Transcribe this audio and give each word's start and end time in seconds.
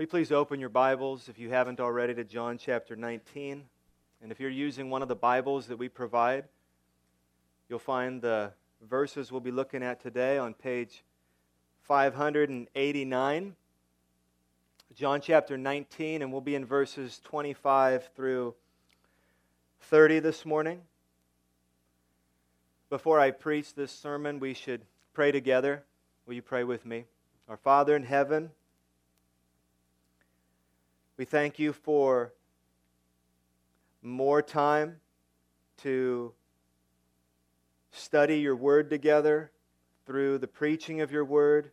Will 0.00 0.04
you 0.04 0.08
please 0.08 0.32
open 0.32 0.60
your 0.60 0.70
Bibles, 0.70 1.28
if 1.28 1.38
you 1.38 1.50
haven't 1.50 1.78
already, 1.78 2.14
to 2.14 2.24
John 2.24 2.56
chapter 2.56 2.96
19? 2.96 3.64
And 4.22 4.32
if 4.32 4.40
you're 4.40 4.48
using 4.48 4.88
one 4.88 5.02
of 5.02 5.08
the 5.08 5.14
Bibles 5.14 5.66
that 5.66 5.76
we 5.76 5.90
provide, 5.90 6.44
you'll 7.68 7.80
find 7.80 8.22
the 8.22 8.54
verses 8.80 9.30
we'll 9.30 9.42
be 9.42 9.50
looking 9.50 9.82
at 9.82 10.00
today 10.00 10.38
on 10.38 10.54
page 10.54 11.04
589. 11.82 13.56
John 14.94 15.20
chapter 15.20 15.58
19, 15.58 16.22
and 16.22 16.32
we'll 16.32 16.40
be 16.40 16.54
in 16.54 16.64
verses 16.64 17.20
25 17.22 18.08
through 18.16 18.54
30 19.82 20.20
this 20.20 20.46
morning. 20.46 20.80
Before 22.88 23.20
I 23.20 23.32
preach 23.32 23.74
this 23.74 23.92
sermon, 23.92 24.40
we 24.40 24.54
should 24.54 24.80
pray 25.12 25.30
together. 25.30 25.84
Will 26.24 26.32
you 26.32 26.40
pray 26.40 26.64
with 26.64 26.86
me? 26.86 27.04
Our 27.50 27.58
Father 27.58 27.94
in 27.94 28.04
heaven, 28.04 28.52
we 31.20 31.26
thank 31.26 31.58
you 31.58 31.74
for 31.74 32.32
more 34.00 34.40
time 34.40 34.96
to 35.76 36.32
study 37.90 38.40
your 38.40 38.56
word 38.56 38.88
together 38.88 39.50
through 40.06 40.38
the 40.38 40.46
preaching 40.46 41.02
of 41.02 41.12
your 41.12 41.26
word, 41.26 41.72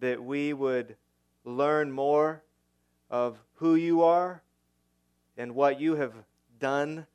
that 0.00 0.24
we 0.24 0.54
would 0.54 0.96
learn 1.44 1.92
more 1.92 2.42
of 3.10 3.36
who 3.56 3.74
you 3.74 4.02
are 4.02 4.40
and 5.36 5.54
what 5.54 5.78
you 5.78 5.96
have 5.96 6.14
done 6.58 7.06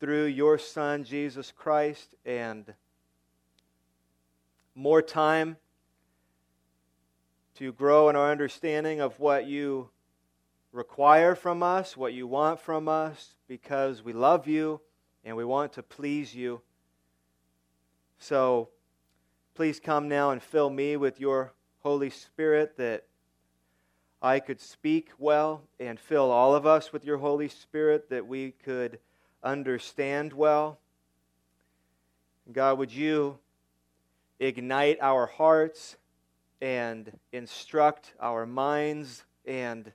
through 0.00 0.24
your 0.24 0.58
Son, 0.58 1.04
Jesus 1.04 1.52
Christ, 1.56 2.16
and 2.26 2.74
more 4.74 5.02
time 5.02 5.56
to 7.54 7.72
grow 7.72 8.08
in 8.08 8.16
our 8.16 8.32
understanding 8.32 9.00
of 9.00 9.20
what 9.20 9.46
you 9.46 9.88
require 10.72 11.34
from 11.34 11.62
us, 11.62 11.96
what 11.96 12.14
you 12.14 12.26
want 12.26 12.58
from 12.58 12.88
us, 12.88 13.36
because 13.46 14.02
we 14.02 14.12
love 14.12 14.46
you 14.48 14.80
and 15.24 15.36
we 15.36 15.44
want 15.44 15.74
to 15.74 15.82
please 15.82 16.34
you. 16.34 16.60
So 18.18 18.70
please 19.54 19.78
come 19.78 20.08
now 20.08 20.30
and 20.30 20.42
fill 20.42 20.70
me 20.70 20.96
with 20.96 21.20
your 21.20 21.52
Holy 21.80 22.10
Spirit 22.10 22.76
that 22.78 23.04
I 24.22 24.40
could 24.40 24.60
speak 24.60 25.10
well 25.18 25.62
and 25.78 25.98
fill 25.98 26.30
all 26.30 26.54
of 26.54 26.64
us 26.64 26.92
with 26.92 27.04
your 27.04 27.18
Holy 27.18 27.48
Spirit 27.48 28.08
that 28.10 28.26
we 28.26 28.52
could 28.64 28.98
understand 29.42 30.32
well. 30.32 30.78
God, 32.50 32.78
would 32.78 32.92
you 32.92 33.38
ignite 34.38 34.98
our 35.00 35.26
hearts 35.26 35.96
and 36.60 37.18
instruct 37.32 38.14
our 38.20 38.46
minds 38.46 39.24
and 39.44 39.92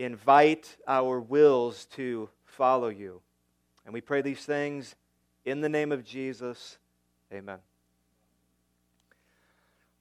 invite 0.00 0.78
our 0.88 1.20
wills 1.20 1.84
to 1.84 2.30
follow 2.46 2.88
you. 2.88 3.20
And 3.84 3.92
we 3.92 4.00
pray 4.00 4.22
these 4.22 4.44
things 4.44 4.94
in 5.44 5.60
the 5.60 5.68
name 5.68 5.92
of 5.92 6.04
Jesus. 6.04 6.78
Amen. 7.30 7.58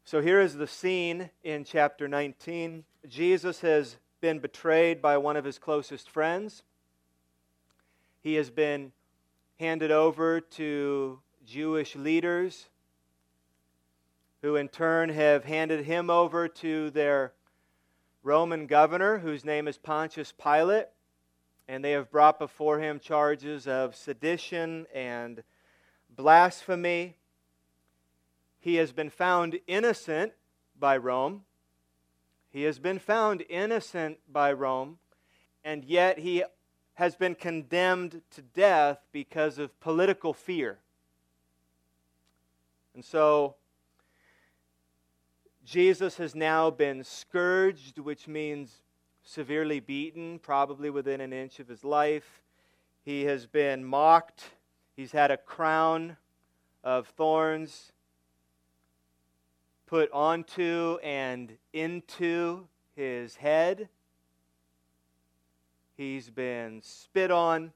So 0.06 0.22
here 0.22 0.40
is 0.40 0.56
the 0.56 0.68
scene 0.68 1.30
in 1.44 1.66
chapter 1.66 2.08
19. 2.08 2.86
Jesus 3.10 3.60
has 3.60 3.98
been 4.22 4.40
betrayed 4.40 5.02
by 5.02 5.18
one 5.18 5.36
of 5.36 5.44
his 5.44 5.60
closest 5.60 6.10
friends. 6.10 6.64
He 8.22 8.36
has 8.36 8.50
been 8.50 8.94
handed 9.60 9.92
over 9.92 10.40
to 10.40 11.20
Jewish 11.46 11.98
leaders 11.98 12.70
who, 14.42 14.56
in 14.56 14.70
turn, 14.70 15.10
have 15.10 15.44
handed 15.44 15.86
him 15.86 16.10
over 16.10 16.48
to 16.48 16.90
their 16.92 17.34
Roman 18.22 18.68
governor, 18.68 19.20
whose 19.20 19.46
name 19.46 19.68
is 19.68 19.78
Pontius 19.78 20.34
Pilate, 20.34 20.88
and 21.68 21.84
they 21.84 21.92
have 21.92 22.12
brought 22.12 22.38
before 22.38 22.80
him 22.80 23.00
charges 23.00 23.68
of 23.68 23.96
sedition 23.96 24.88
and 24.94 25.44
blasphemy. 26.10 27.16
He 28.60 28.76
has 28.76 28.92
been 28.92 29.10
found 29.10 29.60
innocent 29.68 30.34
by 30.78 30.98
Rome. 30.98 31.44
He 32.50 32.64
has 32.64 32.78
been 32.78 33.00
found 33.00 33.46
innocent 33.48 34.18
by 34.30 34.52
Rome, 34.52 34.98
and 35.64 35.86
yet 35.86 36.20
he 36.20 36.44
has 36.96 37.16
been 37.16 37.36
condemned 37.36 38.22
to 38.32 38.42
death 38.42 39.00
because 39.14 39.60
of 39.60 39.80
political 39.80 40.34
fear. 40.34 40.80
And 42.94 43.06
so 43.06 43.56
Jesus 45.70 46.18
has 46.18 46.34
now 46.34 46.72
been 46.72 47.04
scourged, 47.04 48.00
which 48.00 48.28
means 48.28 48.82
severely 49.22 49.80
beaten, 49.80 50.40
probably 50.40 50.90
within 50.90 51.22
an 51.22 51.32
inch 51.32 51.60
of 51.60 51.68
his 51.68 51.84
life. 51.84 52.42
He 53.06 53.26
has 53.26 53.46
been 53.46 53.86
mocked. 53.86 54.46
He's 54.96 55.12
had 55.12 55.30
a 55.30 55.38
crown 55.38 56.18
of 56.84 57.06
thorns 57.10 57.92
put 59.86 60.12
onto 60.12 60.98
and 61.04 61.56
into 61.72 62.66
his 62.96 63.36
head. 63.36 63.90
He's 65.96 66.32
been 66.32 66.82
spit 66.82 67.30
on. 67.30 67.74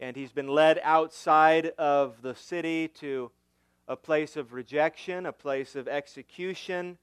And 0.00 0.16
he's 0.16 0.32
been 0.32 0.48
led 0.48 0.80
outside 0.82 1.66
of 1.78 2.20
the 2.22 2.34
city 2.34 2.88
to 2.94 3.30
a 3.88 3.96
place 3.96 4.36
of 4.36 4.52
rejection, 4.52 5.26
a 5.26 5.32
place 5.32 5.76
of 5.76 5.88
execution. 5.88 6.98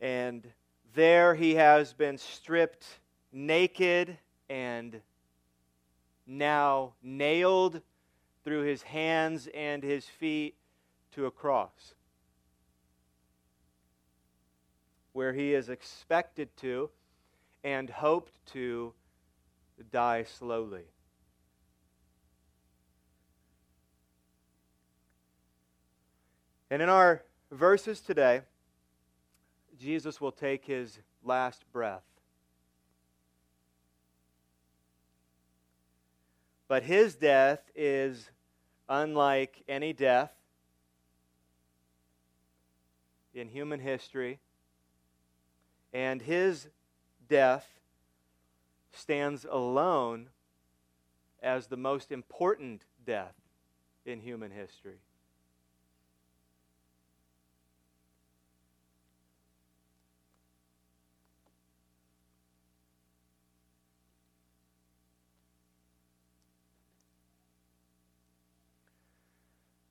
And 0.00 0.46
there 0.94 1.34
he 1.34 1.56
has 1.56 1.92
been 1.92 2.18
stripped 2.18 2.86
naked 3.32 4.16
and 4.48 5.00
now 6.26 6.94
nailed 7.02 7.80
through 8.44 8.62
his 8.62 8.82
hands 8.82 9.48
and 9.54 9.82
his 9.82 10.06
feet 10.06 10.54
to 11.12 11.26
a 11.26 11.30
cross, 11.30 11.94
where 15.12 15.32
he 15.32 15.54
is 15.54 15.68
expected 15.68 16.48
to 16.58 16.90
and 17.64 17.90
hoped 17.90 18.32
to 18.46 18.92
die 19.90 20.22
slowly. 20.24 20.84
And 26.70 26.82
in 26.82 26.88
our 26.88 27.22
verses 27.50 28.00
today, 28.00 28.42
Jesus 29.78 30.20
will 30.20 30.32
take 30.32 30.64
his 30.64 30.98
last 31.22 31.64
breath. 31.72 32.02
But 36.66 36.82
his 36.82 37.14
death 37.14 37.60
is 37.74 38.28
unlike 38.88 39.62
any 39.66 39.92
death 39.94 40.32
in 43.34 43.48
human 43.48 43.80
history. 43.80 44.40
And 45.94 46.20
his 46.20 46.68
death 47.28 47.66
stands 48.92 49.46
alone 49.50 50.28
as 51.42 51.68
the 51.68 51.76
most 51.76 52.12
important 52.12 52.82
death 53.06 53.34
in 54.04 54.20
human 54.20 54.50
history. 54.50 54.98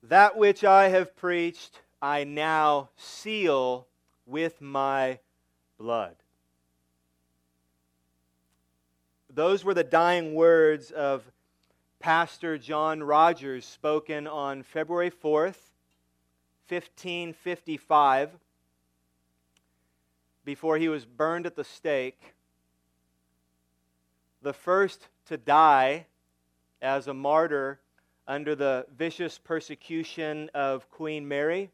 That 0.08 0.38
which 0.38 0.64
I 0.64 0.88
have 0.88 1.14
preached, 1.16 1.82
I 2.00 2.24
now 2.24 2.88
seal 2.96 3.86
with 4.24 4.62
my 4.62 5.18
blood. 5.76 6.16
Those 9.28 9.64
were 9.64 9.74
the 9.74 9.84
dying 9.84 10.34
words 10.34 10.90
of 10.90 11.30
Pastor 11.98 12.56
John 12.56 13.02
Rogers, 13.02 13.66
spoken 13.66 14.26
on 14.26 14.62
February 14.62 15.10
4th, 15.10 15.72
1555, 16.68 18.30
before 20.46 20.78
he 20.78 20.88
was 20.88 21.04
burned 21.04 21.44
at 21.44 21.54
the 21.54 21.64
stake. 21.64 22.34
The 24.40 24.54
first 24.54 25.08
to 25.26 25.36
die 25.36 26.06
as 26.80 27.08
a 27.08 27.14
martyr 27.14 27.80
under 28.28 28.54
the 28.54 28.86
vicious 28.94 29.38
persecution 29.38 30.50
of 30.54 30.88
Queen 30.90 31.26
Mary. 31.26 31.70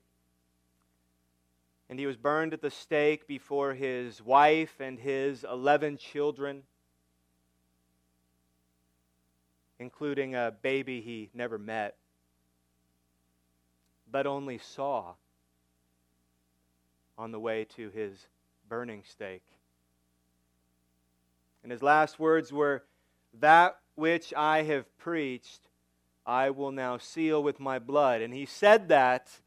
And 1.91 1.99
he 1.99 2.07
was 2.07 2.17
burned 2.17 2.55
at 2.55 2.63
the 2.63 2.71
stake 2.71 3.27
before 3.27 3.75
his 3.75 4.23
wife 4.23 4.77
and 4.79 4.99
his 4.99 5.45
11 5.45 5.99
children, 5.99 6.63
including 9.81 10.37
a 10.37 10.55
baby 10.63 11.01
he 11.01 11.29
never 11.35 11.59
met, 11.59 11.97
but 14.11 14.27
only 14.27 14.59
saw 14.59 15.15
on 17.19 17.33
the 17.33 17.41
way 17.41 17.65
to 17.77 17.91
his 17.91 18.29
burning 18.69 19.03
stake. 19.05 19.45
And 21.65 21.73
his 21.73 21.83
last 21.83 22.21
words 22.21 22.53
were, 22.53 22.85
That 23.41 23.79
which 23.97 24.33
I 24.35 24.63
have 24.63 24.99
preached, 24.99 25.69
I 26.27 26.51
will 26.51 26.73
now 26.73 26.99
seal 26.99 27.43
with 27.43 27.61
my 27.61 27.79
blood. 27.79 28.21
And 28.21 28.33
he 28.33 28.47
said 28.47 28.89
that 28.89 29.41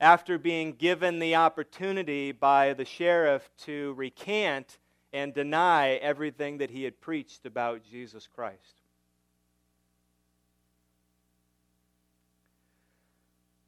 after 0.00 0.38
being 0.38 0.72
given 0.72 1.18
the 1.18 1.34
opportunity 1.34 2.32
by 2.32 2.72
the 2.72 2.84
sheriff 2.84 3.50
to 3.64 3.92
recant 3.94 4.78
and 5.12 5.34
deny 5.34 5.94
everything 5.94 6.58
that 6.58 6.70
he 6.70 6.84
had 6.84 7.00
preached 7.00 7.44
about 7.44 7.82
Jesus 7.84 8.26
Christ. 8.26 8.80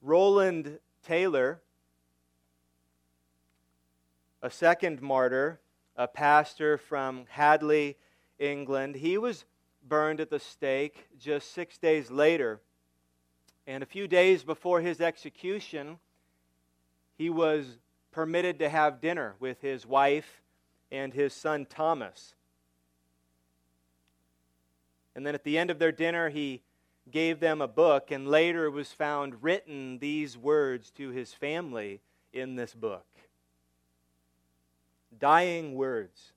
Rowland 0.00 0.78
Taylor, 1.06 1.60
a 4.42 4.50
second 4.50 5.00
martyr, 5.00 5.60
a 5.96 6.08
pastor 6.08 6.76
from 6.78 7.26
Hadleigh, 7.28 7.94
England, 8.38 8.96
he 8.96 9.16
was 9.18 9.44
burned 9.88 10.20
at 10.20 10.30
the 10.30 10.38
stake 10.38 11.06
just 11.18 11.52
six 11.52 11.78
days 11.78 12.10
later. 12.10 12.60
And 13.66 13.82
a 13.82 13.86
few 13.86 14.08
days 14.08 14.44
before 14.44 14.80
his 14.80 15.00
execution, 15.00 15.98
he 17.16 17.30
was 17.30 17.78
permitted 18.10 18.58
to 18.58 18.68
have 18.68 19.00
dinner 19.00 19.34
with 19.38 19.60
his 19.60 19.86
wife 19.86 20.42
and 20.90 21.14
his 21.14 21.32
son 21.32 21.66
Thomas. 21.66 22.34
And 25.14 25.26
then 25.26 25.34
at 25.34 25.44
the 25.44 25.58
end 25.58 25.70
of 25.70 25.78
their 25.78 25.92
dinner, 25.92 26.30
he 26.30 26.62
gave 27.10 27.40
them 27.40 27.60
a 27.60 27.68
book, 27.68 28.10
and 28.10 28.28
later 28.28 28.70
was 28.70 28.92
found 28.92 29.42
written 29.42 29.98
these 29.98 30.36
words 30.36 30.90
to 30.92 31.10
his 31.10 31.32
family 31.32 32.00
in 32.32 32.56
this 32.56 32.74
book 32.74 33.06
Dying 35.18 35.74
words. 35.74 36.32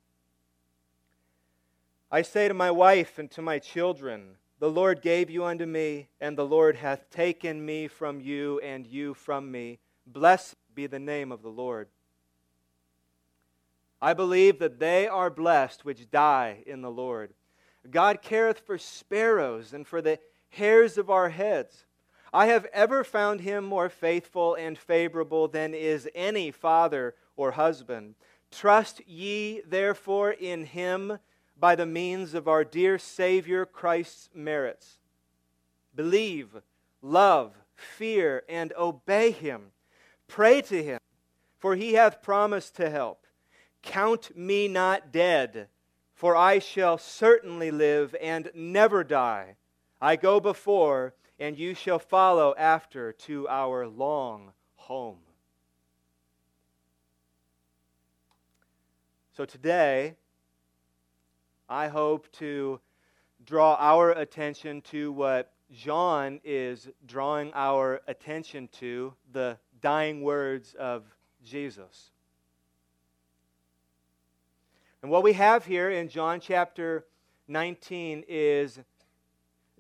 I 2.16 2.22
say 2.22 2.48
to 2.48 2.54
my 2.54 2.72
wife 2.72 3.20
and 3.20 3.30
to 3.32 3.42
my 3.42 3.60
children, 3.60 4.38
The 4.60 4.72
Lord 4.72 5.02
gave 5.02 5.30
you 5.30 5.44
unto 5.44 5.66
me, 5.66 6.08
and 6.22 6.38
the 6.38 6.46
Lord 6.46 6.78
hath 6.78 7.10
taken 7.10 7.66
me 7.66 7.90
from 7.90 8.22
you, 8.22 8.58
and 8.62 8.88
you 8.88 9.14
from 9.14 9.52
me. 9.52 9.80
Blessed 10.08 10.56
be 10.74 10.88
the 10.88 10.98
name 10.98 11.34
of 11.34 11.42
the 11.42 11.50
Lord. 11.50 11.90
I 14.02 14.14
believe 14.14 14.60
that 14.60 14.80
they 14.80 15.10
are 15.10 15.30
blessed 15.30 15.84
which 15.84 16.10
die 16.10 16.64
in 16.66 16.82
the 16.82 16.90
Lord. 16.90 17.34
God 17.92 18.22
careth 18.22 18.60
for 18.60 18.78
sparrows 18.78 19.74
and 19.74 19.86
for 19.86 20.02
the 20.02 20.18
hairs 20.52 20.98
of 20.98 21.10
our 21.10 21.28
heads. 21.28 21.84
I 22.32 22.46
have 22.46 22.66
ever 22.72 23.04
found 23.04 23.42
him 23.42 23.66
more 23.66 23.90
faithful 23.90 24.56
and 24.56 24.78
favorable 24.78 25.50
than 25.50 25.74
is 25.74 26.08
any 26.16 26.50
father 26.50 27.14
or 27.36 27.52
husband. 27.52 28.16
Trust 28.52 29.06
ye 29.06 29.60
therefore 29.68 30.32
in 30.32 30.64
him 30.64 31.20
by 31.58 31.76
the 31.76 31.86
means 31.86 32.34
of 32.34 32.48
our 32.48 32.64
dear 32.64 32.98
Savior 32.98 33.66
Christ's 33.66 34.30
merits. 34.34 35.00
Believe, 35.96 36.50
love, 37.02 37.54
fear, 37.76 38.44
and 38.50 38.74
obey 38.78 39.32
him. 39.32 39.72
Pray 40.28 40.62
to 40.64 40.84
him, 40.84 41.00
for 41.58 41.76
he 41.76 41.94
hath 41.94 42.22
promised 42.22 42.76
to 42.76 42.90
help. 42.90 43.26
Count 43.82 44.36
me 44.36 44.68
not 44.68 45.12
dead, 45.12 45.68
for 46.14 46.36
I 46.36 46.60
shall 46.60 46.98
certainly 46.98 47.72
live 47.72 48.16
and 48.22 48.50
never 48.54 49.04
die. 49.04 49.56
I 50.02 50.16
go 50.16 50.40
before, 50.40 51.14
and 51.40 51.58
you 51.58 51.74
shall 51.74 52.00
follow 52.00 52.54
after 52.58 53.14
to 53.14 53.48
our 53.48 53.88
long 53.88 54.52
home. 54.76 55.20
So 59.36 59.46
today, 59.46 60.16
I 61.68 61.88
hope 61.88 62.32
to 62.34 62.80
draw 63.44 63.76
our 63.80 64.12
attention 64.12 64.82
to 64.82 65.12
what 65.12 65.52
John 65.72 66.40
is 66.44 66.88
drawing 67.06 67.52
our 67.54 68.02
attention 68.08 68.70
to 68.80 69.14
the 69.32 69.58
dying 69.82 70.22
words 70.22 70.76
of 70.76 71.04
Jesus. 71.44 72.12
And 75.02 75.12
what 75.12 75.24
we 75.24 75.34
have 75.34 75.66
here 75.66 75.90
in 75.90 76.10
John 76.10 76.40
chapter 76.40 77.06
19 77.48 78.26
is 78.28 78.80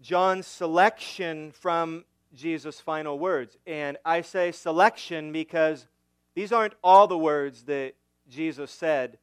John's 0.01 0.47
selection 0.47 1.51
from 1.51 2.05
Jesus' 2.33 2.79
final 2.79 3.17
words. 3.17 3.57
And 3.65 3.97
I 4.05 4.21
say 4.21 4.51
selection 4.51 5.31
because 5.31 5.87
these 6.35 6.51
aren't 6.51 6.73
all 6.83 7.07
the 7.07 7.17
words 7.17 7.63
that 7.63 7.93
Jesus 8.29 8.71
said 8.71 9.17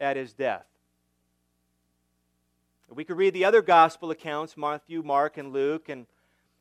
at 0.00 0.16
his 0.16 0.32
death. 0.32 0.66
We 2.88 3.04
could 3.04 3.16
read 3.16 3.34
the 3.34 3.44
other 3.44 3.62
gospel 3.62 4.10
accounts, 4.10 4.56
Matthew, 4.56 5.02
Mark, 5.02 5.36
and 5.36 5.52
Luke, 5.52 5.88
and 5.88 6.06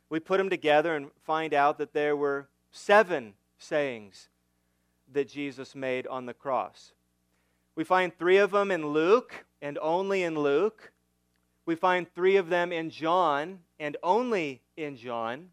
we 0.09 0.19
put 0.19 0.37
them 0.37 0.49
together 0.49 0.95
and 0.95 1.11
find 1.23 1.53
out 1.53 1.77
that 1.77 1.93
there 1.93 2.15
were 2.15 2.47
seven 2.71 3.33
sayings 3.57 4.29
that 5.11 5.29
Jesus 5.29 5.75
made 5.75 6.07
on 6.07 6.25
the 6.25 6.33
cross. 6.33 6.93
We 7.75 7.83
find 7.83 8.17
three 8.17 8.37
of 8.37 8.51
them 8.51 8.71
in 8.71 8.87
Luke 8.87 9.45
and 9.61 9.77
only 9.81 10.23
in 10.23 10.39
Luke. 10.39 10.91
We 11.65 11.75
find 11.75 12.11
three 12.13 12.37
of 12.37 12.49
them 12.49 12.71
in 12.71 12.89
John 12.89 13.59
and 13.79 13.97
only 14.01 14.61
in 14.77 14.97
John. 14.97 15.49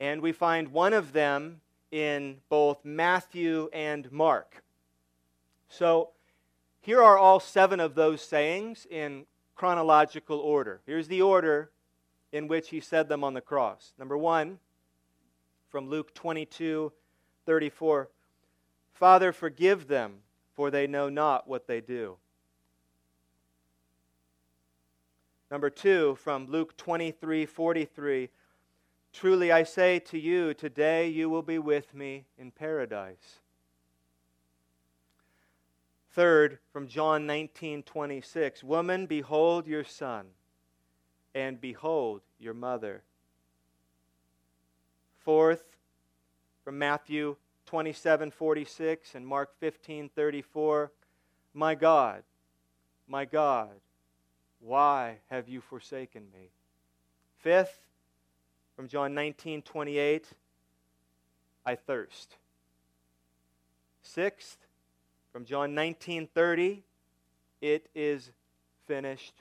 And 0.00 0.22
we 0.22 0.32
find 0.32 0.68
one 0.68 0.92
of 0.92 1.12
them 1.12 1.60
in 1.90 2.38
both 2.48 2.84
Matthew 2.84 3.68
and 3.72 4.10
Mark. 4.10 4.62
So 5.68 6.10
here 6.80 7.02
are 7.02 7.18
all 7.18 7.40
seven 7.40 7.80
of 7.80 7.94
those 7.94 8.22
sayings 8.22 8.86
in 8.90 9.26
chronological 9.60 10.38
order. 10.38 10.80
Here's 10.86 11.06
the 11.06 11.20
order 11.20 11.70
in 12.32 12.48
which 12.48 12.70
he 12.70 12.80
said 12.80 13.10
them 13.10 13.22
on 13.22 13.34
the 13.34 13.42
cross. 13.42 13.92
Number 13.98 14.16
one, 14.16 14.58
from 15.68 15.90
Luke 15.90 16.14
22 16.14 16.90
34 17.44 18.08
Father, 18.94 19.32
forgive 19.32 19.86
them, 19.86 20.20
for 20.56 20.70
they 20.70 20.86
know 20.86 21.10
not 21.10 21.46
what 21.46 21.66
they 21.66 21.82
do. 21.82 22.16
Number 25.50 25.68
two, 25.68 26.14
from 26.14 26.46
Luke 26.46 26.74
23 26.78 27.44
43. 27.44 28.30
Truly 29.12 29.52
I 29.52 29.64
say 29.64 29.98
to 29.98 30.18
you, 30.18 30.54
today 30.54 31.06
you 31.06 31.28
will 31.28 31.42
be 31.42 31.58
with 31.58 31.92
me 31.92 32.24
in 32.38 32.50
paradise. 32.50 33.40
Third, 36.12 36.58
from 36.72 36.88
John 36.88 37.26
19 37.26 37.84
26. 37.84 38.64
Woman, 38.64 39.06
behold 39.06 39.66
your 39.66 39.84
son, 39.84 40.26
and 41.34 41.60
behold 41.60 42.22
your 42.38 42.54
mother. 42.54 43.02
Fourth, 45.20 45.76
from 46.64 46.78
Matthew 46.78 47.36
27 47.66 48.32
46 48.32 49.14
and 49.14 49.26
Mark 49.26 49.50
15 49.60 50.08
34. 50.08 50.90
My 51.54 51.74
God, 51.74 52.24
my 53.06 53.24
God, 53.24 53.70
why 54.60 55.18
have 55.28 55.48
you 55.48 55.60
forsaken 55.60 56.24
me? 56.32 56.50
Fifth, 57.38 57.78
from 58.74 58.88
John 58.88 59.14
19 59.14 59.62
28, 59.62 60.26
I 61.64 61.74
thirst. 61.76 62.36
Sixth, 64.02 64.58
from 65.32 65.44
John 65.44 65.74
19 65.74 66.28
30, 66.34 66.82
it 67.60 67.88
is 67.94 68.30
finished. 68.86 69.34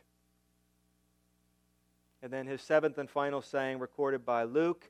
And 2.22 2.32
then 2.32 2.48
his 2.48 2.62
seventh 2.62 2.98
and 2.98 3.10
final 3.10 3.42
saying, 3.42 3.80
recorded 3.80 4.26
by 4.26 4.44
Luke 4.44 4.90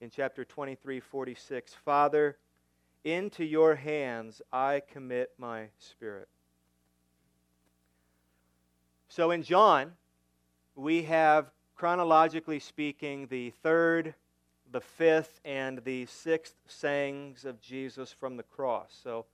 in 0.00 0.10
chapter 0.10 0.44
23 0.44 1.00
46 1.00 1.74
Father, 1.84 2.36
into 3.04 3.44
your 3.44 3.74
hands 3.74 4.42
I 4.52 4.82
commit 4.92 5.32
my 5.38 5.68
spirit. 5.78 6.28
So 9.08 9.30
in 9.30 9.42
John, 9.42 9.92
we 10.74 11.02
have, 11.02 11.50
chronologically 11.74 12.60
speaking, 12.60 13.26
the 13.26 13.50
third, 13.62 14.14
the 14.70 14.80
fifth, 14.80 15.40
and 15.44 15.84
the 15.84 16.06
sixth 16.06 16.54
sayings 16.66 17.44
of 17.44 17.60
Jesus 17.60 18.12
from 18.12 18.36
the 18.36 18.42
cross. 18.42 18.98
So 19.02 19.26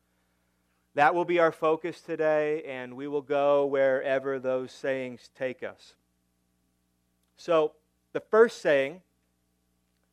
that 0.98 1.14
will 1.14 1.24
be 1.24 1.38
our 1.38 1.52
focus 1.52 2.00
today, 2.00 2.64
and 2.66 2.96
we 2.96 3.06
will 3.06 3.22
go 3.22 3.64
wherever 3.64 4.40
those 4.40 4.72
sayings 4.72 5.30
take 5.38 5.62
us. 5.62 5.94
So, 7.36 7.74
the 8.12 8.18
first 8.18 8.60
saying, 8.60 9.02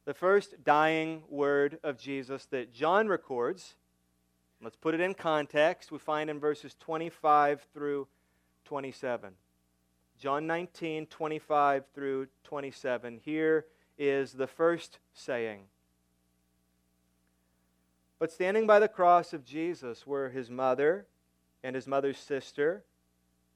the 0.05 0.13
first 0.13 0.63
dying 0.63 1.23
word 1.27 1.79
of 1.83 1.97
Jesus 1.97 2.45
that 2.51 2.71
John 2.71 3.07
records, 3.07 3.73
let's 4.61 4.75
put 4.75 4.93
it 4.93 4.99
in 5.01 5.15
context, 5.15 5.91
we 5.91 5.97
find 5.97 6.29
in 6.29 6.39
verses 6.39 6.75
25 6.79 7.65
through 7.73 8.07
27. 8.65 9.31
John 10.19 10.45
19, 10.45 11.07
25 11.07 11.83
through 11.95 12.27
27. 12.43 13.21
Here 13.23 13.65
is 13.97 14.33
the 14.33 14.45
first 14.45 14.99
saying. 15.15 15.61
But 18.25 18.31
standing 18.31 18.65
by 18.65 18.79
the 18.79 18.87
cross 18.87 19.33
of 19.33 19.45
Jesus 19.45 20.07
were 20.07 20.29
his 20.29 20.49
mother 20.49 21.05
and 21.61 21.75
his 21.75 21.85
mother's 21.85 22.17
sister, 22.17 22.83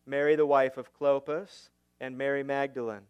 Mary, 0.05 0.35
the 0.35 0.45
wife 0.45 0.77
of 0.77 0.93
Clopas, 0.93 1.69
and 1.99 2.15
Mary 2.15 2.43
Magdalene. 2.43 3.07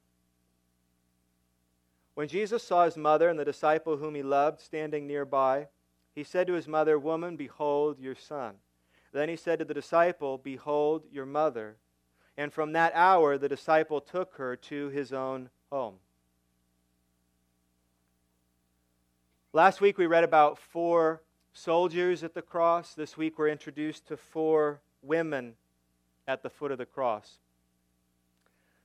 When 2.13 2.29
Jesus 2.29 2.63
saw 2.63 2.85
his 2.85 2.95
mother 2.95 3.27
and 3.27 3.37
the 3.37 3.43
disciple 3.43 3.97
whom 3.97 4.15
he 4.15 4.23
loved 4.23 4.61
standing 4.61 5.05
nearby, 5.05 5.67
he 6.15 6.23
said 6.23 6.47
to 6.47 6.53
his 6.53 6.65
mother, 6.65 6.97
Woman, 6.97 7.35
behold 7.35 7.99
your 7.99 8.15
son. 8.15 8.53
Then 9.11 9.27
he 9.27 9.35
said 9.35 9.59
to 9.59 9.65
the 9.65 9.73
disciple, 9.73 10.37
Behold 10.37 11.03
your 11.11 11.25
mother. 11.25 11.75
And 12.37 12.53
from 12.53 12.71
that 12.71 12.93
hour 12.95 13.37
the 13.37 13.49
disciple 13.49 13.99
took 13.99 14.35
her 14.35 14.55
to 14.55 14.87
his 14.87 15.11
own 15.11 15.49
home. 15.69 15.95
Last 19.51 19.81
week 19.81 19.97
we 19.97 20.05
read 20.07 20.23
about 20.23 20.57
four 20.57 21.21
soldiers 21.53 22.23
at 22.23 22.33
the 22.33 22.41
cross. 22.41 22.93
This 22.93 23.17
week 23.17 23.37
we're 23.37 23.49
introduced 23.49 24.07
to 24.07 24.17
four 24.17 24.81
women 25.01 25.55
at 26.27 26.43
the 26.43 26.49
foot 26.49 26.71
of 26.71 26.77
the 26.77 26.85
cross. 26.85 27.39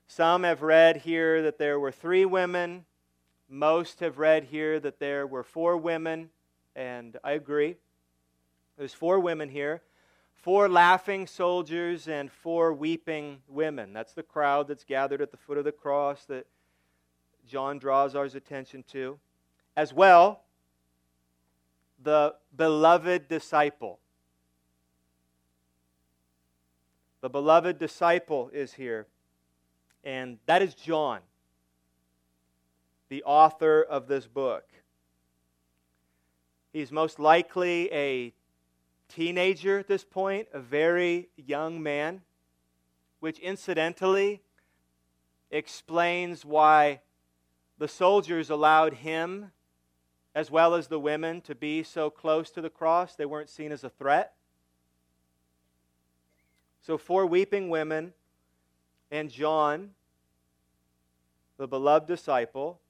Some 0.07 0.43
have 0.45 0.63
read 0.63 0.99
here 0.99 1.43
that 1.43 1.59
there 1.59 1.79
were 1.81 1.93
three 1.93 2.25
women. 2.25 2.85
Most 3.49 4.01
have 4.01 4.19
read 4.19 4.45
here 4.45 4.81
that 4.81 4.99
there 4.99 5.27
were 5.27 5.43
four 5.43 5.77
women, 5.77 6.31
and 6.75 7.17
I 7.23 7.33
agree. 7.33 7.77
There's 8.77 8.95
four 8.95 9.21
women 9.21 9.49
here 9.49 9.83
four 10.45 10.69
laughing 10.69 11.27
soldiers 11.27 12.07
and 12.07 12.31
four 12.31 12.75
weeping 12.75 13.39
women. 13.49 13.95
That's 13.95 14.13
the 14.13 14.23
crowd 14.23 14.69
that's 14.69 14.85
gathered 14.85 15.23
at 15.23 15.31
the 15.31 15.39
foot 15.39 15.57
of 15.57 15.65
the 15.65 15.73
cross 15.73 16.27
that 16.27 16.47
John 17.47 17.79
draws 17.79 18.15
our 18.15 18.27
attention 18.27 18.85
to. 18.93 19.19
As 19.75 19.95
well, 19.95 20.44
the 22.05 22.35
beloved 22.55 23.29
disciple. 23.29 23.99
The 27.23 27.31
beloved 27.31 27.79
disciple 27.79 28.51
is 28.53 28.75
here, 28.75 29.07
and 30.05 30.39
that 30.45 30.61
is 30.61 30.75
John, 30.75 31.21
the 33.09 33.23
author 33.25 33.83
of 33.83 34.07
this 34.07 34.27
book. 34.27 34.65
He's 36.73 36.93
most 36.93 37.19
likely 37.19 37.91
a 37.93 38.35
teenager 39.09 39.79
at 39.79 39.89
this 39.89 40.05
point, 40.05 40.49
a 40.53 40.61
very 40.61 41.29
young 41.37 41.83
man, 41.83 42.21
which 43.21 43.39
incidentally 43.39 44.43
explains 45.51 46.45
why 46.45 47.01
the 47.79 47.89
soldiers 47.89 48.51
allowed 48.51 48.95
him, 48.95 49.51
as 50.35 50.51
well 50.51 50.75
as 50.75 50.89
the 50.89 50.99
women, 50.99 51.41
to 51.43 51.55
be 51.55 51.83
so 51.83 52.11
close 52.11 52.51
to 52.51 52.61
the 52.61 52.71
cross. 52.71 53.15
They 53.15 53.27
weren't 53.27 53.49
seen 53.49 53.71
as 53.71 53.85
a 53.85 53.91
threat. 53.91 54.35
So, 56.81 56.99
four 56.99 57.25
weeping 57.25 57.71
women 57.71 58.13
and 59.11 59.31
John, 59.31 59.91
the 61.57 61.69
beloved 61.69 62.09
disciple. 62.09 62.81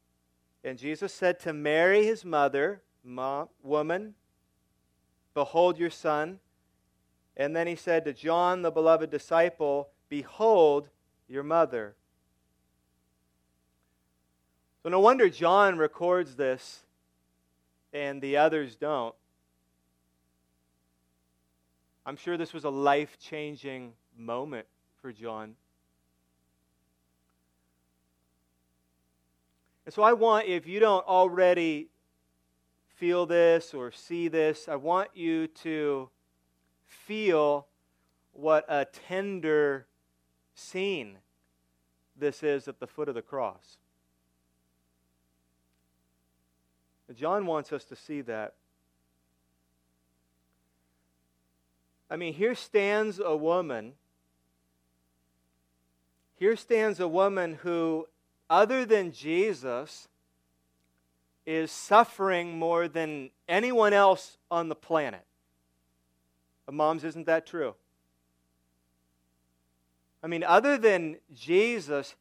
And 0.64 0.78
Jesus 0.78 1.12
said 1.12 1.38
to 1.40 1.52
Mary, 1.52 2.06
his 2.06 2.24
mother, 2.24 2.80
Woman, 3.62 4.14
behold 5.34 5.78
your 5.78 5.90
son. 5.90 6.40
And 7.36 7.54
then 7.54 7.66
he 7.66 7.76
said 7.76 8.04
to 8.06 8.14
John, 8.14 8.62
the 8.62 8.70
beloved 8.70 9.10
disciple, 9.10 9.90
Behold 10.08 10.88
your 11.28 11.42
mother. 11.42 11.94
So, 14.82 14.88
no 14.88 15.00
wonder 15.00 15.28
John 15.28 15.76
records 15.76 16.36
this 16.36 16.83
and 17.94 18.20
the 18.20 18.36
others 18.36 18.74
don't. 18.74 19.14
I'm 22.04 22.16
sure 22.16 22.36
this 22.36 22.52
was 22.52 22.64
a 22.64 22.70
life 22.70 23.16
changing 23.18 23.92
moment 24.18 24.66
for 25.00 25.12
John. 25.12 25.54
And 29.86 29.94
so 29.94 30.02
I 30.02 30.12
want, 30.12 30.46
if 30.46 30.66
you 30.66 30.80
don't 30.80 31.06
already 31.06 31.88
feel 32.96 33.26
this 33.26 33.72
or 33.72 33.92
see 33.92 34.28
this, 34.28 34.68
I 34.68 34.76
want 34.76 35.10
you 35.14 35.46
to 35.46 36.10
feel 36.84 37.66
what 38.32 38.64
a 38.68 38.86
tender 38.86 39.86
scene 40.54 41.18
this 42.16 42.42
is 42.42 42.66
at 42.66 42.80
the 42.80 42.86
foot 42.86 43.08
of 43.08 43.14
the 43.14 43.22
cross. 43.22 43.78
John 47.12 47.46
wants 47.46 47.72
us 47.72 47.84
to 47.84 47.96
see 47.96 48.22
that. 48.22 48.54
I 52.10 52.16
mean, 52.16 52.32
here 52.32 52.54
stands 52.54 53.18
a 53.18 53.36
woman. 53.36 53.92
Here 56.36 56.56
stands 56.56 57.00
a 57.00 57.08
woman 57.08 57.54
who, 57.62 58.06
other 58.48 58.84
than 58.84 59.12
Jesus, 59.12 60.08
is 61.46 61.70
suffering 61.70 62.58
more 62.58 62.88
than 62.88 63.30
anyone 63.48 63.92
else 63.92 64.38
on 64.50 64.68
the 64.68 64.74
planet. 64.74 65.24
Moms, 66.70 67.04
isn't 67.04 67.26
that 67.26 67.46
true? 67.46 67.74
I 70.22 70.26
mean, 70.26 70.42
other 70.42 70.78
than 70.78 71.16
Jesus, 71.34 72.14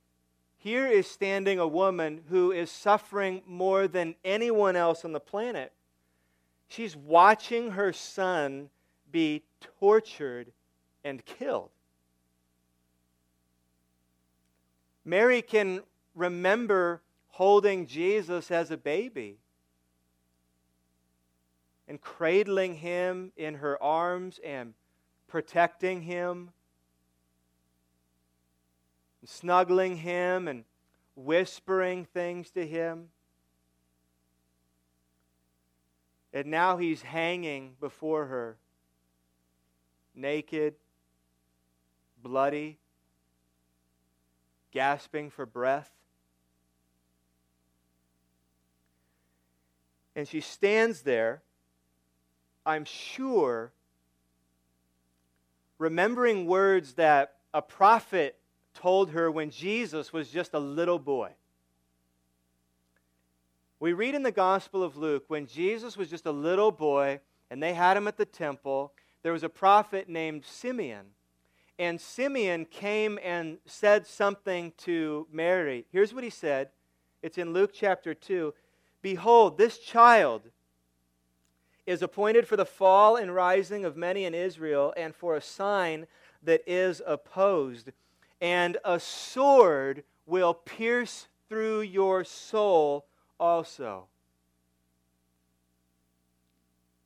here 0.63 0.87
is 0.87 1.07
standing 1.07 1.59
a 1.59 1.67
woman 1.67 2.21
who 2.29 2.53
is 2.53 2.71
suffering 2.71 3.41
more 3.45 3.85
than 3.85 4.15
anyone 4.23 4.77
else 4.77 5.03
on 5.03 5.11
the 5.11 5.19
planet. 5.19 5.73
She's 6.69 6.95
watching 6.95 7.71
her 7.71 7.91
son 7.91 8.69
be 9.11 9.43
tortured 9.81 10.53
and 11.03 11.25
killed. 11.25 11.69
Mary 15.03 15.41
can 15.41 15.81
remember 16.15 17.01
holding 17.27 17.85
Jesus 17.85 18.49
as 18.49 18.71
a 18.71 18.77
baby 18.77 19.39
and 21.89 21.99
cradling 21.99 22.75
him 22.75 23.33
in 23.35 23.55
her 23.55 23.83
arms 23.83 24.39
and 24.41 24.75
protecting 25.27 26.03
him, 26.03 26.51
and 29.23 29.29
snuggling 29.29 29.95
him 29.95 30.49
and 30.49 30.65
whispering 31.15 32.03
things 32.03 32.49
to 32.51 32.67
him. 32.67 33.07
And 36.33 36.47
now 36.47 36.75
he's 36.75 37.01
hanging 37.03 37.75
before 37.79 38.25
her 38.25 38.57
naked, 40.13 40.75
bloody, 42.21 42.79
gasping 44.73 45.29
for 45.29 45.45
breath. 45.45 45.89
And 50.17 50.27
she 50.27 50.41
stands 50.41 51.03
there, 51.03 51.43
I'm 52.65 52.83
sure, 52.83 53.71
remembering 55.77 56.45
words 56.45 56.95
that 56.95 57.35
a 57.53 57.61
prophet 57.61 58.37
told 58.73 59.11
her 59.11 59.29
when 59.29 59.49
Jesus 59.49 60.11
was 60.11 60.29
just 60.29 60.53
a 60.53 60.59
little 60.59 60.99
boy. 60.99 61.31
We 63.79 63.93
read 63.93 64.15
in 64.15 64.23
the 64.23 64.31
Gospel 64.31 64.83
of 64.83 64.97
Luke 64.97 65.25
when 65.27 65.45
Jesus 65.45 65.97
was 65.97 66.09
just 66.09 66.25
a 66.25 66.31
little 66.31 66.71
boy 66.71 67.19
and 67.49 67.61
they 67.61 67.73
had 67.73 67.97
him 67.97 68.07
at 68.07 68.17
the 68.17 68.25
temple 68.25 68.93
there 69.23 69.31
was 69.31 69.43
a 69.43 69.49
prophet 69.49 70.07
named 70.09 70.43
Simeon. 70.45 71.07
And 71.79 71.99
Simeon 71.99 72.65
came 72.65 73.17
and 73.23 73.57
said 73.65 74.05
something 74.05 74.73
to 74.79 75.27
Mary. 75.31 75.85
Here's 75.91 76.13
what 76.13 76.23
he 76.23 76.29
said 76.29 76.69
it's 77.23 77.37
in 77.37 77.53
Luke 77.53 77.71
chapter 77.73 78.13
2. 78.13 78.53
Behold, 79.01 79.57
this 79.57 79.79
child 79.79 80.43
is 81.85 82.01
appointed 82.01 82.47
for 82.47 82.57
the 82.57 82.65
fall 82.65 83.15
and 83.15 83.33
rising 83.33 83.85
of 83.85 83.97
many 83.97 84.25
in 84.25 84.33
Israel, 84.33 84.93
and 84.95 85.15
for 85.15 85.35
a 85.35 85.41
sign 85.41 86.05
that 86.43 86.61
is 86.67 87.01
opposed. 87.05 87.91
And 88.41 88.77
a 88.83 88.99
sword 88.99 90.03
will 90.25 90.53
pierce 90.53 91.27
through 91.49 91.81
your 91.81 92.23
soul 92.23 93.05
also. 93.39 94.07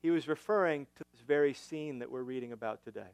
He 0.02 0.10
was 0.10 0.28
referring 0.28 0.86
to 0.96 1.04
this 1.12 1.22
very 1.26 1.52
scene 1.52 1.98
that 1.98 2.10
we're 2.10 2.22
reading 2.22 2.52
about 2.52 2.84
today. 2.84 3.12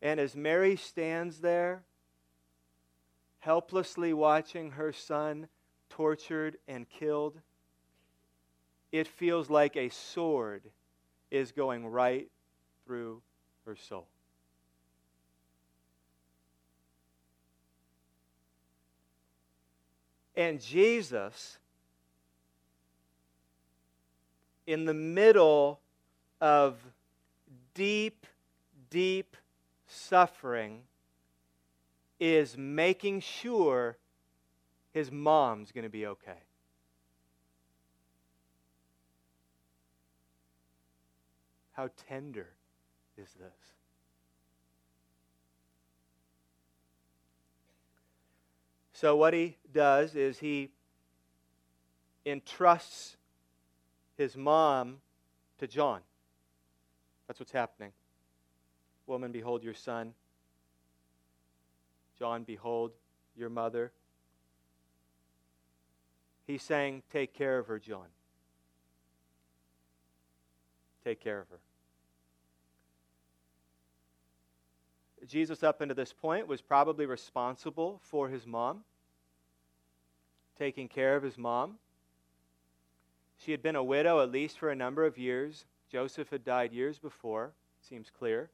And 0.00 0.18
as 0.18 0.34
Mary 0.34 0.76
stands 0.76 1.38
there, 1.38 1.82
helplessly 3.40 4.12
watching 4.12 4.72
her 4.72 4.92
son 4.92 5.48
tortured 5.90 6.56
and 6.66 6.88
killed, 6.88 7.40
it 8.90 9.06
feels 9.06 9.50
like 9.50 9.76
a 9.76 9.88
sword 9.88 10.62
is 11.30 11.52
going 11.52 11.86
right 11.86 12.28
through 12.84 13.22
her 13.64 13.76
soul. 13.76 14.06
And 20.34 20.60
Jesus 20.60 21.58
in 24.66 24.84
the 24.84 24.94
middle 24.94 25.80
of 26.40 26.76
deep, 27.74 28.26
deep 28.90 29.36
suffering 29.86 30.82
is 32.20 32.56
making 32.56 33.20
sure 33.20 33.96
his 34.92 35.10
mom's 35.10 35.72
going 35.72 35.84
to 35.84 35.90
be 35.90 36.06
okay. 36.06 36.38
How 41.72 41.90
tender 42.08 42.50
is 43.16 43.28
this? 43.38 43.81
So, 49.02 49.16
what 49.16 49.34
he 49.34 49.56
does 49.74 50.14
is 50.14 50.38
he 50.38 50.70
entrusts 52.24 53.16
his 54.16 54.36
mom 54.36 54.98
to 55.58 55.66
John. 55.66 56.02
That's 57.26 57.40
what's 57.40 57.50
happening. 57.50 57.90
Woman, 59.08 59.32
behold 59.32 59.64
your 59.64 59.74
son. 59.74 60.14
John, 62.16 62.44
behold 62.44 62.92
your 63.34 63.50
mother. 63.50 63.90
He's 66.46 66.62
saying, 66.62 67.02
Take 67.12 67.34
care 67.34 67.58
of 67.58 67.66
her, 67.66 67.80
John. 67.80 68.06
Take 71.02 71.18
care 71.18 71.40
of 71.40 71.48
her. 71.48 71.58
Jesus, 75.26 75.64
up 75.64 75.80
until 75.80 75.96
this 75.96 76.12
point, 76.12 76.46
was 76.46 76.62
probably 76.62 77.06
responsible 77.06 78.00
for 78.04 78.28
his 78.28 78.46
mom, 78.46 78.84
taking 80.58 80.88
care 80.88 81.16
of 81.16 81.22
his 81.22 81.38
mom. 81.38 81.76
She 83.38 83.50
had 83.50 83.62
been 83.62 83.76
a 83.76 83.82
widow 83.82 84.20
at 84.20 84.30
least 84.30 84.58
for 84.58 84.70
a 84.70 84.76
number 84.76 85.04
of 85.04 85.18
years. 85.18 85.64
Joseph 85.90 86.30
had 86.30 86.44
died 86.44 86.72
years 86.72 86.98
before, 86.98 87.52
seems 87.88 88.10
clear. 88.18 88.50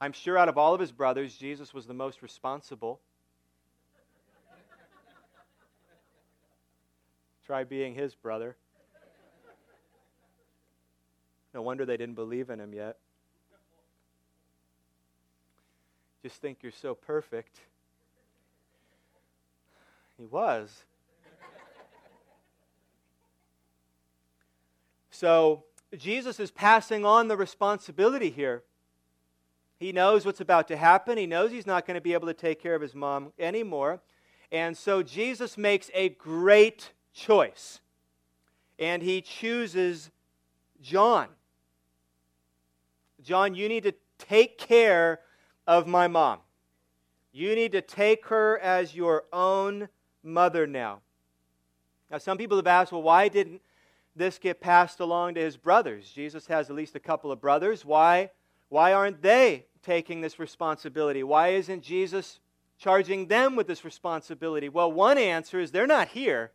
I'm 0.00 0.12
sure 0.12 0.38
out 0.38 0.48
of 0.48 0.56
all 0.56 0.72
of 0.72 0.80
his 0.80 0.92
brothers, 0.92 1.36
Jesus 1.36 1.74
was 1.74 1.86
the 1.86 1.94
most 1.94 2.22
responsible. 2.22 3.00
Try 7.46 7.64
being 7.64 7.94
his 7.94 8.14
brother. 8.14 8.56
No 11.52 11.62
wonder 11.62 11.84
they 11.84 11.96
didn't 11.96 12.14
believe 12.14 12.48
in 12.48 12.60
him 12.60 12.72
yet. 12.72 12.96
Just 16.22 16.40
think 16.40 16.58
you're 16.62 16.72
so 16.72 16.94
perfect. 16.94 17.58
He 20.20 20.26
was. 20.26 20.84
So, 25.10 25.64
Jesus 25.96 26.38
is 26.38 26.50
passing 26.50 27.06
on 27.06 27.28
the 27.28 27.38
responsibility 27.38 28.28
here. 28.28 28.62
He 29.78 29.92
knows 29.92 30.26
what's 30.26 30.42
about 30.42 30.68
to 30.68 30.76
happen. 30.76 31.16
He 31.16 31.26
knows 31.26 31.50
he's 31.50 31.66
not 31.66 31.86
going 31.86 31.94
to 31.94 32.02
be 32.02 32.12
able 32.12 32.26
to 32.26 32.34
take 32.34 32.62
care 32.62 32.74
of 32.74 32.82
his 32.82 32.94
mom 32.94 33.32
anymore. 33.38 34.02
And 34.52 34.76
so 34.76 35.02
Jesus 35.02 35.56
makes 35.56 35.90
a 35.94 36.10
great 36.10 36.92
choice. 37.14 37.80
And 38.78 39.02
he 39.02 39.22
chooses 39.22 40.10
John. 40.82 41.28
John, 43.22 43.54
you 43.54 43.70
need 43.70 43.84
to 43.84 43.94
take 44.18 44.58
care 44.58 45.20
of 45.66 45.86
my 45.86 46.08
mom. 46.08 46.40
You 47.32 47.54
need 47.54 47.72
to 47.72 47.80
take 47.80 48.26
her 48.26 48.58
as 48.58 48.94
your 48.94 49.24
own 49.32 49.88
mother 50.22 50.66
now. 50.66 51.00
Now, 52.10 52.18
some 52.18 52.38
people 52.38 52.58
have 52.58 52.66
asked, 52.66 52.92
well, 52.92 53.02
why 53.02 53.28
didn't 53.28 53.62
this 54.16 54.38
get 54.38 54.60
passed 54.60 55.00
along 55.00 55.34
to 55.34 55.40
his 55.40 55.56
brothers? 55.56 56.10
Jesus 56.10 56.46
has 56.46 56.68
at 56.68 56.76
least 56.76 56.96
a 56.96 57.00
couple 57.00 57.30
of 57.30 57.40
brothers. 57.40 57.84
Why, 57.84 58.30
why 58.68 58.92
aren't 58.92 59.22
they 59.22 59.66
taking 59.82 60.20
this 60.20 60.38
responsibility? 60.38 61.22
Why 61.22 61.48
isn't 61.48 61.82
Jesus 61.82 62.40
charging 62.78 63.26
them 63.26 63.56
with 63.56 63.66
this 63.66 63.84
responsibility? 63.84 64.68
Well, 64.68 64.90
one 64.90 65.18
answer 65.18 65.60
is 65.60 65.70
they're 65.70 65.86
not 65.86 66.08
here. 66.08 66.52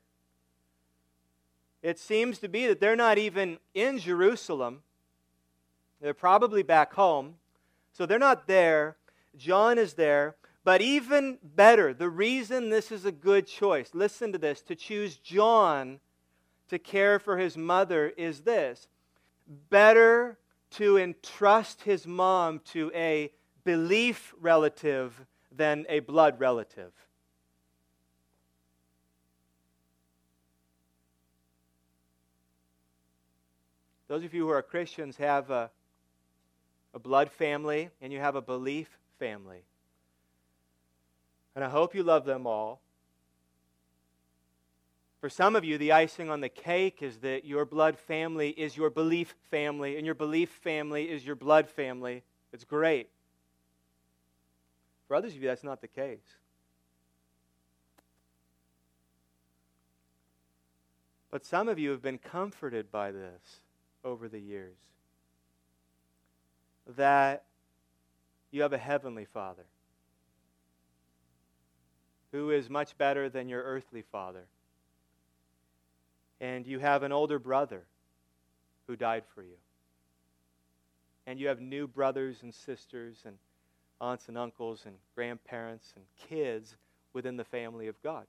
It 1.81 1.99
seems 1.99 2.39
to 2.39 2.49
be 2.49 2.67
that 2.67 2.79
they're 2.79 2.95
not 2.95 3.17
even 3.17 3.59
in 3.73 3.99
Jerusalem. 3.99 4.81
They're 6.01 6.13
probably 6.13 6.63
back 6.63 6.93
home. 6.93 7.35
So 7.93 8.05
they're 8.05 8.19
not 8.19 8.47
there. 8.47 8.97
John 9.37 9.77
is 9.77 9.93
there. 9.93 10.35
But 10.65 10.81
even 10.81 11.37
better, 11.43 11.93
the 11.93 12.09
reason 12.09 12.69
this 12.71 12.91
is 12.91 13.05
a 13.05 13.11
good 13.11 13.45
choice, 13.45 13.91
listen 13.93 14.31
to 14.31 14.39
this, 14.39 14.63
to 14.63 14.75
choose 14.75 15.15
John 15.17 15.99
to 16.69 16.79
care 16.79 17.19
for 17.19 17.37
his 17.37 17.55
mother 17.55 18.11
is 18.17 18.41
this 18.41 18.87
better 19.69 20.39
to 20.71 20.97
entrust 20.97 21.83
his 21.83 22.07
mom 22.07 22.61
to 22.71 22.91
a 22.95 23.31
belief 23.63 24.33
relative 24.41 25.27
than 25.51 25.85
a 25.87 25.99
blood 25.99 26.39
relative. 26.39 26.91
Those 34.07 34.23
of 34.23 34.33
you 34.33 34.47
who 34.47 34.49
are 34.49 34.63
Christians 34.63 35.17
have 35.17 35.51
a, 35.51 35.69
a 36.95 36.99
blood 36.99 37.29
family 37.29 37.91
and 38.01 38.11
you 38.11 38.17
have 38.19 38.35
a 38.35 38.41
belief 38.41 38.89
family. 39.19 39.63
And 41.55 41.63
I 41.63 41.69
hope 41.69 41.95
you 41.95 42.03
love 42.03 42.25
them 42.25 42.45
all. 42.45 42.81
For 45.21 45.29
some 45.29 45.55
of 45.55 45.63
you, 45.63 45.77
the 45.77 45.93
icing 45.93 46.29
on 46.29 46.41
the 46.41 46.49
cake 46.49 47.01
is 47.01 47.17
that 47.19 47.45
your 47.45 47.65
blood 47.65 47.97
family 47.97 48.49
is 48.49 48.77
your 48.77 48.89
belief 48.89 49.33
family, 49.49 49.97
and 49.97 50.05
your 50.05 50.13
belief 50.13 50.49
family 50.49 51.09
is 51.09 51.25
your 51.25 51.35
blood 51.35 51.67
family. 51.67 52.23
It's 52.53 52.63
great. 52.63 53.09
For 55.07 55.15
others 55.15 55.33
of 55.33 55.41
you, 55.41 55.47
that's 55.47 55.63
not 55.63 55.81
the 55.81 55.87
case. 55.87 56.19
But 61.31 61.45
some 61.45 61.67
of 61.69 61.79
you 61.79 61.89
have 61.91 62.01
been 62.01 62.17
comforted 62.17 62.91
by 62.91 63.11
this 63.11 63.61
over 64.03 64.29
the 64.29 64.39
years 64.39 64.77
that 66.95 67.45
you 68.51 68.61
have 68.61 68.73
a 68.73 68.77
heavenly 68.77 69.25
Father 69.25 69.65
who 72.35 72.51
is 72.51 72.69
much 72.69 72.97
better 72.97 73.29
than 73.29 73.47
your 73.47 73.63
earthly 73.63 74.01
father 74.01 74.45
and 76.41 76.67
you 76.67 76.79
have 76.79 77.03
an 77.03 77.11
older 77.11 77.39
brother 77.39 77.83
who 78.87 78.95
died 78.95 79.23
for 79.33 79.41
you. 79.41 79.55
And 81.25 81.39
you 81.39 81.47
have 81.47 81.61
new 81.61 81.87
brothers 81.87 82.43
and 82.43 82.53
sisters 82.53 83.17
and 83.25 83.37
aunts 83.99 84.27
and 84.27 84.37
uncles 84.37 84.83
and 84.85 84.95
grandparents 85.15 85.93
and 85.95 86.05
kids 86.29 86.75
within 87.13 87.37
the 87.37 87.45
family 87.45 87.87
of 87.87 88.01
God. 88.03 88.25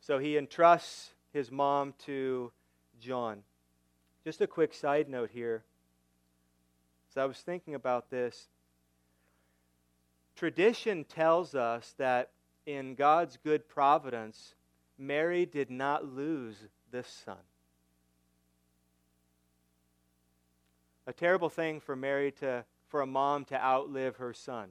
So 0.00 0.18
he 0.18 0.38
entrusts 0.38 1.10
his 1.32 1.50
mom 1.50 1.94
to 2.06 2.50
John. 2.98 3.42
Just 4.24 4.40
a 4.40 4.46
quick 4.46 4.72
side 4.74 5.08
note 5.08 5.30
here. 5.32 5.62
As 7.10 7.18
I 7.18 7.26
was 7.26 7.36
thinking 7.38 7.74
about 7.74 8.10
this, 8.10 8.48
tradition 10.40 11.04
tells 11.04 11.54
us 11.54 11.94
that 11.98 12.30
in 12.64 12.94
God's 12.94 13.36
good 13.44 13.68
providence, 13.68 14.54
Mary 14.96 15.44
did 15.44 15.70
not 15.70 16.06
lose 16.06 16.56
this 16.90 17.06
son. 17.26 17.36
A 21.06 21.12
terrible 21.12 21.50
thing 21.50 21.78
for 21.78 21.94
Mary 21.94 22.32
to, 22.40 22.64
for 22.88 23.02
a 23.02 23.06
mom 23.06 23.44
to 23.46 23.62
outlive 23.62 24.16
her 24.16 24.32
son. 24.32 24.70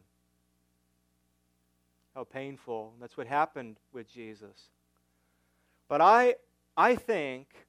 How 2.15 2.23
painful. 2.23 2.93
That's 2.99 3.15
what 3.15 3.27
happened 3.27 3.77
with 3.93 4.11
Jesus. 4.11 4.69
But 5.87 6.01
I, 6.01 6.33
I 6.75 6.95
think 6.95 7.67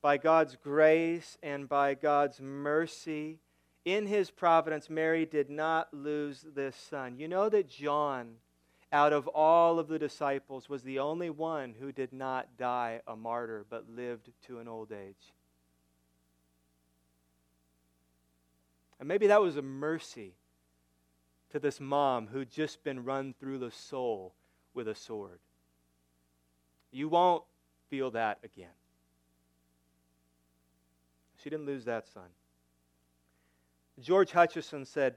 by 0.00 0.16
God's 0.16 0.56
grace 0.56 1.36
and 1.42 1.68
by 1.68 1.92
God's 1.92 2.40
mercy, 2.40 3.40
in 3.84 4.06
his 4.06 4.30
providence, 4.30 4.90
Mary 4.90 5.24
did 5.24 5.50
not 5.50 5.92
lose 5.92 6.44
this 6.54 6.76
son. 6.76 7.16
You 7.18 7.28
know 7.28 7.48
that 7.48 7.68
John 7.68 8.36
out 8.92 9.12
of 9.12 9.26
all 9.28 9.78
of 9.78 9.88
the 9.88 9.98
disciples, 9.98 10.68
was 10.68 10.82
the 10.82 10.98
only 10.98 11.30
one 11.30 11.74
who 11.78 11.92
did 11.92 12.12
not 12.12 12.56
die 12.56 13.00
a 13.06 13.14
martyr 13.14 13.66
but 13.68 13.88
lived 13.90 14.30
to 14.46 14.60
an 14.60 14.68
old 14.68 14.92
age. 14.92 15.32
And 18.98 19.06
maybe 19.06 19.26
that 19.26 19.42
was 19.42 19.56
a 19.56 19.62
mercy 19.62 20.34
to 21.50 21.58
this 21.58 21.80
mom 21.80 22.28
who'd 22.28 22.50
just 22.50 22.82
been 22.82 23.04
run 23.04 23.34
through 23.38 23.58
the 23.58 23.70
soul 23.70 24.34
with 24.74 24.88
a 24.88 24.94
sword. 24.94 25.38
You 26.90 27.08
won't 27.08 27.44
feel 27.90 28.10
that 28.12 28.38
again. 28.42 28.68
She 31.42 31.50
didn't 31.50 31.66
lose 31.66 31.84
that 31.84 32.06
son. 32.06 32.30
George 34.00 34.32
Hutcheson 34.32 34.86
said 34.86 35.16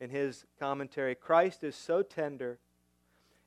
in 0.00 0.10
his 0.10 0.46
commentary 0.58 1.14
Christ 1.14 1.64
is 1.64 1.74
so 1.74 2.02
tender 2.02 2.58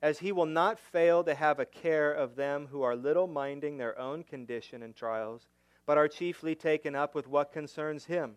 as 0.01 0.19
he 0.19 0.32
will 0.32 0.45
not 0.45 0.80
fail 0.80 1.23
to 1.23 1.34
have 1.34 1.60
a 1.60 1.65
care 1.65 2.12
of 2.12 2.36
them 2.36 2.67
who 2.71 2.82
are 2.84 2.95
little 2.95 3.27
minding 3.27 3.77
their 3.77 3.97
own 3.97 4.23
condition 4.23 4.84
and 4.84 4.95
trials, 4.95 5.47
but 5.86 5.97
are 5.97 6.08
chiefly 6.08 6.53
taken 6.53 6.95
up 6.95 7.15
with 7.15 7.27
what 7.27 7.51
concerns 7.51 8.06
him. 8.06 8.36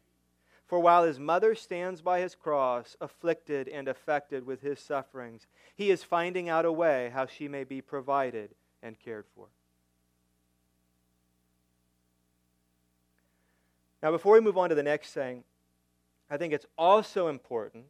For 0.67 0.79
while 0.79 1.05
his 1.05 1.19
mother 1.19 1.55
stands 1.55 2.01
by 2.01 2.21
his 2.21 2.35
cross, 2.35 2.97
afflicted 3.01 3.69
and 3.69 3.89
affected 3.89 4.47
with 4.47 4.63
his 4.63 4.79
sufferings, 4.79 5.47
he 5.75 5.91
is 5.91 6.05
finding 6.05 6.49
out 6.49 6.65
a 6.65 6.73
way 6.73 7.11
how 7.13 7.27
she 7.27 7.49
may 7.49 7.65
be 7.65 7.83
provided 7.83 8.55
and 8.83 8.99
cared 8.99 9.27
for. 9.35 9.49
Now, 14.03 14.13
before 14.13 14.35
we 14.35 14.41
move 14.41 14.57
on 14.57 14.71
to 14.71 14.75
the 14.75 14.83
next 14.83 15.11
saying, 15.11 15.45
I 16.31 16.37
think 16.37 16.53
it's 16.53 16.67
also 16.79 17.29
important 17.29 17.85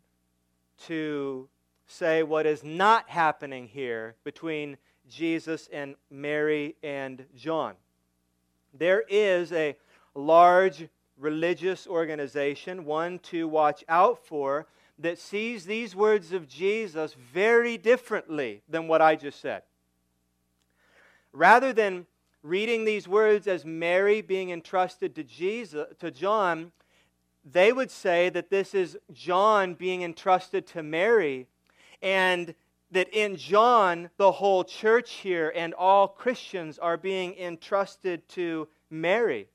to 0.87 1.49
say 1.87 2.23
what 2.23 2.47
is 2.47 2.65
not 2.65 3.09
happening 3.11 3.69
here 3.69 4.15
between 4.25 4.79
Jesus 5.09 5.69
and 5.73 5.95
Mary 6.11 6.77
and 6.83 7.27
John. 7.37 7.75
There 8.73 9.05
is 9.09 9.53
a 9.53 9.77
large 10.15 10.89
religious 11.19 11.87
organization, 11.87 12.85
one 12.87 13.19
to 13.19 13.47
watch 13.47 13.85
out 13.89 14.25
for, 14.25 14.67
that 14.99 15.19
sees 15.19 15.65
these 15.65 15.95
words 15.97 16.33
of 16.33 16.49
Jesus 16.49 17.15
very 17.33 17.77
differently 17.77 18.63
than 18.69 18.89
what 18.89 19.03
I 19.03 19.17
just 19.17 19.41
said. 19.41 19.63
Rather 21.33 21.73
than 21.73 22.07
reading 22.43 22.85
these 22.85 23.07
words 23.07 23.47
as 23.47 23.65
Mary 23.65 24.21
being 24.23 24.51
entrusted 24.51 25.15
to 25.15 25.25
Jesus 25.25 25.87
to 25.99 26.11
John, 26.11 26.73
they 27.45 27.73
would 27.73 27.91
say 27.91 28.29
that 28.31 28.51
this 28.51 28.75
is 28.75 28.99
John 29.13 29.75
being 29.75 30.03
entrusted 30.03 30.67
to 30.69 30.83
Mary 30.83 31.47
and 32.03 32.55
that 32.91 33.09
in 33.13 33.37
John 33.37 34.11
the 34.17 34.33
whole 34.33 34.65
church 34.65 35.13
here 35.13 35.53
and 35.55 35.73
all 35.75 36.09
Christians 36.09 36.79
are 36.79 36.97
being 36.97 37.35
entrusted 37.37 38.29
to 38.31 38.69
Mary. 38.91 39.49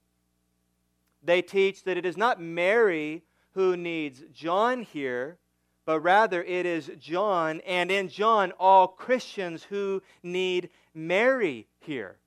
They 1.23 1.41
teach 1.41 1.83
that 1.83 1.97
it 1.97 2.05
is 2.05 2.17
not 2.17 2.41
Mary 2.41 3.23
who 3.53 3.75
needs 3.75 4.23
John 4.33 4.83
here, 4.83 5.37
but 5.85 5.99
rather 5.99 6.43
it 6.43 6.65
is 6.65 6.91
John, 6.99 7.61
and 7.65 7.91
in 7.91 8.09
John, 8.09 8.51
all 8.59 8.87
Christians 8.87 9.63
who 9.63 10.01
need 10.23 10.69
Mary 10.93 11.67
here. 11.79 12.17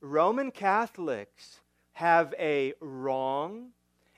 Roman 0.00 0.50
Catholics 0.50 1.59
have 2.00 2.34
a 2.38 2.72
wrong 2.80 3.68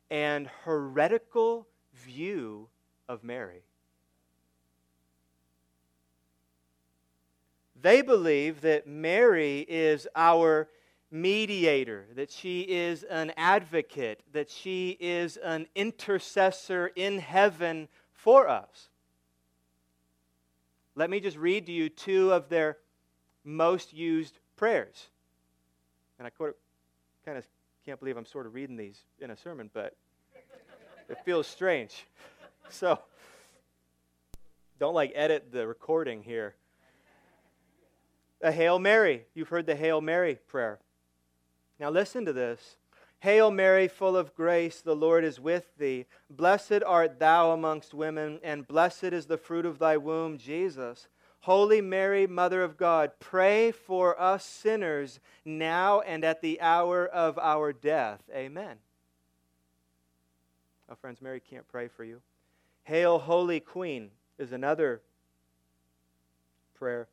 and 0.09 0.49
heretical 0.65 1.67
view 1.95 2.69
of 3.09 3.25
Mary. 3.25 3.65
They 7.81 8.01
believe 8.01 8.61
that 8.61 8.87
Mary 8.87 9.67
is 9.69 10.07
our 10.15 10.69
mediator, 11.11 12.07
that 12.15 12.31
she 12.31 12.61
is 12.61 13.03
an 13.03 13.33
advocate, 13.37 14.23
that 14.33 14.49
she 14.49 14.97
is 15.01 15.37
an 15.39 15.67
intercessor 15.75 16.93
in 16.95 17.19
heaven 17.19 17.89
for 18.13 18.49
us. 18.49 18.91
Let 20.95 21.11
me 21.11 21.19
just 21.19 21.37
read 21.37 21.67
to 21.67 21.73
you 21.73 21.89
two 21.89 22.33
of 22.33 22.49
their 22.49 22.79
most 23.43 23.93
used 23.93 24.39
prayers. 24.55 25.09
And 26.21 26.29
I 26.29 26.31
quote 26.31 26.57
kind 27.25 27.37
of 27.37 27.45
can't 27.85 27.99
believe 27.99 28.17
I'm 28.17 28.27
sort 28.27 28.47
of 28.47 28.55
reading 28.55 28.77
these 28.77 29.01
in 29.19 29.31
a 29.31 29.37
sermon, 29.37 29.69
but 29.73 29.97
it 31.09 31.19
feels 31.25 31.47
strange. 31.47 32.07
So 32.71 32.99
don't 34.79 34.95
like 34.95 35.13
edit 35.15 35.53
the 35.53 35.67
recording 35.67 36.23
here. 36.23 36.55
A 38.41 38.51
Hail 38.51 38.79
Mary. 38.79 39.27
You've 39.35 39.51
heard 39.51 39.67
the 39.67 39.77
Hail 39.77 40.01
Mary 40.01 40.39
prayer. 40.47 40.79
Now 41.79 41.91
listen 41.91 42.25
to 42.25 42.33
this. 42.33 42.77
Hail 43.21 43.51
Mary, 43.51 43.89
full 43.89 44.17
of 44.17 44.35
grace, 44.35 44.81
the 44.81 44.97
Lord 44.97 45.23
is 45.23 45.39
with 45.39 45.77
thee. 45.77 46.07
Blessed 46.31 46.83
art 46.85 47.19
thou 47.21 47.53
amongst 47.53 47.93
women, 47.93 48.41
and 48.43 48.67
blessed 48.67 49.05
is 49.13 49.27
the 49.27 49.37
fruit 49.37 49.67
of 49.67 49.79
thy 49.79 49.97
womb, 49.97 50.39
Jesus. 50.39 51.09
Holy 51.43 51.81
Mary, 51.81 52.27
Mother 52.27 52.63
of 52.63 52.77
God, 52.77 53.13
pray 53.21 53.73
for 53.73 54.21
us 54.21 54.45
sinners 54.45 55.21
now 55.45 56.01
and 56.01 56.25
at 56.25 56.41
the 56.41 56.61
hour 56.61 57.07
of 57.07 57.39
our 57.39 57.73
death. 57.73 58.23
Amen. 58.35 58.77
Oh, 60.89 60.95
friends, 60.95 61.21
Mary 61.21 61.41
can't 61.41 61.67
pray 61.69 61.89
for 61.89 62.05
you. 62.05 62.21
Hail, 62.85 63.19
Holy 63.19 63.61
Queen 63.61 64.11
is 64.39 64.53
another 64.53 65.03
prayer. 66.75 67.09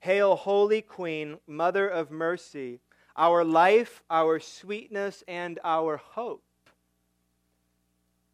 Hail, 0.00 0.36
Holy 0.36 0.82
Queen, 0.82 1.38
Mother 1.46 1.88
of 1.88 2.10
Mercy 2.10 2.80
our 3.16 3.44
life, 3.44 4.02
our 4.10 4.40
sweetness, 4.40 5.22
and 5.28 5.58
our 5.62 5.96
hope. 5.96 6.42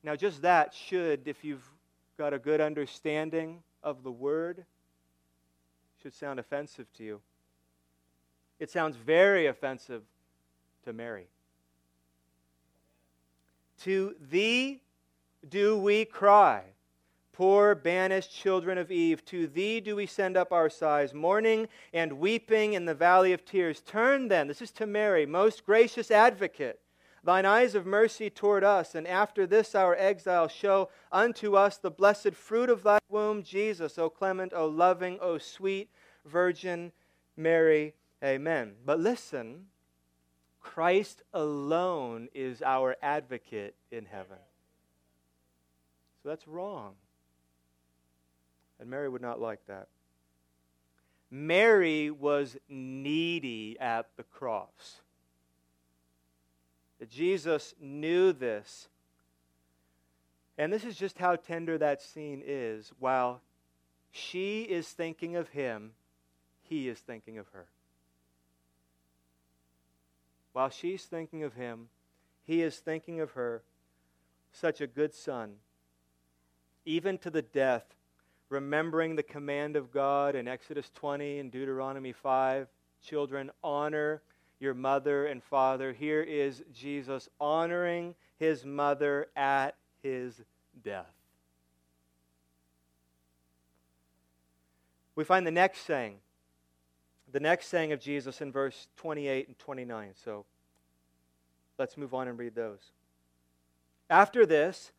Now, 0.02 0.16
just 0.16 0.42
that 0.42 0.72
should, 0.72 1.28
if 1.28 1.44
you've 1.44 1.68
got 2.16 2.32
a 2.32 2.38
good 2.38 2.60
understanding 2.60 3.62
of 3.82 4.02
the 4.02 4.10
word, 4.10 4.64
should 6.02 6.14
sound 6.14 6.38
offensive 6.38 6.86
to 6.94 7.04
you. 7.04 7.20
It 8.58 8.70
sounds 8.70 8.96
very 8.96 9.46
offensive 9.46 10.02
to 10.84 10.92
Mary. 10.92 11.26
To 13.82 14.14
thee 14.30 14.82
do 15.48 15.78
we 15.78 16.04
cry 16.04 16.64
Poor, 17.40 17.74
banished 17.74 18.30
children 18.30 18.76
of 18.76 18.92
Eve, 18.92 19.24
to 19.24 19.46
thee 19.46 19.80
do 19.80 19.96
we 19.96 20.04
send 20.04 20.36
up 20.36 20.52
our 20.52 20.68
sighs, 20.68 21.14
mourning 21.14 21.68
and 21.94 22.18
weeping 22.18 22.74
in 22.74 22.84
the 22.84 22.94
valley 22.94 23.32
of 23.32 23.46
tears. 23.46 23.80
Turn 23.80 24.28
then, 24.28 24.46
this 24.46 24.60
is 24.60 24.70
to 24.72 24.86
Mary, 24.86 25.24
most 25.24 25.64
gracious 25.64 26.10
advocate, 26.10 26.80
thine 27.22 27.46
eyes 27.46 27.74
of 27.74 27.86
mercy 27.86 28.30
toward 28.30 28.64
us, 28.64 28.94
and 28.94 29.06
after 29.06 29.46
this 29.46 29.74
our 29.74 29.94
exile, 29.96 30.48
show 30.48 30.88
unto 31.12 31.54
us 31.54 31.76
the 31.76 31.90
blessed 31.90 32.34
fruit 32.34 32.70
of 32.70 32.82
thy 32.82 32.98
womb, 33.08 33.42
Jesus, 33.42 33.98
O 33.98 34.08
clement, 34.08 34.52
O 34.54 34.66
loving, 34.66 35.18
O 35.20 35.38
sweet 35.38 35.90
Virgin 36.24 36.92
Mary. 37.36 37.94
Amen. 38.22 38.72
But 38.84 39.00
listen, 39.00 39.66
Christ 40.60 41.22
alone 41.32 42.28
is 42.34 42.62
our 42.62 42.96
advocate 43.02 43.74
in 43.90 44.06
heaven. 44.06 44.38
So 46.22 46.28
that's 46.28 46.46
wrong. 46.46 46.94
And 48.78 48.90
Mary 48.90 49.08
would 49.08 49.22
not 49.22 49.40
like 49.40 49.66
that. 49.66 49.88
Mary 51.30 52.10
was 52.10 52.56
needy 52.68 53.78
at 53.78 54.08
the 54.16 54.22
cross. 54.24 55.00
Jesus 57.08 57.74
knew 57.80 58.32
this. 58.32 58.88
And 60.58 60.72
this 60.72 60.84
is 60.84 60.96
just 60.96 61.18
how 61.18 61.36
tender 61.36 61.78
that 61.78 62.02
scene 62.02 62.42
is. 62.44 62.92
While 62.98 63.40
she 64.10 64.62
is 64.62 64.88
thinking 64.88 65.36
of 65.36 65.48
him, 65.50 65.92
he 66.62 66.88
is 66.88 66.98
thinking 66.98 67.38
of 67.38 67.48
her. 67.48 67.66
While 70.52 70.68
she's 70.68 71.04
thinking 71.04 71.42
of 71.42 71.54
him, 71.54 71.88
he 72.44 72.60
is 72.62 72.78
thinking 72.78 73.20
of 73.20 73.32
her. 73.32 73.62
Such 74.52 74.80
a 74.80 74.86
good 74.86 75.14
son. 75.14 75.54
Even 76.84 77.18
to 77.18 77.30
the 77.30 77.42
death 77.42 77.94
remembering 78.50 79.14
the 79.14 79.22
command 79.22 79.76
of 79.76 79.92
God 79.92 80.34
in 80.34 80.48
Exodus 80.48 80.90
20 80.94 81.38
and 81.38 81.50
Deuteronomy 81.50 82.12
5. 82.12 82.68
Children, 83.02 83.50
honor 83.62 84.20
your 84.60 84.74
mother 84.74 85.26
and 85.26 85.42
father. 85.42 85.92
Here 85.92 86.22
is 86.22 86.62
Jesus 86.72 87.28
honoring 87.40 88.14
his 88.38 88.64
mother 88.64 89.28
at 89.34 89.74
his 90.02 90.40
death. 90.84 91.10
We 95.16 95.24
find 95.24 95.46
the 95.46 95.50
next 95.50 95.80
saying, 95.80 96.16
the 97.32 97.40
next 97.40 97.66
saying 97.66 97.92
of 97.92 98.00
Jesus 98.00 98.40
in 98.40 98.52
verse 98.52 98.88
28 98.96 99.48
and 99.48 99.58
29. 99.58 100.12
So 100.24 100.44
let's 101.78 101.96
move 101.96 102.14
on 102.14 102.28
and 102.28 102.38
read 102.38 102.54
those. 102.54 102.92
After 104.08 104.44
this, 104.44 104.92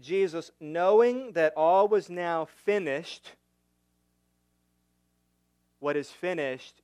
Jesus, 0.00 0.50
knowing 0.60 1.32
that 1.32 1.52
all 1.56 1.88
was 1.88 2.10
now 2.10 2.44
finished, 2.44 3.32
what 5.78 5.96
is 5.96 6.10
finished 6.10 6.82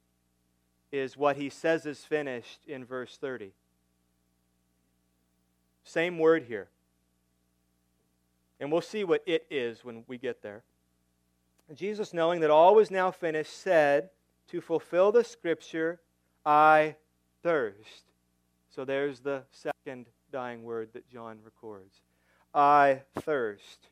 is 0.92 1.16
what 1.16 1.36
he 1.36 1.48
says 1.48 1.86
is 1.86 2.04
finished 2.04 2.60
in 2.68 2.84
verse 2.84 3.16
30. 3.16 3.52
Same 5.84 6.18
word 6.18 6.44
here. 6.44 6.68
And 8.60 8.70
we'll 8.70 8.82
see 8.82 9.02
what 9.02 9.22
it 9.26 9.46
is 9.50 9.84
when 9.84 10.04
we 10.06 10.18
get 10.18 10.42
there. 10.42 10.62
Jesus, 11.74 12.12
knowing 12.12 12.40
that 12.40 12.50
all 12.50 12.74
was 12.74 12.90
now 12.90 13.10
finished, 13.10 13.52
said, 13.52 14.10
To 14.48 14.60
fulfill 14.60 15.10
the 15.10 15.24
scripture, 15.24 16.00
I 16.44 16.96
thirst. 17.42 18.04
So 18.74 18.84
there's 18.84 19.20
the 19.20 19.42
second 19.50 20.06
dying 20.30 20.62
word 20.62 20.90
that 20.92 21.08
John 21.08 21.38
records. 21.44 22.00
I 22.54 23.02
thirst. 23.20 23.88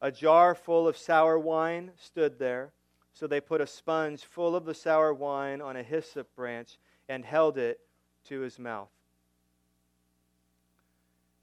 A 0.00 0.12
jar 0.12 0.54
full 0.54 0.86
of 0.86 0.96
sour 0.96 1.38
wine 1.38 1.92
stood 1.98 2.38
there. 2.38 2.72
So 3.18 3.26
they 3.26 3.40
put 3.40 3.60
a 3.60 3.66
sponge 3.66 4.22
full 4.22 4.54
of 4.54 4.64
the 4.64 4.74
sour 4.74 5.12
wine 5.12 5.60
on 5.60 5.74
a 5.76 5.82
hyssop 5.82 6.32
branch 6.36 6.78
and 7.08 7.24
held 7.24 7.58
it 7.58 7.80
to 8.26 8.42
his 8.42 8.60
mouth. 8.60 8.90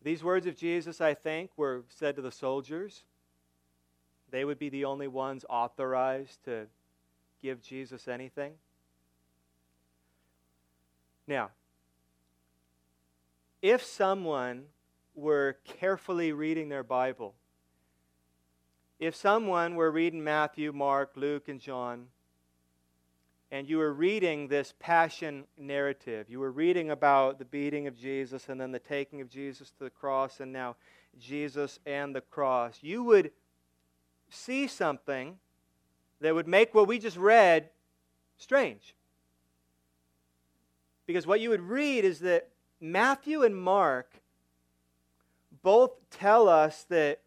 These 0.01 0.23
words 0.23 0.47
of 0.47 0.55
Jesus, 0.55 1.01
I 1.01 1.13
think, 1.13 1.51
were 1.57 1.83
said 1.89 2.15
to 2.15 2.21
the 2.21 2.31
soldiers. 2.31 3.03
They 4.31 4.45
would 4.45 4.57
be 4.57 4.69
the 4.69 4.85
only 4.85 5.09
ones 5.09 5.43
authorized 5.49 6.45
to 6.45 6.67
give 7.41 7.61
Jesus 7.61 8.07
anything. 8.07 8.53
Now, 11.27 11.49
if 13.61 13.83
someone 13.83 14.63
were 15.13 15.57
carefully 15.65 16.31
reading 16.31 16.69
their 16.69 16.83
Bible, 16.83 17.35
if 18.99 19.15
someone 19.15 19.75
were 19.75 19.91
reading 19.91 20.23
Matthew, 20.23 20.71
Mark, 20.71 21.11
Luke, 21.15 21.47
and 21.47 21.59
John, 21.59 22.07
and 23.51 23.69
you 23.69 23.77
were 23.77 23.93
reading 23.93 24.47
this 24.47 24.73
passion 24.79 25.45
narrative. 25.57 26.29
You 26.29 26.39
were 26.39 26.51
reading 26.51 26.89
about 26.89 27.39
the 27.39 27.45
beating 27.45 27.87
of 27.87 27.97
Jesus 27.97 28.49
and 28.49 28.59
then 28.59 28.71
the 28.71 28.79
taking 28.79 29.21
of 29.21 29.29
Jesus 29.29 29.71
to 29.71 29.83
the 29.83 29.89
cross 29.89 30.39
and 30.39 30.51
now 30.51 30.75
Jesus 31.19 31.79
and 31.85 32.15
the 32.15 32.21
cross. 32.21 32.79
You 32.81 33.03
would 33.03 33.31
see 34.29 34.67
something 34.67 35.37
that 36.21 36.33
would 36.33 36.47
make 36.47 36.73
what 36.73 36.87
we 36.87 36.97
just 36.97 37.17
read 37.17 37.69
strange. 38.37 38.95
Because 41.05 41.27
what 41.27 41.39
you 41.39 41.49
would 41.49 41.61
read 41.61 42.03
is 42.03 42.19
that 42.21 42.49
Matthew 42.81 43.43
and 43.43 43.55
Mark 43.55 44.21
both 45.61 45.91
tell 46.09 46.49
us 46.49 46.83
that 46.89 47.21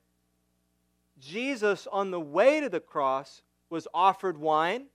Jesus, 1.20 1.87
on 1.90 2.11
the 2.11 2.20
way 2.20 2.61
to 2.61 2.68
the 2.68 2.81
cross, 2.81 3.42
was 3.70 3.87
offered 3.92 4.38
wine 4.38 4.87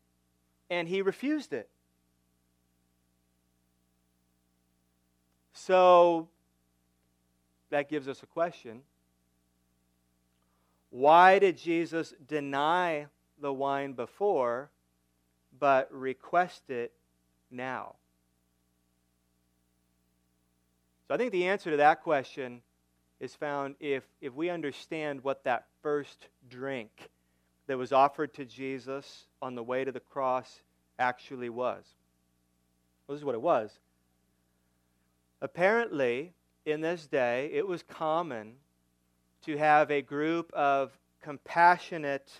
and 0.70 0.88
he 0.88 1.02
refused 1.02 1.54
it. 1.54 1.70
So 5.54 6.28
that 7.70 7.90
gives 7.90 8.08
us 8.08 8.24
a 8.24 8.26
question. 8.26 8.82
Why 10.90 11.40
did 11.40 11.58
Jesus 11.58 12.14
deny 12.28 13.08
the 13.40 13.54
wine 13.54 13.94
before 13.94 14.70
but 15.60 15.92
request 15.92 16.70
it 16.70 16.92
now? 17.50 17.96
So 21.08 21.16
I 21.16 21.18
think 21.18 21.32
the 21.32 21.48
answer 21.48 21.72
to 21.72 21.78
that 21.78 22.04
question 22.04 22.62
is 23.20 23.36
found 23.36 23.76
if, 23.80 24.04
if 24.22 24.34
we 24.34 24.50
understand 24.50 25.24
what 25.24 25.44
that 25.44 25.66
first 25.84 26.30
drink 26.50 27.10
that 27.68 27.78
was 27.78 27.92
offered 27.92 28.34
to 28.34 28.46
Jesus 28.46 29.26
on 29.42 29.54
the 29.54 29.64
way 29.64 29.84
to 29.84 29.92
the 29.92 30.00
cross 30.00 30.62
actually 30.98 31.50
was. 31.50 31.84
Well, 33.06 33.16
this 33.16 33.22
is 33.22 33.26
what 33.26 33.36
it 33.36 33.42
was. 33.42 33.72
Apparently, 35.42 36.34
in 36.66 36.82
this 36.82 37.06
day, 37.06 37.52
it 37.54 37.68
was 37.68 37.84
common 37.84 38.54
to 39.46 39.58
have 39.58 39.92
a 39.92 40.02
group 40.02 40.52
of 40.54 40.98
compassionate 41.22 42.32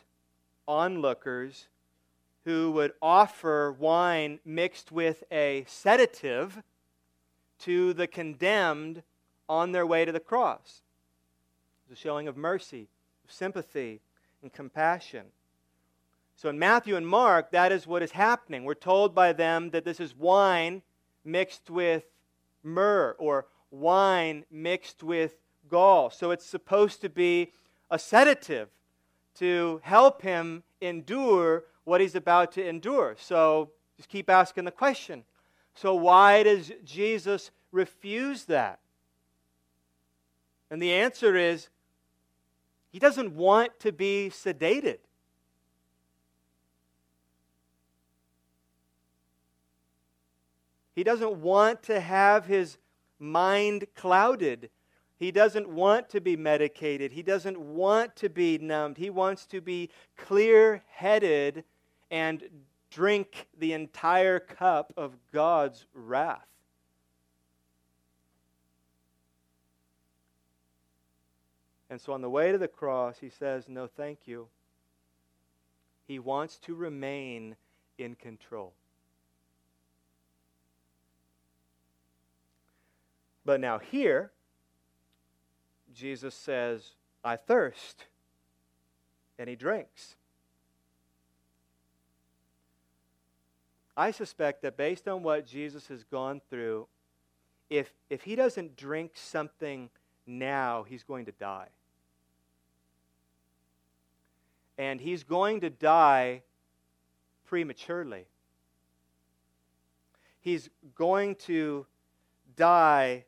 onlookers 0.68 1.68
who 2.46 2.72
would 2.72 2.94
offer 3.02 3.76
wine 3.78 4.40
mixed 4.46 4.92
with 4.92 5.24
a 5.32 5.66
sedative 5.68 6.64
to 7.60 7.94
the 7.94 8.08
condemned 8.08 9.04
on 9.48 9.72
their 9.72 9.86
way 9.86 10.06
to 10.06 10.12
the 10.12 10.20
cross. 10.20 10.82
It 11.86 11.92
was 11.92 12.00
a 12.00 12.02
showing 12.02 12.28
of 12.28 12.38
mercy, 12.38 12.88
sympathy, 13.34 14.02
and 14.42 14.52
compassion. 14.52 15.26
So 16.36 16.50
in 16.50 16.60
Matthew 16.60 16.96
and 16.96 17.08
Mark, 17.08 17.52
that 17.52 17.72
is 17.72 17.88
what 17.88 18.04
is 18.04 18.12
happening. 18.12 18.64
We're 18.64 18.74
told 18.74 19.14
by 19.14 19.34
them 19.34 19.70
that 19.72 19.86
this 19.86 20.00
is 20.00 20.16
wine 20.16 20.82
mixed 21.24 21.70
with 21.70 22.04
myrrh 22.64 23.16
or 23.20 23.48
wine 23.72 24.46
mixed 24.52 25.04
with 25.04 25.36
gall. 25.70 26.10
So 26.10 26.32
it's 26.32 26.46
supposed 26.46 27.02
to 27.02 27.10
be 27.10 27.52
a 27.90 28.00
sedative 28.00 28.70
to 29.36 29.82
help 29.84 30.22
him 30.22 30.64
endure 30.82 31.64
what 31.84 32.02
he's 32.02 32.16
about 32.16 32.52
to 32.54 32.68
endure. 32.68 33.16
So 33.20 33.72
just 33.98 34.10
keep 34.10 34.30
asking 34.30 34.66
the 34.66 34.72
question. 34.72 35.24
So 35.76 35.96
why 35.96 36.44
does 36.44 36.72
Jesus 36.84 37.52
refuse 37.72 38.46
that? 38.46 38.80
And 40.70 40.82
the 40.82 40.94
answer 40.94 41.36
is 41.36 41.70
he 42.94 43.00
doesn't 43.00 43.36
want 43.36 43.80
to 43.80 43.92
be 43.92 44.30
sedated. 44.32 45.00
He 50.96 51.04
doesn't 51.04 51.38
want 51.38 51.82
to 51.84 52.00
have 52.00 52.46
his 52.46 52.78
mind 53.18 53.88
clouded. 53.96 54.70
He 55.18 55.32
doesn't 55.32 55.68
want 55.68 56.08
to 56.10 56.22
be 56.22 56.38
medicated. 56.38 57.12
He 57.12 57.24
doesn't 57.24 57.60
want 57.60 58.16
to 58.18 58.30
be 58.30 58.60
numbed. 58.60 58.98
He 58.98 59.10
wants 59.10 59.48
to 59.48 59.60
be 59.60 59.90
clear 60.16 60.84
headed 60.88 61.64
and 62.12 62.44
drink 62.92 63.48
the 63.58 63.74
entire 63.74 64.40
cup 64.40 64.94
of 64.96 65.18
God's 65.32 65.88
wrath. 65.96 66.53
And 71.94 72.02
so 72.02 72.12
on 72.12 72.22
the 72.22 72.30
way 72.30 72.52
to 72.52 72.58
the 72.58 72.68
cross, 72.68 73.20
he 73.20 73.30
says, 73.30 73.70
No, 73.70 73.86
thank 73.86 74.22
you. 74.26 74.48
He 76.08 76.18
wants 76.18 76.58
to 76.62 76.74
remain 76.74 77.56
in 78.00 78.16
control. 78.16 78.74
But 83.46 83.60
now 83.60 83.78
here, 83.78 84.32
Jesus 85.94 86.34
says, 86.34 86.96
I 87.24 87.36
thirst. 87.36 88.06
And 89.38 89.48
he 89.48 89.56
drinks. 89.56 90.16
I 93.96 94.10
suspect 94.10 94.64
that 94.64 94.78
based 94.78 95.08
on 95.08 95.22
what 95.22 95.46
Jesus 95.46 95.90
has 95.90 96.04
gone 96.04 96.42
through, 96.50 96.88
if, 97.70 97.94
if 98.10 98.24
he 98.24 98.36
doesn't 98.36 98.76
drink 98.76 99.12
something 99.14 99.92
now, 100.26 100.82
he's 100.82 101.04
going 101.04 101.26
to 101.26 101.32
die 101.34 101.68
and 104.78 105.00
he's 105.00 105.24
going 105.24 105.62
to 105.62 105.70
die 105.70 106.44
prematurely. 107.46 108.26
He's 110.40 110.70
going 110.96 111.36
to 111.36 111.86
die 112.56 113.26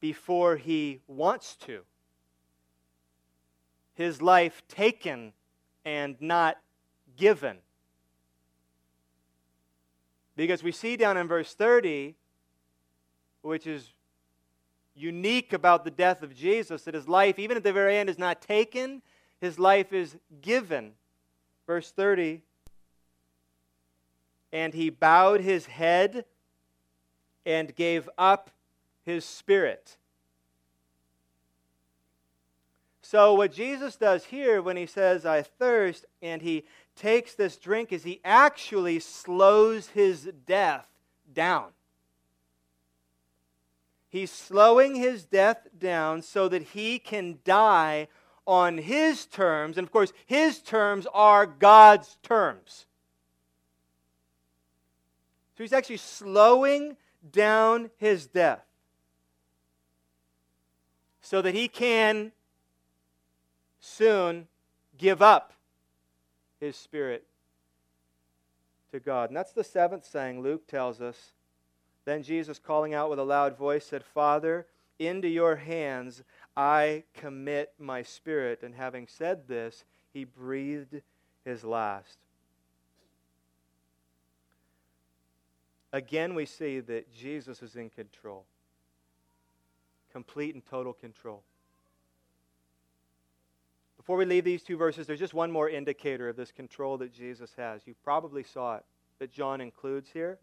before 0.00 0.56
he 0.56 1.00
wants 1.06 1.56
to. 1.56 1.80
His 3.94 4.22
life 4.22 4.62
taken 4.68 5.32
and 5.84 6.16
not 6.20 6.58
given. 7.16 7.58
Because 10.36 10.62
we 10.62 10.70
see 10.70 10.96
down 10.96 11.16
in 11.16 11.26
verse 11.26 11.54
30, 11.54 12.14
which 13.42 13.66
is 13.66 13.90
unique 14.94 15.52
about 15.52 15.84
the 15.84 15.90
death 15.90 16.22
of 16.22 16.36
Jesus, 16.36 16.82
that 16.82 16.94
his 16.94 17.08
life, 17.08 17.38
even 17.38 17.56
at 17.56 17.64
the 17.64 17.72
very 17.72 17.96
end, 17.96 18.08
is 18.08 18.18
not 18.18 18.40
taken 18.40 19.02
his 19.40 19.58
life 19.58 19.92
is 19.92 20.16
given. 20.40 20.92
Verse 21.66 21.90
30 21.90 22.42
And 24.52 24.74
he 24.74 24.90
bowed 24.90 25.40
his 25.40 25.66
head 25.66 26.24
and 27.44 27.74
gave 27.74 28.08
up 28.18 28.50
his 29.04 29.24
spirit. 29.24 29.96
So, 33.00 33.32
what 33.32 33.52
Jesus 33.52 33.96
does 33.96 34.26
here 34.26 34.60
when 34.60 34.76
he 34.76 34.84
says, 34.84 35.24
I 35.24 35.40
thirst, 35.40 36.04
and 36.20 36.42
he 36.42 36.64
takes 36.94 37.34
this 37.34 37.56
drink, 37.56 37.90
is 37.90 38.04
he 38.04 38.20
actually 38.22 39.00
slows 39.00 39.88
his 39.88 40.30
death 40.44 40.86
down. 41.32 41.68
He's 44.10 44.30
slowing 44.30 44.94
his 44.94 45.24
death 45.24 45.68
down 45.78 46.20
so 46.20 46.48
that 46.48 46.62
he 46.62 46.98
can 46.98 47.38
die 47.44 48.08
on 48.48 48.78
his 48.78 49.26
terms. 49.26 49.76
And 49.76 49.86
of 49.86 49.92
course, 49.92 50.12
his 50.24 50.58
terms 50.60 51.06
are 51.12 51.46
God's 51.46 52.16
terms. 52.22 52.86
So 55.56 55.62
he's 55.62 55.74
actually 55.74 55.98
slowing 55.98 56.96
down 57.30 57.90
his 57.98 58.26
death 58.26 58.64
so 61.20 61.42
that 61.42 61.54
he 61.54 61.68
can 61.68 62.32
soon 63.80 64.48
give 64.96 65.20
up 65.20 65.52
his 66.58 66.74
spirit 66.74 67.24
to 68.92 68.98
God. 68.98 69.28
And 69.28 69.36
that's 69.36 69.52
the 69.52 69.62
seventh 69.62 70.06
saying 70.06 70.40
Luke 70.40 70.66
tells 70.66 71.02
us. 71.02 71.32
Then 72.06 72.22
Jesus, 72.22 72.58
calling 72.58 72.94
out 72.94 73.10
with 73.10 73.18
a 73.18 73.24
loud 73.24 73.58
voice, 73.58 73.84
said, 73.84 74.02
Father, 74.02 74.66
into 74.98 75.28
your 75.28 75.56
hands 75.56 76.22
I 76.58 77.04
commit 77.14 77.72
my 77.78 78.02
spirit. 78.02 78.62
And 78.62 78.74
having 78.74 79.06
said 79.06 79.46
this, 79.46 79.84
he 80.12 80.24
breathed 80.24 81.00
his 81.44 81.62
last. 81.62 82.18
again 85.92 86.34
we 86.34 86.46
see 86.46 86.80
that 86.80 87.12
Jesus 87.12 87.62
is 87.62 87.76
in 87.76 87.90
control. 87.90 88.44
Complete 90.12 90.54
and 90.54 90.64
total 90.64 90.92
control. 90.92 91.42
Before 93.96 94.16
we 94.16 94.24
leave 94.24 94.44
these 94.44 94.62
two 94.62 94.76
verses, 94.76 95.06
there's 95.06 95.18
just 95.18 95.34
one 95.34 95.50
more 95.50 95.68
indicator 95.68 96.28
of 96.28 96.36
this 96.36 96.50
control 96.50 96.96
that 96.98 97.12
Jesus 97.12 97.52
has. 97.56 97.86
You 97.86 97.94
probably 98.04 98.42
saw 98.42 98.76
it, 98.76 98.84
that 99.18 99.30
John 99.30 99.60
includes 99.60 100.10
here. 100.12 100.38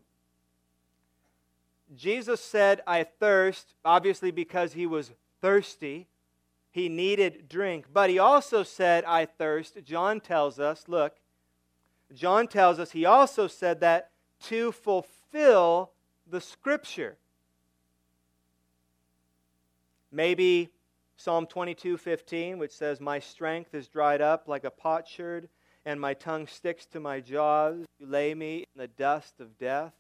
Jesus 1.96 2.42
said, 2.42 2.82
I 2.86 3.04
thirst, 3.04 3.74
obviously 3.84 4.32
because 4.32 4.74
he 4.74 4.86
was 4.86 5.12
thirsty. 5.42 6.08
He 6.72 6.90
needed 6.90 7.48
drink. 7.48 7.86
But 7.94 8.10
he 8.10 8.20
also 8.20 8.64
said, 8.64 9.06
I 9.06 9.26
thirst. 9.26 9.78
John 9.86 10.20
tells 10.20 10.60
us, 10.60 10.86
look, 10.88 11.16
John 12.14 12.48
tells 12.48 12.80
us 12.80 12.92
he 12.92 13.06
also 13.06 13.48
said 13.48 13.80
that 13.82 14.12
to 14.44 14.72
fulfill 14.72 15.92
the 16.28 16.42
scripture. 16.42 17.18
Maybe 20.12 20.70
Psalm 21.18 21.46
22 21.46 21.98
15, 21.98 22.58
which 22.58 22.72
says, 22.72 23.00
My 23.00 23.20
strength 23.20 23.74
is 23.74 23.88
dried 23.88 24.22
up 24.22 24.48
like 24.48 24.64
a 24.64 24.70
potsherd, 24.70 25.50
and 25.86 26.00
my 26.00 26.14
tongue 26.14 26.48
sticks 26.48 26.86
to 26.88 27.00
my 27.00 27.20
jaws. 27.20 27.86
You 28.00 28.08
lay 28.08 28.34
me 28.34 28.66
in 28.76 28.82
the 28.82 28.88
dust 28.88 29.40
of 29.40 29.58
death. 29.58 29.94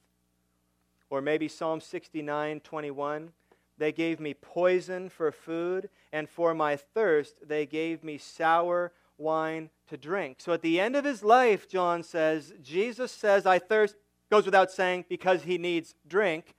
Or 1.09 1.21
maybe 1.21 1.47
Psalm 1.47 1.79
69 1.79 2.59
21, 2.61 3.31
They 3.77 3.91
gave 3.91 4.19
me 4.19 4.33
poison 4.33 5.09
for 5.09 5.31
food, 5.31 5.89
and 6.13 6.29
for 6.29 6.53
my 6.53 6.75
thirst 6.75 7.35
they 7.45 7.65
gave 7.65 8.03
me 8.03 8.17
sour 8.17 8.93
wine 9.17 9.69
to 9.87 9.97
drink. 9.97 10.37
So 10.39 10.53
at 10.53 10.61
the 10.61 10.79
end 10.79 10.95
of 10.95 11.05
his 11.05 11.23
life, 11.23 11.67
John 11.67 12.03
says, 12.03 12.53
Jesus 12.61 13.11
says, 13.11 13.45
I 13.45 13.59
thirst, 13.59 13.95
goes 14.31 14.45
without 14.45 14.71
saying, 14.71 15.05
because 15.09 15.43
he 15.43 15.57
needs 15.57 15.95
drink. 16.07 16.55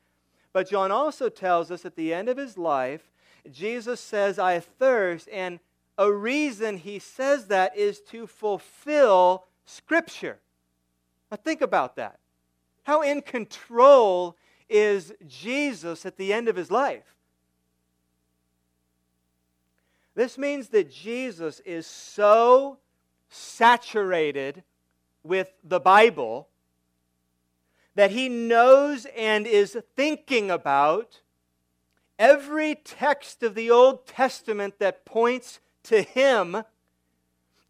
But 0.53 0.71
John 0.71 0.91
also 0.91 1.29
tells 1.29 1.71
us 1.71 1.85
at 1.85 1.97
the 1.97 2.15
end 2.15 2.29
of 2.29 2.37
his 2.37 2.57
life, 2.57 3.11
Jesus 3.51 4.01
says, 4.01 4.39
I 4.39 4.61
thirst, 4.61 5.29
and 5.33 5.61
a 5.99 6.13
reason 6.13 6.79
he 6.79 6.99
says 6.99 7.47
that 7.47 7.77
is 7.77 8.01
to 8.11 8.27
fulfill 8.27 9.45
Scripture. 9.65 10.39
Now 11.31 11.37
think 11.37 11.61
about 11.61 11.97
that. 11.97 12.19
How 12.85 13.03
in 13.03 13.23
control 13.23 14.37
is 14.69 15.13
Jesus 15.27 16.07
at 16.07 16.17
the 16.17 16.33
end 16.33 16.49
of 16.49 16.57
his 16.57 16.71
life? 16.71 17.15
This 20.15 20.39
means 20.39 20.69
that 20.69 20.91
Jesus 20.91 21.61
is 21.61 21.87
so 21.87 22.79
saturated 23.29 24.63
with 25.23 25.49
the 25.63 25.81
Bible 25.81 26.49
that 27.95 28.11
he 28.11 28.29
knows 28.29 29.07
and 29.17 29.47
is 29.47 29.77
thinking 29.95 30.51
about 30.51 31.21
every 32.19 32.75
text 32.75 33.43
of 33.43 33.55
the 33.55 33.71
Old 33.71 34.07
Testament 34.07 34.79
that 34.79 35.05
points 35.05 35.61
to 35.85 36.03
him 36.03 36.63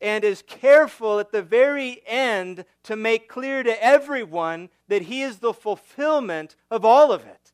and 0.00 0.24
is 0.24 0.42
careful 0.46 1.18
at 1.18 1.32
the 1.32 1.42
very 1.42 2.02
end 2.06 2.64
to 2.82 2.96
make 2.96 3.28
clear 3.28 3.62
to 3.62 3.84
everyone 3.84 4.68
that 4.88 5.02
he 5.02 5.22
is 5.22 5.38
the 5.38 5.54
fulfillment 5.54 6.56
of 6.70 6.84
all 6.84 7.12
of 7.12 7.24
it. 7.24 7.52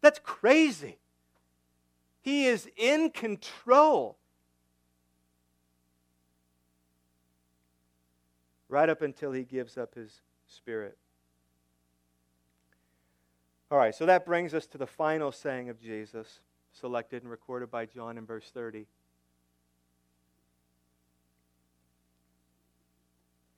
That's 0.00 0.20
crazy. 0.22 0.98
He 2.22 2.46
is 2.46 2.68
in 2.76 3.10
control. 3.10 4.16
Right 8.68 8.88
up 8.88 9.02
until 9.02 9.32
he 9.32 9.42
gives 9.42 9.76
up 9.76 9.94
his 9.94 10.20
spirit. 10.46 10.96
All 13.70 13.78
right, 13.78 13.94
so 13.94 14.04
that 14.06 14.26
brings 14.26 14.52
us 14.52 14.66
to 14.66 14.78
the 14.78 14.86
final 14.86 15.32
saying 15.32 15.68
of 15.68 15.80
Jesus, 15.80 16.40
selected 16.72 17.22
and 17.22 17.30
recorded 17.30 17.70
by 17.70 17.86
John 17.86 18.18
in 18.18 18.26
verse 18.26 18.50
30. 18.52 18.86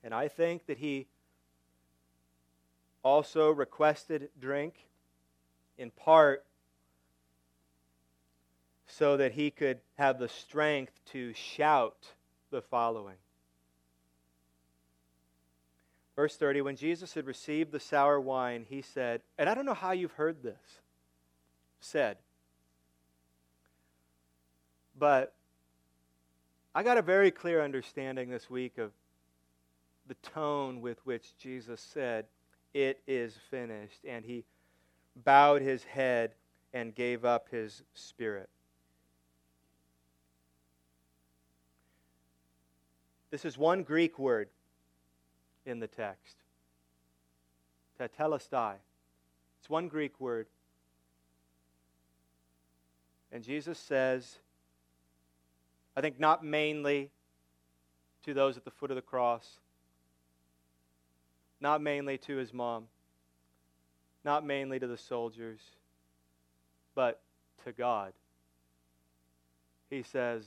And 0.03 0.13
I 0.13 0.27
think 0.27 0.65
that 0.65 0.77
he 0.77 1.07
also 3.03 3.51
requested 3.51 4.29
drink 4.39 4.85
in 5.77 5.91
part 5.91 6.45
so 8.87 9.17
that 9.17 9.33
he 9.33 9.49
could 9.49 9.79
have 9.97 10.19
the 10.19 10.29
strength 10.29 10.93
to 11.11 11.33
shout 11.33 12.13
the 12.51 12.61
following. 12.61 13.15
Verse 16.15 16.35
30 16.35 16.61
When 16.61 16.75
Jesus 16.75 17.13
had 17.13 17.25
received 17.25 17.71
the 17.71 17.79
sour 17.79 18.19
wine, 18.19 18.65
he 18.69 18.81
said, 18.81 19.21
and 19.37 19.49
I 19.49 19.55
don't 19.55 19.65
know 19.65 19.73
how 19.73 19.91
you've 19.91 20.13
heard 20.13 20.43
this 20.43 20.79
said, 21.79 22.17
but 24.97 25.33
I 26.73 26.83
got 26.83 26.97
a 26.97 27.01
very 27.01 27.31
clear 27.31 27.61
understanding 27.61 28.29
this 28.29 28.49
week 28.49 28.77
of 28.77 28.91
the 30.07 30.15
tone 30.15 30.81
with 30.81 31.05
which 31.05 31.37
Jesus 31.37 31.81
said, 31.81 32.25
It 32.73 33.01
is 33.07 33.37
finished. 33.49 33.99
And 34.07 34.25
he 34.25 34.45
bowed 35.15 35.61
his 35.61 35.83
head 35.83 36.33
and 36.73 36.95
gave 36.95 37.23
up 37.23 37.49
his 37.49 37.83
spirit. 37.93 38.49
This 43.31 43.45
is 43.45 43.57
one 43.57 43.83
Greek 43.83 44.19
word 44.19 44.49
in 45.65 45.79
the 45.79 45.87
text. 45.87 46.37
Tetelestai. 47.99 48.75
It's 49.59 49.69
one 49.69 49.87
Greek 49.87 50.19
word. 50.19 50.47
And 53.31 53.43
Jesus 53.43 53.79
says, 53.79 54.37
I 55.95 56.01
think 56.01 56.19
not 56.19 56.43
mainly 56.43 57.09
to 58.25 58.33
those 58.33 58.57
at 58.57 58.65
the 58.65 58.71
foot 58.71 58.91
of 58.91 58.95
the 58.95 59.01
cross, 59.01 59.59
not 61.63 61.81
mainly 61.81 62.17
to 62.17 62.35
his 62.35 62.53
mom, 62.53 62.83
not 64.25 64.45
mainly 64.45 64.79
to 64.79 64.85
the 64.85 64.97
soldiers, 64.97 65.61
but 66.93 67.21
to 67.63 67.71
God. 67.71 68.11
He 69.89 70.03
says, 70.03 70.43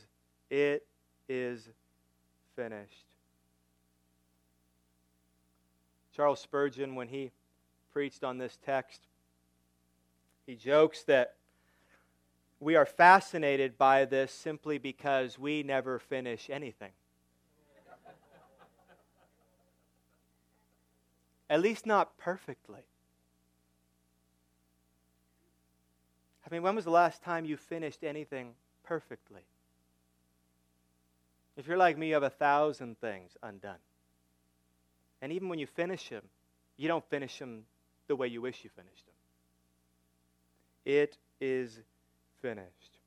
It 0.50 0.86
is 1.26 1.70
finished. 2.54 3.06
Charles 6.14 6.40
Spurgeon, 6.40 6.94
when 6.94 7.08
he 7.08 7.30
preached 7.94 8.22
on 8.22 8.36
this 8.36 8.58
text, 8.64 9.00
he 10.46 10.54
jokes 10.54 11.02
that 11.04 11.36
we 12.60 12.76
are 12.76 12.86
fascinated 12.86 13.78
by 13.78 14.04
this 14.04 14.32
simply 14.32 14.76
because 14.76 15.38
we 15.38 15.62
never 15.62 15.98
finish 15.98 16.50
anything. 16.50 16.92
At 21.48 21.60
least 21.60 21.86
not 21.86 22.16
perfectly. 22.18 22.82
I 26.44 26.52
mean, 26.54 26.62
when 26.62 26.74
was 26.74 26.84
the 26.84 26.90
last 26.90 27.22
time 27.22 27.44
you 27.44 27.56
finished 27.56 28.04
anything 28.04 28.54
perfectly? 28.84 29.42
If 31.56 31.66
you're 31.66 31.76
like 31.76 31.96
me, 31.96 32.08
you 32.08 32.14
have 32.14 32.22
a 32.22 32.30
thousand 32.30 33.00
things 33.00 33.36
undone. 33.42 33.78
And 35.22 35.32
even 35.32 35.48
when 35.48 35.58
you 35.58 35.66
finish 35.66 36.08
them, 36.08 36.22
you 36.76 36.88
don't 36.88 37.04
finish 37.08 37.38
them 37.38 37.64
the 38.06 38.16
way 38.16 38.28
you 38.28 38.40
wish 38.40 38.62
you 38.62 38.70
finished 38.70 39.06
them. 39.06 39.14
It 40.84 41.16
is 41.40 41.80
finished. 42.40 42.98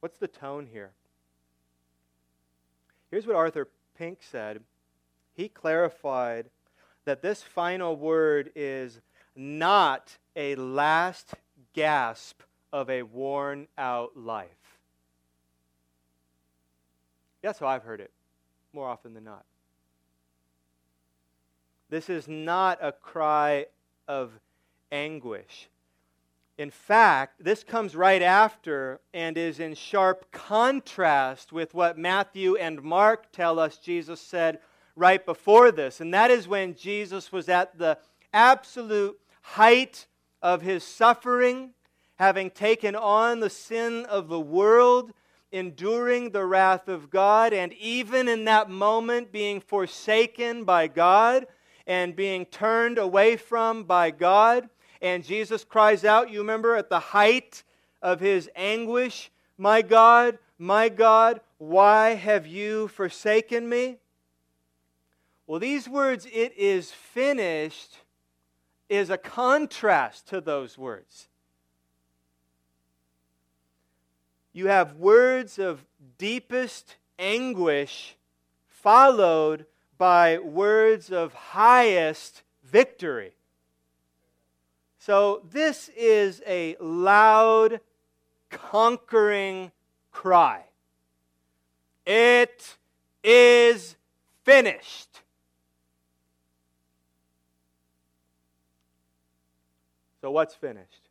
What's 0.00 0.18
the 0.18 0.28
tone 0.28 0.68
here? 0.70 0.92
Here's 3.10 3.26
what 3.26 3.36
Arthur 3.36 3.68
Pink 3.96 4.18
said. 4.22 4.60
He 5.34 5.48
clarified 5.48 6.50
that 7.08 7.22
this 7.22 7.42
final 7.42 7.96
word 7.96 8.50
is 8.54 9.00
not 9.34 10.18
a 10.36 10.54
last 10.56 11.32
gasp 11.72 12.42
of 12.70 12.90
a 12.90 13.02
worn 13.02 13.66
out 13.78 14.14
life. 14.14 14.78
That's 17.40 17.60
how 17.60 17.66
I've 17.66 17.82
heard 17.82 18.02
it 18.02 18.10
more 18.74 18.86
often 18.86 19.14
than 19.14 19.24
not. 19.24 19.46
This 21.88 22.10
is 22.10 22.28
not 22.28 22.78
a 22.82 22.92
cry 22.92 23.64
of 24.06 24.32
anguish. 24.92 25.70
In 26.58 26.70
fact, 26.70 27.42
this 27.42 27.64
comes 27.64 27.96
right 27.96 28.20
after 28.20 29.00
and 29.14 29.38
is 29.38 29.60
in 29.60 29.74
sharp 29.74 30.30
contrast 30.30 31.54
with 31.54 31.72
what 31.72 31.96
Matthew 31.96 32.56
and 32.56 32.82
Mark 32.82 33.32
tell 33.32 33.58
us 33.58 33.78
Jesus 33.78 34.20
said 34.20 34.58
right 34.98 35.24
before 35.24 35.70
this. 35.70 36.00
And 36.00 36.12
that 36.12 36.30
is 36.30 36.48
when 36.48 36.74
Jesus 36.74 37.30
was 37.30 37.48
at 37.48 37.78
the 37.78 37.98
absolute 38.32 39.18
height 39.40 40.06
of 40.42 40.62
his 40.62 40.84
suffering, 40.84 41.70
having 42.16 42.50
taken 42.50 42.96
on 42.96 43.40
the 43.40 43.50
sin 43.50 44.04
of 44.06 44.28
the 44.28 44.40
world, 44.40 45.12
enduring 45.52 46.30
the 46.30 46.44
wrath 46.44 46.88
of 46.88 47.10
God, 47.10 47.52
and 47.52 47.72
even 47.74 48.28
in 48.28 48.44
that 48.44 48.68
moment 48.68 49.32
being 49.32 49.60
forsaken 49.60 50.64
by 50.64 50.88
God 50.88 51.46
and 51.86 52.14
being 52.14 52.44
turned 52.44 52.98
away 52.98 53.36
from 53.36 53.84
by 53.84 54.10
God. 54.10 54.68
And 55.00 55.24
Jesus 55.24 55.64
cries 55.64 56.04
out, 56.04 56.30
you 56.30 56.40
remember, 56.40 56.76
at 56.76 56.90
the 56.90 56.98
height 56.98 57.62
of 58.02 58.20
his 58.20 58.50
anguish, 58.54 59.30
My 59.56 59.80
God, 59.80 60.38
my 60.58 60.88
God, 60.88 61.40
why 61.56 62.14
have 62.14 62.46
you 62.46 62.88
forsaken 62.88 63.68
me? 63.68 63.98
Well, 65.48 65.58
these 65.58 65.88
words, 65.88 66.26
it 66.30 66.52
is 66.58 66.92
finished, 66.92 67.96
is 68.90 69.08
a 69.08 69.16
contrast 69.16 70.28
to 70.28 70.42
those 70.42 70.76
words. 70.76 71.28
You 74.52 74.66
have 74.66 74.96
words 74.96 75.58
of 75.58 75.86
deepest 76.18 76.96
anguish 77.18 78.14
followed 78.66 79.64
by 79.96 80.36
words 80.36 81.10
of 81.10 81.32
highest 81.32 82.42
victory. 82.62 83.32
So, 84.98 85.40
this 85.50 85.88
is 85.96 86.42
a 86.46 86.76
loud, 86.78 87.80
conquering 88.50 89.72
cry. 90.12 90.64
It 92.04 92.76
is 93.24 93.96
finished. 94.44 95.22
So, 100.20 100.30
what's 100.30 100.54
finished? 100.54 101.08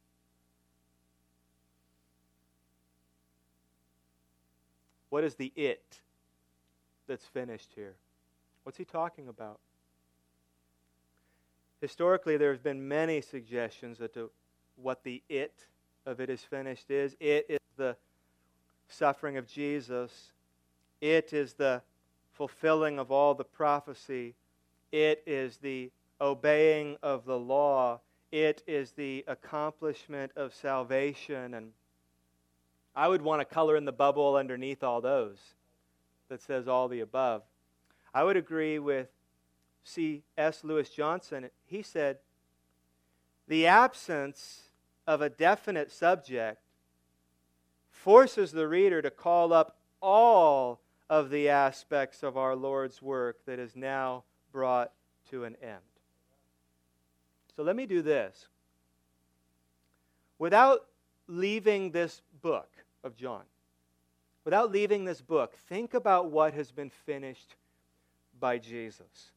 What 5.10 5.24
is 5.24 5.36
the 5.36 5.54
it 5.56 6.02
that's 7.08 7.26
finished 7.26 7.72
here? 7.76 7.96
What's 8.64 8.78
he 8.78 8.84
talking 8.86 9.30
about? 9.30 9.60
Historically, 11.80 12.38
there 12.38 12.52
have 12.52 12.64
been 12.64 12.88
many 12.88 13.22
suggestions 13.22 14.02
as 14.02 14.10
to 14.12 14.30
what 14.76 15.04
the 15.04 15.24
it 15.30 15.68
of 16.06 16.20
it 16.20 16.30
is 16.30 16.42
finished 16.42 16.92
is. 16.92 17.16
It 17.20 17.46
is 17.50 17.60
the 17.78 17.96
suffering 18.90 19.38
of 19.38 19.48
Jesus, 19.48 20.32
it 21.02 21.34
is 21.34 21.54
the 21.54 21.82
fulfilling 22.32 23.00
of 23.00 23.12
all 23.12 23.34
the 23.34 23.44
prophecy, 23.44 24.36
it 24.92 25.24
is 25.26 25.58
the 25.58 25.92
obeying 26.20 26.98
of 27.04 27.26
the 27.26 27.38
law, 27.38 28.00
it 28.32 28.64
is 28.68 28.92
the 28.92 29.24
accomplishment 29.28 30.32
of 30.36 30.54
salvation. 30.54 31.54
And 31.54 31.72
I 32.96 33.08
would 33.08 33.22
want 33.22 33.42
to 33.42 33.46
color 33.46 33.76
in 33.76 33.86
the 33.86 33.92
bubble 33.92 34.36
underneath 34.36 34.84
all 34.84 35.02
those 35.02 35.38
that 36.30 36.42
says 36.42 36.68
all 36.68 36.88
the 36.88 37.00
above. 37.00 37.44
I 38.14 38.24
would 38.24 38.38
agree 38.38 38.80
with 38.80 39.08
C.S. 39.84 40.64
Lewis 40.64 40.90
Johnson. 40.90 41.50
He 41.66 41.82
said, 41.82 42.18
The 43.48 43.68
absence 43.68 44.72
of 45.06 45.22
a 45.22 45.30
definite 45.30 45.92
subject 45.92 46.60
forces 47.90 48.52
the 48.52 48.68
reader 48.68 49.02
to 49.02 49.10
call 49.10 49.54
up 49.54 49.78
all 50.02 50.82
of 51.10 51.30
the 51.30 51.50
aspects 51.50 52.24
of 52.24 52.38
our 52.38 52.56
Lord's 52.56 53.02
work 53.02 53.46
that 53.46 53.60
is 53.60 53.76
now 53.76 54.24
brought 54.52 54.92
to 55.30 55.46
an 55.46 55.56
end. 55.62 55.97
So 57.58 57.64
let 57.64 57.76
me 57.76 57.88
do 57.88 58.04
this. 58.04 58.48
Without 60.38 60.86
leaving 61.28 61.90
this 61.90 62.22
book 62.44 62.70
of 63.04 63.16
John, 63.16 63.42
without 64.46 64.72
leaving 64.72 65.06
this 65.06 65.22
book, 65.22 65.56
think 65.68 65.96
about 65.96 66.30
what 66.30 66.54
has 66.54 66.72
been 66.72 66.92
finished 66.92 67.56
by 68.40 68.60
Jesus. 68.60 69.32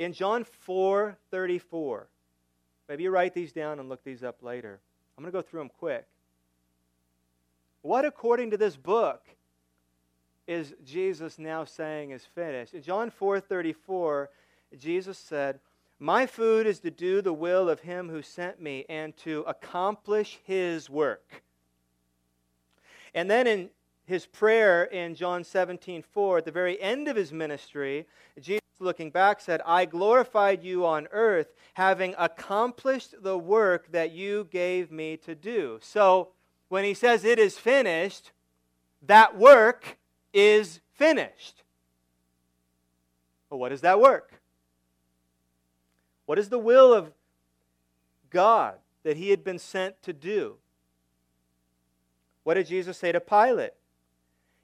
In 0.00 0.12
John 0.12 0.44
4:34, 0.44 2.08
maybe 2.88 3.04
you 3.04 3.10
write 3.10 3.32
these 3.32 3.52
down 3.52 3.78
and 3.78 3.88
look 3.88 4.02
these 4.02 4.24
up 4.24 4.42
later. 4.42 4.80
I'm 5.16 5.22
going 5.22 5.32
to 5.32 5.38
go 5.38 5.42
through 5.42 5.60
them 5.60 5.70
quick. 5.78 6.08
What, 7.82 8.04
according 8.04 8.50
to 8.50 8.56
this 8.56 8.76
book, 8.76 9.22
is 10.48 10.74
Jesus 10.84 11.38
now 11.38 11.64
saying 11.64 12.10
is 12.10 12.24
finished? 12.24 12.74
In 12.74 12.82
John 12.82 13.12
4:34, 13.12 14.26
Jesus 14.76 15.16
said, 15.16 15.60
My 16.00 16.26
food 16.26 16.66
is 16.66 16.78
to 16.80 16.90
do 16.90 17.20
the 17.20 17.32
will 17.32 17.68
of 17.68 17.80
him 17.80 18.08
who 18.08 18.22
sent 18.22 18.60
me 18.60 18.84
and 18.88 19.16
to 19.18 19.44
accomplish 19.48 20.38
his 20.44 20.88
work. 20.88 21.42
And 23.14 23.28
then 23.28 23.46
in 23.48 23.70
his 24.06 24.24
prayer 24.24 24.84
in 24.84 25.16
John 25.16 25.42
17 25.42 26.02
4, 26.02 26.38
at 26.38 26.44
the 26.44 26.52
very 26.52 26.80
end 26.80 27.08
of 27.08 27.16
his 27.16 27.32
ministry, 27.32 28.06
Jesus 28.40 28.62
looking 28.78 29.10
back 29.10 29.40
said, 29.40 29.60
I 29.66 29.86
glorified 29.86 30.62
you 30.62 30.86
on 30.86 31.08
earth, 31.10 31.48
having 31.74 32.14
accomplished 32.16 33.14
the 33.20 33.36
work 33.36 33.90
that 33.90 34.12
you 34.12 34.46
gave 34.52 34.92
me 34.92 35.16
to 35.18 35.34
do. 35.34 35.78
So 35.82 36.28
when 36.68 36.84
he 36.84 36.94
says 36.94 37.24
it 37.24 37.40
is 37.40 37.58
finished, 37.58 38.30
that 39.02 39.36
work 39.36 39.98
is 40.32 40.80
finished. 40.94 41.64
But 43.50 43.56
what 43.56 43.72
is 43.72 43.80
that 43.80 44.00
work? 44.00 44.37
What 46.28 46.38
is 46.38 46.50
the 46.50 46.58
will 46.58 46.92
of 46.92 47.10
God 48.28 48.74
that 49.02 49.16
he 49.16 49.30
had 49.30 49.42
been 49.42 49.58
sent 49.58 50.02
to 50.02 50.12
do? 50.12 50.56
What 52.42 52.54
did 52.54 52.66
Jesus 52.66 52.98
say 52.98 53.12
to 53.12 53.18
Pilate? 53.18 53.72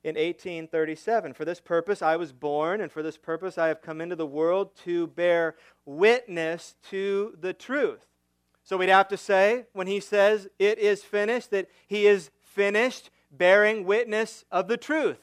in 0.03 0.17
1837. 0.17 1.33
For 1.33 1.47
this 1.47 1.61
purpose 1.61 2.03
I 2.03 2.17
was 2.17 2.31
born, 2.31 2.83
and 2.83 2.93
for 2.93 3.03
this 3.03 3.17
purpose 3.17 3.57
I 3.57 3.69
have 3.69 3.81
come 3.81 4.03
into 4.03 4.15
the 4.15 4.27
world 4.27 4.77
to 4.85 5.07
bear 5.07 5.57
witness 5.87 6.75
to 6.91 7.35
the 7.41 7.55
truth. 7.55 8.05
So 8.65 8.77
we'd 8.77 8.91
have 8.91 9.09
to 9.09 9.17
say, 9.17 9.65
when 9.73 9.87
he 9.87 10.01
says 10.01 10.47
it 10.59 10.79
is 10.79 11.03
finished, 11.03 11.51
that 11.53 11.71
he 11.87 12.07
is 12.07 12.31
finished 12.43 13.09
bearing 13.33 13.87
witness 13.87 14.45
of 14.53 14.69
the 14.69 14.77
truth. 14.77 15.21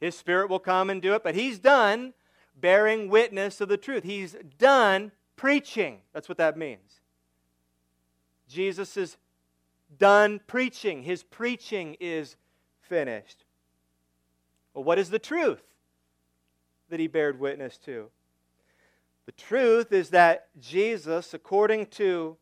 His 0.00 0.16
spirit 0.16 0.48
will 0.48 0.58
come 0.58 0.88
and 0.88 1.02
do 1.02 1.12
it, 1.12 1.22
but 1.22 1.34
he's 1.34 1.58
done 1.58 2.14
bearing 2.58 3.10
witness 3.10 3.60
of 3.60 3.68
the 3.68 3.76
truth. 3.76 4.04
He's 4.04 4.34
done 4.56 5.12
preaching. 5.36 5.98
That's 6.12 6.28
what 6.28 6.38
that 6.38 6.56
means. 6.56 7.00
Jesus 8.48 8.96
is 8.96 9.16
done 9.98 10.40
preaching. 10.46 11.02
His 11.02 11.22
preaching 11.22 11.96
is 12.00 12.36
finished. 12.80 13.44
Well, 14.74 14.84
what 14.84 14.98
is 14.98 15.10
the 15.10 15.18
truth 15.18 15.62
that 16.88 17.00
he 17.00 17.06
bared 17.06 17.40
witness 17.40 17.78
to? 17.78 18.10
The 19.26 19.32
truth 19.32 19.92
is 19.92 20.10
that 20.10 20.48
Jesus, 20.58 21.32
according 21.32 21.86
to 21.86 22.36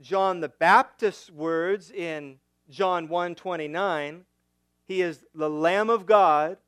John 0.00 0.40
the 0.40 0.48
Baptist's 0.48 1.30
words 1.30 1.90
in 1.90 2.38
John 2.68 3.08
1:29, 3.08 4.24
he 4.84 5.02
is 5.02 5.24
the 5.34 5.50
lamb 5.50 5.90
of 5.90 6.06
God 6.06 6.58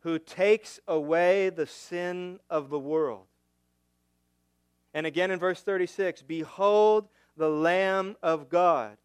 who 0.00 0.18
takes 0.18 0.80
away 0.88 1.50
the 1.50 1.66
sin 1.66 2.40
of 2.48 2.68
the 2.68 2.78
world. 2.78 3.26
And 4.92 5.06
again 5.06 5.30
in 5.30 5.38
verse 5.38 5.62
36, 5.62 6.22
behold 6.22 7.08
the 7.36 7.48
lamb 7.48 8.16
of 8.22 8.48
God. 8.48 8.96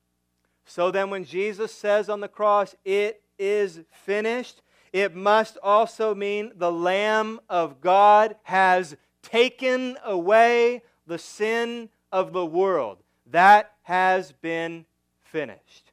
So 0.66 0.92
then 0.92 1.10
when 1.10 1.24
Jesus 1.26 1.72
says 1.72 2.10
on 2.10 2.22
the 2.22 2.28
cross, 2.28 2.76
it 2.84 3.22
is 3.38 3.82
finished, 3.92 4.62
it 4.92 5.14
must 5.14 5.58
also 5.62 6.16
mean 6.16 6.54
the 6.56 6.72
Lamb 6.72 7.42
of 7.50 7.82
God 7.82 8.36
has 8.44 8.96
taken 9.22 9.98
away 10.06 10.84
the 11.06 11.18
sin 11.18 11.90
of 12.12 12.32
the 12.34 12.46
world. 12.46 13.00
That 13.28 13.74
has 13.84 14.32
been 14.32 14.86
finished. 15.22 15.92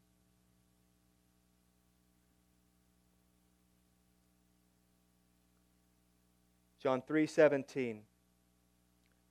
John 6.80 7.03
3:17 7.03 8.03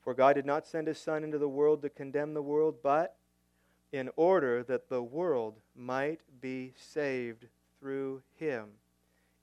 For 0.02 0.14
God 0.14 0.34
did 0.34 0.46
not 0.46 0.66
send 0.66 0.88
his 0.88 0.98
son 0.98 1.24
into 1.24 1.38
the 1.38 1.48
world 1.48 1.82
to 1.82 1.90
condemn 1.90 2.34
the 2.34 2.42
world 2.42 2.76
but 2.82 3.18
in 3.92 4.10
order 4.16 4.64
that 4.64 4.90
the 4.90 5.04
world 5.04 5.56
might 5.76 6.22
be 6.40 6.74
saved 6.78 7.46
through 7.80 8.22
him. 8.40 8.70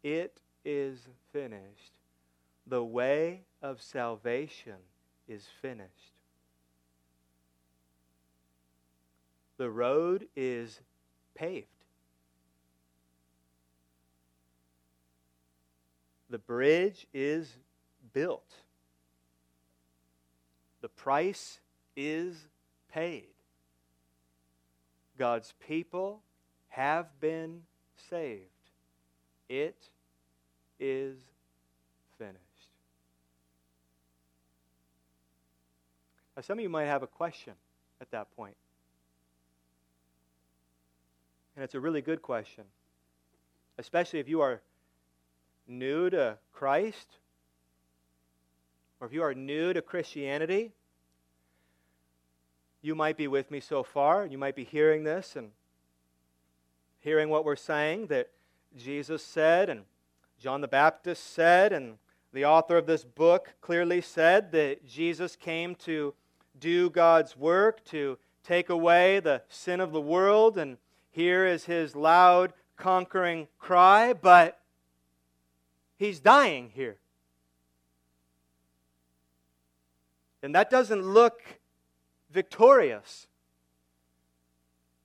It 0.03 0.41
is 0.65 1.09
finished. 1.33 1.93
The 2.67 2.85
way 2.85 3.43
of 3.63 3.83
salvation 3.83 4.77
is 5.29 5.47
finished. 5.61 6.13
The 9.59 9.71
road 9.71 10.29
is 10.37 10.81
paved. 11.35 11.67
The 16.31 16.39
bridge 16.39 17.07
is 17.13 17.57
built. 18.13 18.55
The 20.81 20.89
price 20.89 21.61
is 21.97 22.47
paid. 22.93 23.27
God's 25.19 25.53
people 25.67 26.21
have 26.69 27.07
been 27.21 27.63
saved. 28.11 28.45
It 29.49 29.91
is 30.79 31.17
finished. 32.19 32.39
Now, 36.37 36.43
some 36.43 36.59
of 36.59 36.63
you 36.63 36.69
might 36.69 36.85
have 36.85 37.03
a 37.03 37.09
question 37.09 37.55
at 38.01 38.11
that 38.13 38.31
point. 38.37 38.55
And 41.57 41.65
it's 41.65 41.75
a 41.75 41.81
really 41.81 42.01
good 42.01 42.23
question, 42.23 42.63
especially 43.79 44.21
if 44.21 44.29
you 44.29 44.41
are 44.41 44.61
new 45.67 46.09
to 46.11 46.39
Christ 46.53 47.19
or 49.01 49.07
if 49.07 49.13
you 49.13 49.23
are 49.23 49.35
new 49.35 49.73
to 49.73 49.83
Christianity. 49.83 50.73
You 52.83 52.95
might 52.95 53.17
be 53.17 53.29
with 53.29 53.51
me 53.51 53.61
so 53.61 53.83
far. 53.83 54.27
You 54.27 54.39
might 54.39 54.57
be 54.57 54.65
hearing 54.65 55.05
this 55.05 55.37
and 55.37 55.51
hearing 57.01 57.29
what 57.29 57.45
we're 57.45 57.57
saying 57.57 58.07
that 58.09 58.31
Jesus 58.77 59.23
said 59.23 59.69
and 59.69 59.85
John 60.39 60.61
the 60.61 60.69
Baptist 60.69 61.33
said, 61.33 61.73
and 61.73 61.99
the 62.33 62.45
author 62.45 62.77
of 62.77 62.87
this 62.87 63.03
book 63.03 63.55
clearly 63.61 64.01
said 64.01 64.53
that 64.53 64.87
Jesus 64.87 65.35
came 65.35 65.75
to 65.77 66.15
do 66.61 66.91
God's 66.91 67.37
work, 67.37 67.85
to 67.87 68.19
take 68.45 68.69
away 68.69 69.19
the 69.19 69.43
sin 69.49 69.81
of 69.81 69.91
the 69.91 70.01
world, 70.01 70.57
and 70.57 70.77
here 71.11 71.45
is 71.45 71.65
his 71.65 71.97
loud, 71.97 72.53
conquering 72.77 73.49
cry, 73.59 74.13
but 74.13 74.61
he's 75.97 76.21
dying 76.21 76.71
here. 76.73 76.99
And 80.43 80.55
that 80.55 80.71
doesn't 80.71 81.03
look 81.03 81.43
victorious. 82.31 83.27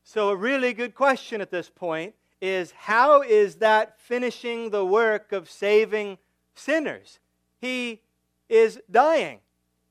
So, 0.03 0.29
a 0.29 0.35
really 0.35 0.73
good 0.73 0.93
question 0.93 1.41
at 1.41 1.49
this 1.49 1.69
point 1.69 2.13
is 2.41 2.71
how 2.71 3.21
is 3.21 3.55
that 3.55 3.99
finishing 3.99 4.69
the 4.69 4.85
work 4.85 5.31
of 5.31 5.49
saving 5.49 6.17
sinners? 6.53 7.19
He 7.59 8.01
is 8.49 8.79
dying. 8.91 9.39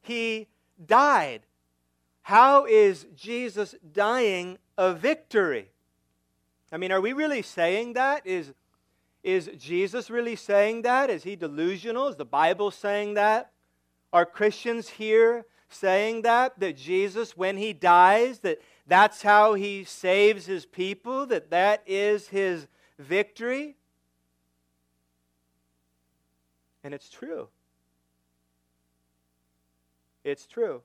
He 0.03 0.49
died. 0.84 1.43
How 2.22 2.66
is 2.66 3.07
Jesus 3.16 3.74
dying 3.93 4.59
a 4.76 4.93
victory? 4.93 5.70
I 6.70 6.76
mean, 6.76 6.93
are 6.93 7.01
we 7.01 7.12
really 7.12 7.43
saying 7.43 7.95
that? 7.95 8.26
Is, 8.26 8.53
is 9.22 9.51
Jesus 9.59 10.11
really 10.11 10.36
saying 10.36 10.82
that? 10.82 11.11
Is 11.11 11.24
he 11.24 11.36
delusional? 11.36 12.09
Is 12.09 12.16
the 12.16 12.24
Bible 12.24 12.70
saying 12.70 13.14
that? 13.14 13.51
Are 14.12 14.26
Christians 14.26 14.88
here 14.88 15.46
saying 15.68 16.22
that? 16.22 16.58
That 16.60 16.76
Jesus, 16.76 17.36
when 17.36 17.56
he 17.56 17.72
dies, 17.72 18.40
that 18.40 18.60
that's 18.86 19.22
how 19.22 19.54
he 19.54 19.84
saves 19.84 20.46
his 20.46 20.66
people, 20.66 21.26
that 21.26 21.50
that 21.50 21.82
is 21.86 22.28
his 22.28 22.66
victory. 22.98 23.76
And 26.84 26.92
it's 26.92 27.08
true. 27.08 27.48
It's 30.24 30.46
true. 30.46 30.82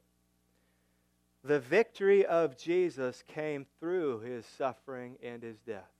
The 1.44 1.60
victory 1.60 2.26
of 2.26 2.58
Jesus 2.58 3.24
came 3.28 3.66
through 3.80 4.20
his 4.22 4.46
suffering 4.46 5.18
and 5.24 5.42
his 5.42 5.58
death. 5.60 5.97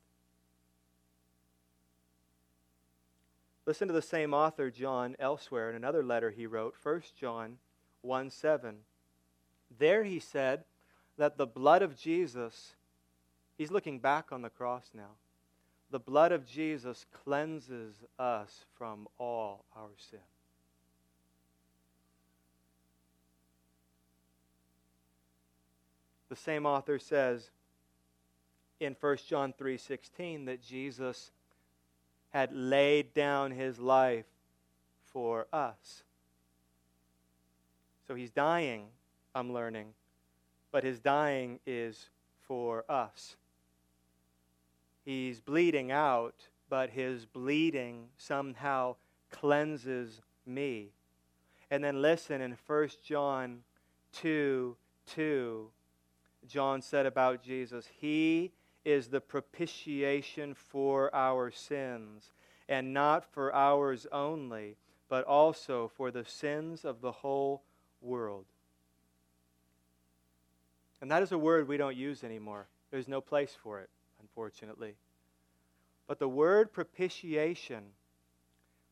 Listen 3.68 3.86
to 3.86 3.92
the 3.92 4.00
same 4.00 4.32
author, 4.32 4.70
John, 4.70 5.14
elsewhere 5.18 5.68
in 5.68 5.76
another 5.76 6.02
letter 6.02 6.30
he 6.30 6.46
wrote, 6.46 6.74
1 6.82 7.02
John 7.20 7.58
1 8.00 8.30
7. 8.30 8.76
There 9.78 10.04
he 10.04 10.18
said, 10.18 10.64
that 11.18 11.36
the 11.36 11.46
blood 11.46 11.82
of 11.82 11.94
Jesus, 11.94 12.76
he's 13.58 13.70
looking 13.70 13.98
back 13.98 14.32
on 14.32 14.40
the 14.40 14.48
cross 14.48 14.92
now. 14.94 15.16
The 15.90 15.98
blood 15.98 16.32
of 16.32 16.46
Jesus 16.46 17.04
cleanses 17.12 17.96
us 18.18 18.64
from 18.78 19.06
all 19.18 19.66
our 19.76 19.90
sin. 19.98 20.20
The 26.30 26.36
same 26.36 26.64
author 26.64 26.98
says 26.98 27.50
in 28.80 28.96
1 28.98 29.16
John 29.28 29.52
3:16 29.52 30.46
that 30.46 30.62
Jesus 30.62 31.32
had 32.30 32.52
laid 32.52 33.14
down 33.14 33.50
his 33.50 33.78
life 33.78 34.26
for 35.04 35.46
us. 35.52 36.02
So 38.06 38.14
he's 38.14 38.30
dying, 38.30 38.86
I'm 39.34 39.52
learning, 39.52 39.94
but 40.70 40.84
his 40.84 41.00
dying 41.00 41.60
is 41.66 42.10
for 42.46 42.84
us. 42.88 43.36
He's 45.04 45.40
bleeding 45.40 45.90
out, 45.90 46.48
but 46.68 46.90
his 46.90 47.24
bleeding 47.24 48.08
somehow 48.16 48.96
cleanses 49.30 50.20
me. 50.46 50.90
And 51.70 51.82
then 51.82 52.02
listen 52.02 52.40
in 52.40 52.56
1 52.66 52.88
John 53.04 53.60
2 54.12 54.76
2, 55.14 55.70
John 56.46 56.82
said 56.82 57.06
about 57.06 57.42
Jesus, 57.42 57.88
He 57.98 58.52
is 58.88 59.08
the 59.08 59.20
propitiation 59.20 60.54
for 60.54 61.14
our 61.14 61.50
sins, 61.50 62.32
and 62.70 62.94
not 62.94 63.22
for 63.22 63.54
ours 63.54 64.06
only, 64.10 64.76
but 65.10 65.24
also 65.24 65.88
for 65.88 66.10
the 66.10 66.24
sins 66.24 66.86
of 66.86 67.02
the 67.02 67.12
whole 67.12 67.62
world. 68.00 68.46
And 71.02 71.10
that 71.10 71.22
is 71.22 71.32
a 71.32 71.38
word 71.38 71.68
we 71.68 71.76
don't 71.76 71.96
use 71.96 72.24
anymore. 72.24 72.66
There's 72.90 73.08
no 73.08 73.20
place 73.20 73.54
for 73.62 73.78
it, 73.80 73.90
unfortunately. 74.22 74.94
But 76.06 76.18
the 76.18 76.28
word 76.28 76.72
propitiation, 76.72 77.82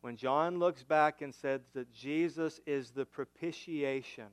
when 0.02 0.16
John 0.16 0.58
looks 0.58 0.82
back 0.82 1.22
and 1.22 1.34
says 1.34 1.62
that 1.72 1.90
Jesus 1.94 2.60
is 2.66 2.90
the 2.90 3.06
propitiation, 3.06 4.26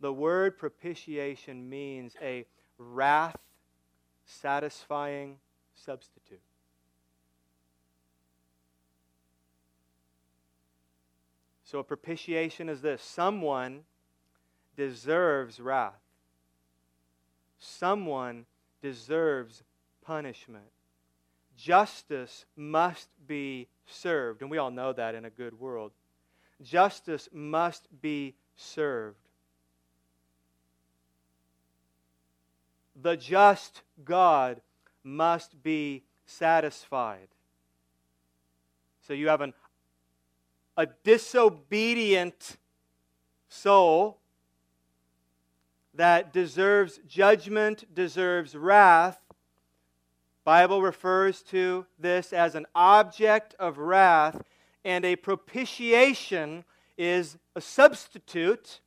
the 0.00 0.12
word 0.12 0.58
propitiation 0.58 1.70
means 1.70 2.16
a 2.20 2.44
wrath 2.76 3.36
satisfying 4.24 5.36
substitute. 5.74 6.40
So, 11.64 11.78
a 11.78 11.84
propitiation 11.84 12.68
is 12.68 12.82
this 12.82 13.02
someone 13.02 13.80
deserves 14.76 15.60
wrath 15.60 16.04
someone 17.64 18.46
deserves 18.82 19.62
punishment. 20.04 20.64
Justice 21.56 22.44
must 22.56 23.08
be 23.26 23.68
served, 23.86 24.42
and 24.42 24.50
we 24.50 24.58
all 24.58 24.70
know 24.70 24.92
that 24.92 25.14
in 25.14 25.24
a 25.24 25.30
good 25.30 25.58
world. 25.58 25.92
Justice 26.62 27.28
must 27.32 27.88
be 28.00 28.34
served. 28.56 29.23
The 33.04 33.18
just 33.18 33.82
God 34.02 34.62
must 35.02 35.62
be 35.62 36.04
satisfied. 36.24 37.28
So 39.06 39.12
you 39.12 39.28
have 39.28 39.42
an, 39.42 39.52
a 40.78 40.86
disobedient 40.86 42.56
soul 43.50 44.16
that 45.92 46.32
deserves 46.32 46.98
judgment, 47.06 47.94
deserves 47.94 48.56
wrath. 48.56 49.20
Bible 50.44 50.80
refers 50.80 51.42
to 51.42 51.84
this 51.98 52.32
as 52.32 52.54
an 52.54 52.64
object 52.74 53.54
of 53.58 53.76
wrath, 53.76 54.40
and 54.82 55.04
a 55.04 55.16
propitiation 55.16 56.64
is 56.96 57.36
a 57.54 57.60
substitute, 57.60 58.80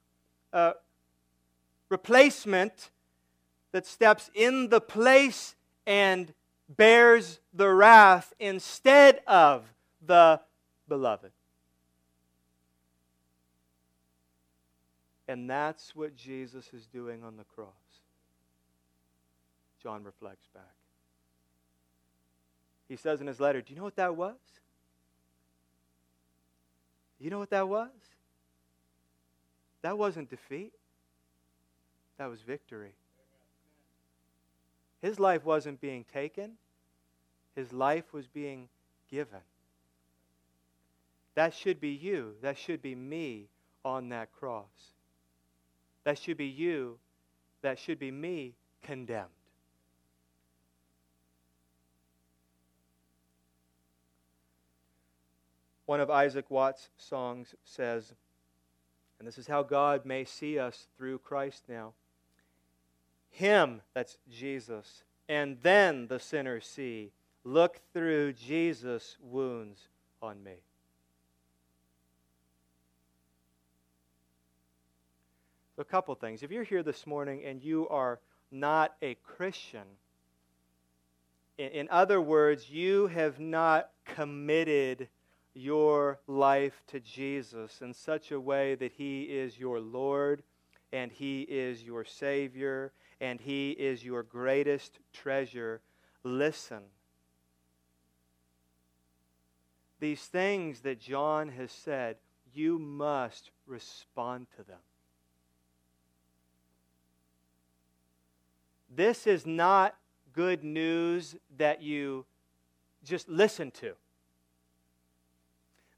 a 0.53 0.74
replacement 1.89 2.89
that 3.72 3.86
steps 3.86 4.30
in 4.34 4.70
the 4.70 4.82
place 4.82 5.55
and 5.86 6.34
bears 6.70 7.39
the 7.53 7.70
wrath 7.70 8.34
instead 8.39 9.22
of 9.28 9.63
the 10.05 10.39
beloved. 10.88 11.32
And 15.28 15.49
that's 15.49 15.95
what 15.95 16.15
Jesus 16.15 16.72
is 16.74 16.88
doing 16.88 17.24
on 17.24 17.36
the 17.36 17.43
cross. 17.43 17.68
John 19.84 20.03
reflects 20.03 20.47
back. 20.53 20.63
He 22.88 22.95
says 22.95 23.20
in 23.20 23.28
his 23.28 23.39
letter, 23.39 23.61
Do 23.61 23.74
you 23.74 23.78
know 23.78 23.84
what 23.84 23.97
that 23.97 24.15
was? 24.15 24.36
You 27.20 27.30
know 27.30 27.39
what 27.39 27.49
that 27.49 27.68
was? 27.68 27.89
That 29.82 29.97
wasn't 29.97 30.30
defeat, 30.30 30.74
that 32.18 32.28
was 32.28 32.41
victory. 32.41 32.93
His 35.01 35.19
life 35.19 35.45
wasn't 35.45 35.79
being 35.79 36.05
taken, 36.11 36.53
his 37.55 37.71
life 37.73 38.13
was 38.13 38.27
being 38.27 38.69
given. 39.09 39.39
That 41.35 41.53
should 41.53 41.79
be 41.79 41.89
you. 41.89 42.33
That 42.41 42.57
should 42.57 42.81
be 42.81 42.95
me 42.95 43.47
on 43.85 44.09
that 44.09 44.33
cross. 44.33 44.95
That 46.03 46.17
should 46.17 46.37
be 46.37 46.47
you. 46.47 46.97
That 47.61 47.77
should 47.77 47.99
be 47.99 48.09
me 48.09 48.55
condemned. 48.81 49.29
One 55.85 55.99
of 55.99 56.09
Isaac 56.09 56.49
Watts' 56.49 56.89
songs 56.97 57.55
says, 57.63 58.13
And 59.19 59.27
this 59.27 59.37
is 59.37 59.47
how 59.47 59.63
God 59.63 60.05
may 60.05 60.25
see 60.25 60.59
us 60.59 60.87
through 60.97 61.19
Christ 61.19 61.63
now. 61.69 61.93
Him, 63.38 63.81
that's 63.93 64.17
Jesus, 64.31 65.03
and 65.29 65.59
then 65.61 66.07
the 66.07 66.19
sinners 66.19 66.65
see. 66.65 67.11
Look 67.43 67.79
through 67.93 68.33
Jesus' 68.33 69.15
wounds 69.21 69.89
on 70.23 70.43
me. 70.43 70.55
So, 75.75 75.83
a 75.83 75.85
couple 75.85 76.15
things. 76.15 76.41
If 76.41 76.49
you're 76.49 76.63
here 76.63 76.81
this 76.81 77.05
morning 77.05 77.43
and 77.45 77.61
you 77.61 77.88
are 77.89 78.19
not 78.49 78.95
a 79.03 79.13
Christian, 79.23 79.85
in, 81.59 81.67
in 81.67 81.89
other 81.89 82.19
words, 82.19 82.71
you 82.71 83.05
have 83.05 83.39
not 83.39 83.91
committed 84.03 85.09
your 85.53 86.19
life 86.25 86.81
to 86.88 86.99
Jesus 86.99 87.81
in 87.83 87.93
such 87.93 88.31
a 88.31 88.39
way 88.39 88.73
that 88.73 88.93
He 88.93 89.25
is 89.25 89.59
your 89.59 89.79
Lord 89.79 90.41
and 90.91 91.11
He 91.11 91.41
is 91.41 91.83
your 91.83 92.03
Savior 92.03 92.93
and 93.20 93.39
He 93.39 93.72
is 93.72 94.03
your 94.03 94.24
greatest 94.24 94.99
treasure, 95.13 95.82
listen. 96.24 96.84
These 99.99 100.22
things 100.22 100.82
that 100.82 100.99
John 100.99 101.49
has 101.49 101.72
said, 101.72 102.18
you 102.53 102.78
must 102.78 103.51
respond 103.65 104.47
to 104.57 104.63
them. 104.63 104.80
This 108.95 109.28
is 109.28 109.45
not 109.45 109.95
good 110.34 110.63
news 110.63 111.36
that 111.57 111.82
you 111.82 112.26
just 113.03 113.28
listen 113.28 113.72
to. 113.72 113.93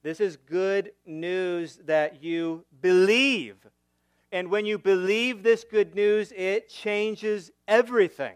This 0.02 0.20
is 0.22 0.38
good 0.38 0.92
news 1.06 1.80
that 1.86 2.24
you 2.24 2.66
believe. 2.82 3.56
And 4.32 4.50
when 4.50 4.66
you 4.66 4.78
believe 4.78 5.42
this 5.42 5.64
good 5.64 5.96
news, 5.96 6.32
it 6.36 6.70
changes 6.70 7.52
everything. 7.68 8.36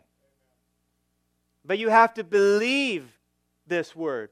But 1.64 1.80
you 1.80 1.90
have 1.90 2.14
to 2.16 2.24
believe 2.24 3.20
this 3.68 3.96
word. 3.96 4.30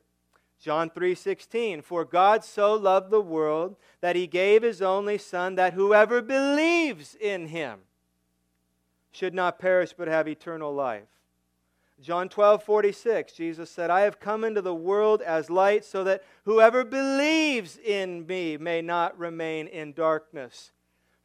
John 0.59 0.89
3:16 0.89 1.81
For 1.81 2.05
God 2.05 2.43
so 2.43 2.73
loved 2.73 3.09
the 3.09 3.21
world 3.21 3.75
that 4.01 4.15
he 4.15 4.27
gave 4.27 4.63
his 4.63 4.81
only 4.81 5.17
son 5.17 5.55
that 5.55 5.73
whoever 5.73 6.21
believes 6.21 7.15
in 7.15 7.47
him 7.47 7.81
should 9.11 9.33
not 9.33 9.59
perish 9.59 9.93
but 9.93 10.07
have 10.07 10.27
eternal 10.27 10.73
life. 10.73 11.07
John 12.01 12.29
12, 12.29 12.63
46, 12.63 13.33
Jesus 13.33 13.69
said, 13.69 13.91
I 13.91 14.01
have 14.01 14.19
come 14.19 14.43
into 14.43 14.61
the 14.61 14.73
world 14.73 15.21
as 15.21 15.51
light 15.51 15.85
so 15.85 16.03
that 16.03 16.23
whoever 16.45 16.83
believes 16.83 17.77
in 17.77 18.25
me 18.25 18.57
may 18.57 18.81
not 18.81 19.17
remain 19.19 19.67
in 19.67 19.93
darkness. 19.93 20.71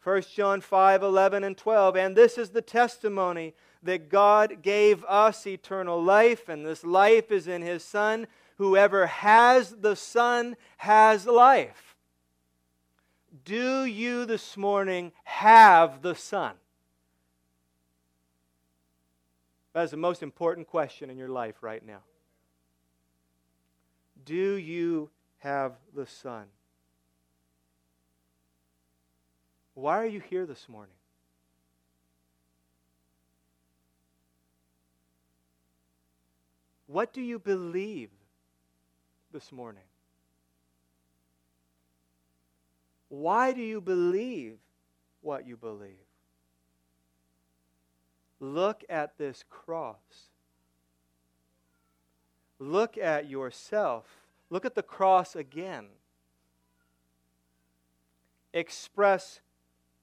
1 0.07 0.22
John 0.32 0.61
5, 0.61 1.02
11 1.02 1.42
and 1.42 1.57
12, 1.57 1.96
and 1.96 2.14
this 2.14 2.38
is 2.38 2.50
the 2.50 2.62
testimony 2.62 3.54
that 3.82 4.09
God 4.09 4.62
gave 4.62 5.02
us 5.07 5.44
eternal 5.48 6.00
life, 6.00 6.48
and 6.48 6.64
this 6.64 6.84
life 6.84 7.32
is 7.32 7.48
in 7.48 7.61
his 7.61 7.82
Son. 7.82 8.28
Whoever 8.59 9.09
has 9.09 9.70
the 9.70 9.96
Son 9.96 10.57
has 10.76 11.26
life. 11.26 11.96
Do 13.44 13.84
you 13.84 14.26
this 14.26 14.57
morning 14.57 15.11
have 15.24 16.02
the 16.02 16.14
Son? 16.14 16.54
That 19.72 19.82
is 19.82 19.90
the 19.90 19.96
most 19.96 20.22
important 20.22 20.68
question 20.68 21.11
in 21.11 21.18
your 21.18 21.30
life 21.30 21.64
right 21.64 21.84
now. 21.84 22.02
Do 24.24 24.54
you 24.54 25.11
have 25.38 25.72
the 25.96 26.07
Son? 26.07 26.44
Why 29.77 29.99
are 29.99 30.07
you 30.07 30.20
here 30.20 30.47
this 30.47 30.70
morning? 30.70 30.95
What 36.87 37.12
do 37.12 37.20
you 37.20 37.39
believe 37.39 38.09
this 39.35 39.53
morning? 39.53 39.83
Why 43.11 43.53
do 43.53 43.61
you 43.61 43.83
believe 43.83 44.57
what 45.20 45.47
you 45.47 45.59
believe? 45.59 45.91
Look 48.41 48.83
at 48.89 49.18
this 49.18 49.45
cross. 49.51 50.31
Look 52.59 52.97
at 52.97 53.29
yourself. 53.29 54.07
Look 54.49 54.64
at 54.64 54.74
the 54.74 54.83
cross 54.83 55.37
again. 55.37 55.89
Express 58.55 59.41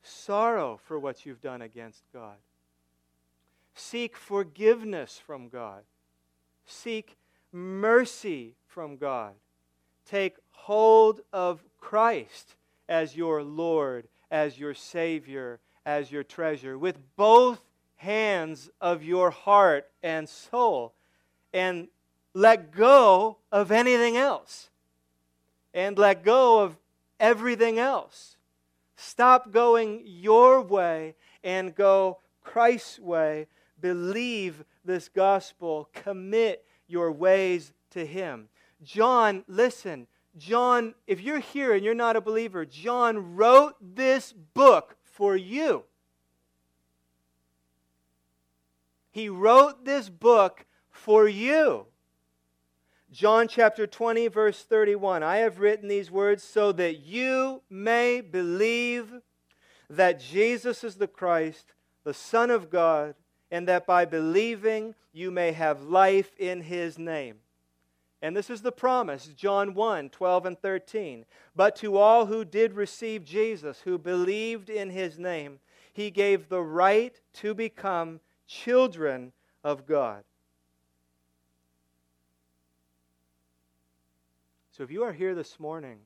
sorrow 0.03 0.79
for 0.83 0.99
what 0.99 1.25
you've 1.25 1.41
done 1.41 1.61
against 1.61 2.03
God. 2.13 2.35
Seek 3.73 4.15
forgiveness 4.15 5.19
from 5.25 5.49
God. 5.49 5.83
Seek 6.65 7.17
mercy 7.51 8.55
from 8.67 8.97
God. 8.97 9.33
Take 10.05 10.35
hold 10.51 11.21
of 11.31 11.63
Christ 11.79 12.55
as 12.87 13.15
your 13.15 13.41
Lord, 13.41 14.07
as 14.29 14.59
your 14.59 14.73
Savior, 14.73 15.59
as 15.85 16.11
your 16.11 16.23
treasure, 16.23 16.77
with 16.77 16.97
both 17.15 17.61
hands 17.95 18.69
of 18.81 19.03
your 19.03 19.31
heart 19.31 19.89
and 20.01 20.27
soul 20.27 20.93
and 21.53 21.87
let 22.33 22.71
go 22.71 23.37
of 23.51 23.71
anything 23.71 24.17
else 24.17 24.69
and 25.73 25.97
let 25.97 26.23
go 26.23 26.61
of 26.61 26.77
everything 27.19 27.79
else. 27.79 28.37
Stop 28.95 29.51
going 29.51 30.03
your 30.05 30.61
way 30.61 31.15
and 31.43 31.75
go 31.75 32.19
Christ's 32.43 32.99
way. 32.99 33.47
Believe 33.79 34.63
this 34.85 35.09
gospel. 35.09 35.89
Commit 35.93 36.65
your 36.87 37.11
ways 37.11 37.73
to 37.91 38.05
Him. 38.05 38.49
John, 38.81 39.43
listen. 39.47 40.07
John, 40.37 40.95
if 41.05 41.21
you're 41.21 41.39
here 41.39 41.73
and 41.73 41.83
you're 41.85 41.93
not 41.93 42.15
a 42.15 42.21
believer, 42.21 42.65
John 42.65 43.35
wrote 43.35 43.75
this 43.79 44.33
book 44.33 44.95
for 45.03 45.35
you. 45.35 45.83
He 49.11 49.29
wrote 49.29 49.85
this 49.85 50.09
book 50.09 50.65
for 50.89 51.27
you. 51.27 51.85
John 53.14 53.47
chapter 53.47 53.86
20, 53.86 54.28
verse 54.30 54.64
31. 54.64 55.22
I 55.22 55.38
have 55.38 55.59
written 55.59 55.88
these 55.88 56.09
words 56.09 56.41
so 56.41 56.72
that 56.72 57.01
you 57.01 57.61
may 57.70 58.22
believe 58.22 59.14
that 59.88 60.20
Jesus 60.20 60.84
is 60.84 60.95
the 60.95 61.07
Christ, 61.07 61.74
the 62.03 62.14
Son 62.16 62.49
of 62.49 62.72
God, 62.72 63.14
and 63.51 63.68
that 63.68 63.86
by 63.86 64.05
believing 64.05 64.95
you 65.11 65.30
may 65.30 65.51
have 65.51 65.84
life 65.84 66.32
in 66.39 66.61
his 66.61 66.97
name. 66.97 67.36
And 68.24 68.36
this 68.36 68.49
is 68.49 68.64
the 68.64 68.72
promise, 68.72 69.28
John 69.28 69.76
1 69.76 70.09
12 70.09 70.45
and 70.47 70.59
13. 70.59 71.26
But 71.55 71.76
to 71.78 71.97
all 71.97 72.26
who 72.26 72.43
did 72.43 72.74
receive 72.74 73.24
Jesus, 73.24 73.82
who 73.82 73.99
believed 73.99 74.72
in 74.72 74.89
his 74.89 75.20
name, 75.20 75.59
he 75.93 76.09
gave 76.09 76.49
the 76.49 76.64
right 76.64 77.22
to 77.34 77.53
become 77.53 78.22
children 78.47 79.34
of 79.64 79.86
God. 79.86 80.24
So 84.76 84.84
if 84.84 84.89
you 84.89 85.03
are 85.03 85.13
here 85.13 85.36
this 85.36 85.59
morning, 85.59 85.99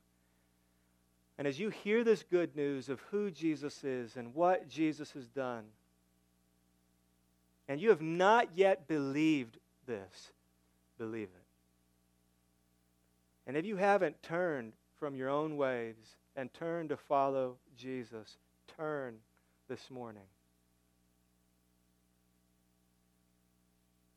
and 1.38 1.48
as 1.48 1.58
you 1.58 1.70
hear 1.70 2.04
this 2.04 2.24
good 2.30 2.54
news 2.54 2.90
of 2.90 3.00
who 3.12 3.32
Jesus 3.32 3.84
is 3.86 4.18
and 4.18 4.36
what 4.36 4.68
Jesus 4.68 5.14
has 5.14 5.28
done, 5.30 5.64
and 7.70 7.80
you 7.80 7.90
have 7.90 8.02
not 8.02 8.50
yet 8.56 8.86
believed 8.86 9.58
this, 9.86 10.32
believe 10.98 11.30
it. 11.30 11.44
And 13.48 13.56
if 13.56 13.66
you 13.66 13.78
haven't 13.78 14.22
turned 14.22 14.74
from 15.00 15.16
your 15.16 15.30
own 15.30 15.56
ways 15.56 15.96
and 16.36 16.54
turned 16.54 16.90
to 16.90 16.98
follow 16.98 17.56
Jesus, 17.78 18.38
turn 18.76 19.16
this 19.70 19.90
morning. 19.90 20.24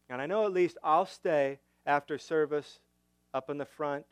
And 0.08 0.20
I 0.20 0.26
know 0.26 0.44
at 0.44 0.52
least 0.52 0.76
I'll 0.82 1.06
stay 1.06 1.60
after 1.86 2.18
service 2.18 2.80
up 3.32 3.48
in 3.48 3.58
the 3.58 3.64
front. 3.64 4.04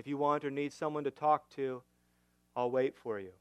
If 0.00 0.06
you 0.06 0.16
want 0.16 0.46
or 0.46 0.50
need 0.50 0.72
someone 0.72 1.04
to 1.04 1.10
talk 1.10 1.50
to, 1.56 1.82
I'll 2.56 2.70
wait 2.70 2.96
for 2.96 3.20
you. 3.20 3.32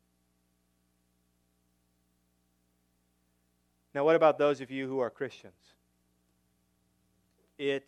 Now, 3.95 4.03
what 4.03 4.17
about 4.17 4.37
those 4.37 4.59
of 4.59 4.69
you 4.69 4.85
who 4.85 4.99
are 4.99 5.09
Christians? 5.09 5.53
It 7.57 7.87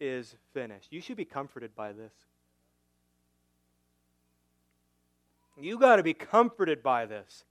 is 0.00 0.34
finished. 0.52 0.92
You 0.92 1.00
should 1.00 1.16
be 1.16 1.24
comforted 1.24 1.76
by 1.76 1.92
this. 1.92 2.12
You 5.56 5.78
got 5.78 5.94
to 5.94 6.02
be 6.02 6.12
comforted 6.12 6.82
by 6.82 7.06
this. 7.06 7.44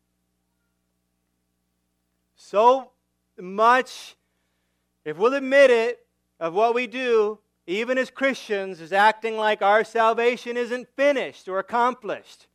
So 2.35 2.91
much 3.39 4.17
if 5.05 5.17
we'll 5.17 5.33
admit 5.33 5.71
it, 5.71 6.05
of 6.41 6.53
what 6.53 6.75
we 6.75 6.87
do, 6.87 7.39
even 7.67 7.97
as 7.97 8.09
Christians, 8.09 8.81
is 8.81 8.93
acting 8.93 9.37
like 9.37 9.61
our 9.61 9.83
salvation 9.83 10.57
isn't 10.57 10.87
finished 10.95 11.47
or 11.47 11.59
accomplished. 11.59 12.47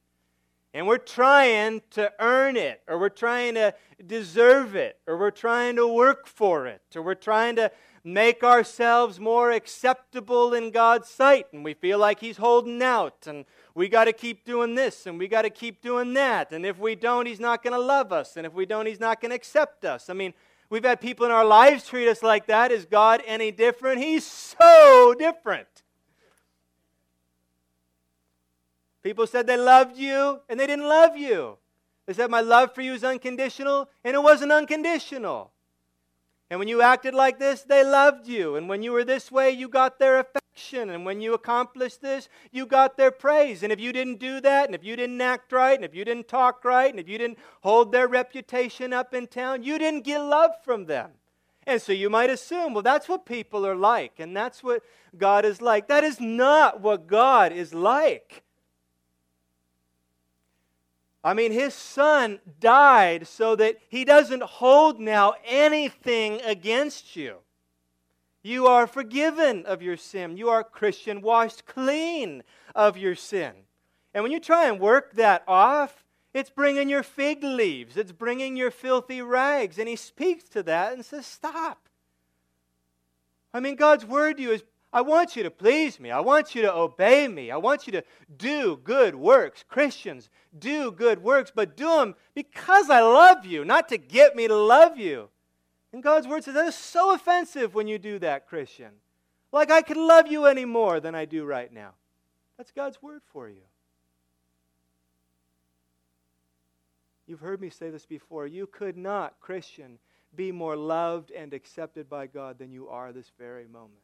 and 0.75 0.87
we're 0.87 0.99
trying 0.99 1.83
to 1.91 2.11
earn 2.19 2.57
it, 2.57 2.81
or 2.89 2.99
we're 2.99 3.11
trying 3.11 3.55
to 3.55 3.75
deserve 4.07 4.75
it, 4.75 4.99
or 5.07 5.19
we're 5.19 5.31
trying 5.31 5.77
to 5.77 5.87
work 5.87 6.27
for 6.27 6.67
it, 6.67 6.81
or 6.97 7.03
we're 7.03 7.15
trying 7.15 7.57
to 7.57 7.71
make 8.05 8.43
ourselves 8.43 9.21
more 9.21 9.53
acceptable 9.53 10.55
in 10.55 10.71
God's 10.71 11.09
sight, 11.09 11.47
and 11.53 11.63
we 11.63 11.75
feel 11.75 11.99
like 11.99 12.21
He's 12.21 12.39
holding 12.39 12.83
out, 12.83 13.27
and 13.27 13.45
we 13.75 13.89
got 13.89 14.07
to 14.07 14.13
keep 14.13 14.45
doing 14.45 14.75
this, 14.75 15.07
and 15.07 15.19
we 15.19 15.29
got 15.29 15.43
to 15.43 15.51
keep 15.51 15.83
doing 15.83 16.15
that, 16.15 16.53
and 16.53 16.65
if 16.65 16.79
we 16.79 16.95
don't, 16.95 17.27
He's 17.27 17.41
not 17.41 17.63
going 17.63 17.75
to 17.75 17.79
love 17.79 18.11
us, 18.11 18.37
and 18.37 18.47
if 18.47 18.55
we 18.55 18.65
don't, 18.65 18.87
He's 18.87 19.01
not 19.01 19.21
going 19.21 19.31
to 19.31 19.37
accept 19.37 19.85
us. 19.85 20.09
I 20.09 20.15
mean, 20.15 20.33
we've 20.73 20.85
had 20.85 21.03
people 21.03 21.27
in 21.27 21.33
our 21.33 21.45
lives 21.45 21.87
treat 21.87 22.09
us 22.09 22.23
like 22.23 22.47
that. 22.47 22.73
Is 22.73 22.87
God 22.87 23.23
any 23.27 23.51
different? 23.51 24.01
He's 24.01 24.25
so 24.25 25.15
different. 25.19 25.69
People 29.03 29.27
said 29.27 29.47
they 29.47 29.59
loved 29.59 29.99
you, 29.99 30.41
and 30.49 30.59
they 30.59 30.67
didn't 30.67 30.89
love 30.89 31.17
you. 31.17 31.59
They 32.07 32.15
said, 32.15 32.31
My 32.31 32.41
love 32.41 32.75
for 32.75 32.81
you 32.81 32.95
is 32.95 33.05
unconditional, 33.05 33.91
and 34.03 34.15
it 34.15 34.23
wasn't 34.23 34.51
unconditional. 34.51 35.53
And 36.49 36.59
when 36.59 36.69
you 36.69 36.81
acted 36.81 37.15
like 37.15 37.39
this, 37.39 37.63
they 37.63 37.85
loved 37.85 38.27
you. 38.27 38.57
And 38.57 38.69
when 38.69 38.83
you 38.83 38.93
were 38.93 39.05
this 39.05 39.31
way, 39.31 39.51
you 39.51 39.69
got 39.69 39.99
their 39.99 40.21
affection. 40.21 40.42
And 40.73 41.05
when 41.05 41.21
you 41.21 41.35
accomplished 41.35 42.03
this, 42.03 42.29
you 42.51 42.67
got 42.67 42.97
their 42.97 43.11
praise. 43.11 43.63
And 43.63 43.73
if 43.73 43.81
you 43.81 43.93
didn't 43.93 44.19
do 44.21 44.41
that, 44.41 44.67
and 44.67 44.75
if 44.75 44.85
you 44.85 44.97
didn't 44.97 45.21
act 45.21 45.53
right, 45.53 45.75
and 45.75 45.85
if 45.85 45.95
you 45.95 46.05
didn't 46.05 46.29
talk 46.29 46.65
right, 46.65 46.91
and 46.91 47.01
if 47.01 47.09
you 47.09 47.19
didn't 47.19 47.39
hold 47.63 47.93
their 47.93 48.07
reputation 48.07 48.93
up 48.93 49.15
in 49.15 49.27
town, 49.27 49.63
you 49.63 49.79
didn't 49.79 50.05
get 50.05 50.19
love 50.19 50.53
from 50.65 50.87
them. 50.87 51.13
And 51.67 51.81
so 51.81 51.93
you 51.93 52.11
might 52.11 52.31
assume, 52.31 52.75
well, 52.75 52.83
that's 52.83 53.09
what 53.09 53.25
people 53.25 53.67
are 53.67 53.77
like, 53.77 54.19
and 54.19 54.37
that's 54.37 54.63
what 54.63 54.83
God 55.17 55.45
is 55.45 55.63
like. 55.63 55.89
That 55.89 56.05
is 56.05 56.21
not 56.21 56.81
what 56.81 57.07
God 57.07 57.53
is 57.53 57.73
like. 57.73 58.43
I 61.25 61.35
mean, 61.35 61.53
his 61.53 61.73
son 61.73 62.41
died 62.59 63.29
so 63.29 63.55
that 63.57 63.77
he 63.89 64.05
doesn't 64.05 64.43
hold 64.43 64.99
now 64.99 65.35
anything 65.47 66.41
against 66.43 67.15
you. 67.15 67.37
You 68.43 68.67
are 68.67 68.87
forgiven 68.87 69.65
of 69.67 69.83
your 69.83 69.97
sin. 69.97 70.37
You 70.37 70.49
are 70.51 70.65
Christian, 70.65 71.23
washed 71.23 71.67
clean 71.67 72.43
of 72.75 72.97
your 72.97 73.15
sin. 73.15 73.53
And 74.15 74.23
when 74.23 74.33
you 74.33 74.41
try 74.41 74.67
and 74.67 74.81
work 74.81 75.15
that 75.15 75.45
off, 75.47 76.05
it's 76.35 76.51
bringing 76.51 76.89
your 76.89 77.03
fig 77.03 77.45
leaves, 77.45 77.97
it's 77.97 78.13
bringing 78.13 78.57
your 78.57 78.71
filthy 78.71 79.23
rags. 79.23 79.79
And 79.79 79.89
he 79.89 79.97
speaks 79.97 80.45
to 80.51 80.63
that 80.65 80.95
and 80.95 81.05
says, 81.05 81.27
Stop. 81.27 81.89
I 83.55 83.61
mean, 83.61 83.77
God's 83.77 84.05
word 84.05 84.39
to 84.39 84.43
you 84.43 84.53
is 84.53 84.65
I 84.95 85.01
want 85.01 85.37
you 85.37 85.43
to 85.43 85.51
please 85.51 85.99
me. 85.99 86.11
I 86.11 86.21
want 86.21 86.55
you 86.55 86.63
to 86.63 86.75
obey 86.75 87.27
me. 87.27 87.51
I 87.51 87.57
want 87.57 87.87
you 87.87 87.93
to 87.93 88.05
do 88.37 88.79
good 88.83 89.15
works. 89.15 89.65
Christians, 89.67 90.29
do 90.59 90.91
good 90.91 91.23
works, 91.23 91.51
but 91.55 91.77
do 91.77 91.87
them 91.87 92.15
because 92.35 92.91
I 92.91 93.01
love 93.01 93.47
you, 93.47 93.65
not 93.65 93.89
to 93.89 93.97
get 93.97 94.37
me 94.37 94.49
to 94.49 94.57
love 94.57 94.99
you. 94.99 95.31
And 95.93 96.03
God's 96.03 96.27
word 96.27 96.45
says 96.45 96.55
that 96.55 96.67
is 96.67 96.75
so 96.75 97.15
offensive 97.15 97.75
when 97.75 97.87
you 97.87 97.99
do 97.99 98.19
that, 98.21 98.49
Christian. 98.49 98.93
Like 99.53 99.71
I 99.71 99.83
could 99.83 99.99
love 99.99 100.27
you 100.27 100.47
any 100.47 100.65
more 100.65 101.01
than 101.01 101.15
I 101.15 101.27
do 101.27 101.45
right 101.45 101.73
now. 101.73 101.91
That's 102.57 102.71
God's 102.71 103.03
word 103.03 103.21
for 103.33 103.49
you. 103.49 103.63
You've 107.27 107.41
heard 107.41 107.61
me 107.61 107.71
say 107.71 107.91
this 107.91 108.07
before. 108.07 108.47
You 108.47 108.67
could 108.67 108.97
not, 108.97 109.39
Christian, 109.41 109.99
be 110.35 110.51
more 110.51 110.77
loved 110.77 111.31
and 111.31 111.53
accepted 111.53 112.09
by 112.09 112.27
God 112.27 112.59
than 112.59 112.73
you 112.73 112.89
are 112.89 113.13
this 113.13 113.31
very 113.39 113.67
moment. 113.67 114.01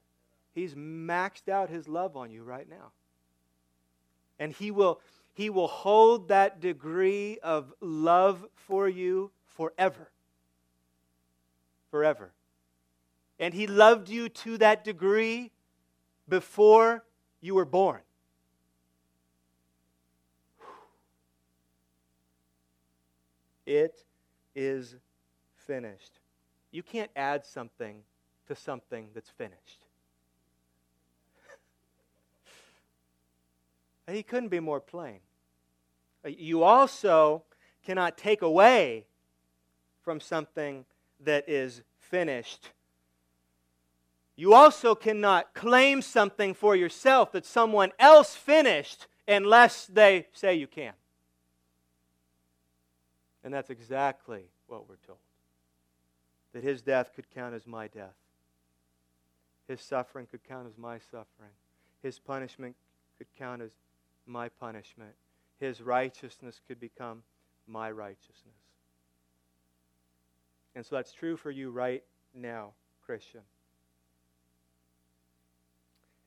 He's 0.54 0.74
maxed 0.74 1.48
out 1.48 1.70
his 1.70 1.88
love 1.88 2.16
on 2.16 2.30
you 2.30 2.42
right 2.42 2.68
now. 2.68 2.92
And 4.38 4.52
he 4.52 4.70
will, 4.70 5.00
he 5.34 5.50
will 5.50 5.68
hold 5.68 6.28
that 6.28 6.60
degree 6.60 7.38
of 7.42 7.72
love 7.80 8.44
for 8.54 8.88
you 8.88 9.30
forever. 9.44 10.10
Forever. 11.90 12.32
And 13.38 13.54
he 13.54 13.66
loved 13.66 14.08
you 14.08 14.28
to 14.28 14.58
that 14.58 14.84
degree 14.84 15.52
before 16.28 17.04
you 17.40 17.54
were 17.54 17.64
born. 17.64 18.00
It 23.64 24.02
is 24.54 24.96
finished. 25.66 26.20
You 26.70 26.82
can't 26.82 27.10
add 27.14 27.44
something 27.44 28.02
to 28.46 28.56
something 28.56 29.08
that's 29.14 29.30
finished. 29.30 29.84
He 34.10 34.22
couldn't 34.22 34.48
be 34.48 34.60
more 34.60 34.80
plain. 34.80 35.20
You 36.26 36.62
also 36.62 37.42
cannot 37.84 38.16
take 38.16 38.40
away 38.40 39.04
from 40.02 40.18
something 40.18 40.86
that 41.20 41.48
is 41.48 41.82
finished. 41.98 42.70
You 44.36 44.54
also 44.54 44.94
cannot 44.94 45.52
claim 45.52 46.00
something 46.00 46.54
for 46.54 46.76
yourself 46.76 47.32
that 47.32 47.44
someone 47.44 47.92
else 47.98 48.36
finished 48.36 49.08
unless 49.26 49.86
they 49.86 50.26
say 50.32 50.54
you 50.54 50.68
can. 50.68 50.92
And 53.42 53.52
that's 53.52 53.70
exactly 53.70 54.44
what 54.66 54.88
we're 54.88 54.96
told. 55.06 55.18
That 56.52 56.62
his 56.62 56.82
death 56.82 57.12
could 57.14 57.30
count 57.30 57.54
as 57.54 57.66
my 57.66 57.88
death. 57.88 58.14
His 59.66 59.80
suffering 59.80 60.26
could 60.26 60.44
count 60.44 60.66
as 60.66 60.78
my 60.78 60.98
suffering. 60.98 61.50
His 62.02 62.18
punishment 62.18 62.76
could 63.18 63.26
count 63.36 63.60
as 63.60 63.72
my 64.26 64.48
punishment. 64.48 65.12
His 65.58 65.80
righteousness 65.80 66.60
could 66.66 66.78
become 66.78 67.22
my 67.66 67.90
righteousness. 67.90 68.54
And 70.78 70.86
so 70.86 70.94
that's 70.94 71.10
true 71.10 71.36
for 71.36 71.50
you 71.50 71.72
right 71.72 72.04
now, 72.32 72.70
Christian. 73.04 73.40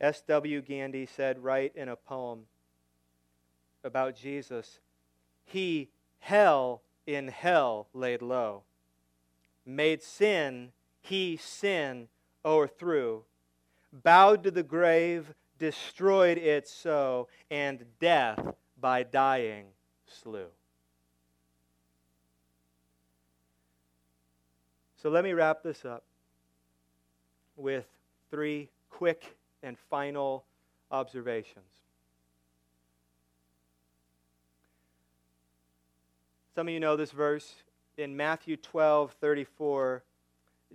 S.W. 0.02 0.62
Gandy 0.62 1.06
said, 1.06 1.41
right 1.41 1.72
in 1.74 1.88
a 1.88 1.95
poem 1.95 2.41
about 3.86 4.18
Jesus, 4.18 4.82
He 5.45 5.88
hell 6.20 6.82
in 7.08 7.30
hell 7.30 7.88
laid 7.93 8.22
low, 8.22 8.64
made 9.66 10.04
sin, 10.04 10.74
He 10.99 11.38
sin 11.38 12.10
o'erthrew, 12.43 13.24
bowed 13.93 14.43
to 14.43 14.52
the 14.52 14.64
grave, 14.64 15.34
destroyed 15.60 16.38
it 16.38 16.68
so, 16.68 17.30
and 17.49 17.86
death 18.02 18.54
by 18.78 19.04
dying 19.04 19.68
slew. 20.06 20.47
So 25.02 25.10
let 25.10 25.24
me 25.24 25.34
wrap 25.34 25.64
this 25.64 25.84
up 25.84 26.04
with 27.56 27.88
three 28.30 28.70
quick 28.91 29.36
and 29.64 29.76
final 29.89 30.45
observations. 30.91 31.66
Some 36.54 36.68
of 36.68 36.74
you 36.74 36.80
know 36.80 36.95
this 36.95 37.10
verse. 37.10 37.56
In 37.97 38.16
Matthew 38.16 38.58
12 38.58 39.16
34, 39.20 40.04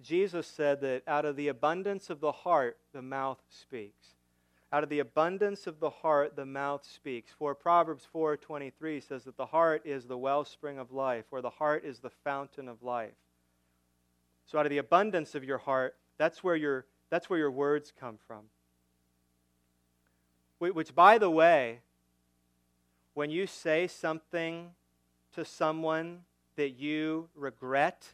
Jesus 0.03 0.49
said 0.49 0.81
that 0.81 1.05
out 1.07 1.25
of 1.25 1.37
the 1.37 1.47
abundance 1.47 2.11
of 2.11 2.19
the 2.19 2.33
heart, 2.33 2.79
the 2.93 3.03
mouth 3.03 3.41
speaks. 3.49 4.17
Out 4.73 4.83
of 4.83 4.89
the 4.89 4.99
abundance 4.99 5.69
of 5.69 5.79
the 5.79 5.91
heart, 5.91 6.35
the 6.35 6.45
mouth 6.45 6.85
speaks. 6.85 7.31
For 7.39 7.55
Proverbs 7.55 8.09
4.23 8.13 9.07
says 9.07 9.23
that 9.23 9.37
the 9.37 9.47
heart 9.47 9.83
is 9.85 10.07
the 10.07 10.19
wellspring 10.19 10.79
of 10.79 10.91
life, 10.91 11.27
or 11.31 11.41
the 11.41 11.51
heart 11.51 11.85
is 11.85 12.01
the 12.01 12.11
fountain 12.11 12.69
of 12.69 12.83
life. 12.83 13.15
So 14.47 14.59
out 14.59 14.67
of 14.67 14.71
the 14.71 14.79
abundance 14.79 15.35
of 15.35 15.45
your 15.45 15.59
heart, 15.59 15.97
that's 16.19 16.43
where 16.43 16.57
your, 16.57 16.87
that's 17.11 17.29
where 17.29 17.39
your 17.39 17.51
words 17.51 17.93
come 17.99 18.19
from. 18.27 18.45
Which, 20.59 20.95
by 20.95 21.19
the 21.19 21.29
way, 21.29 21.81
when 23.15 23.31
you 23.31 23.47
say 23.47 23.87
something 23.87 24.71
to 25.35 25.45
someone 25.45 26.21
that 26.57 26.71
you 26.71 27.29
regret, 27.35 28.07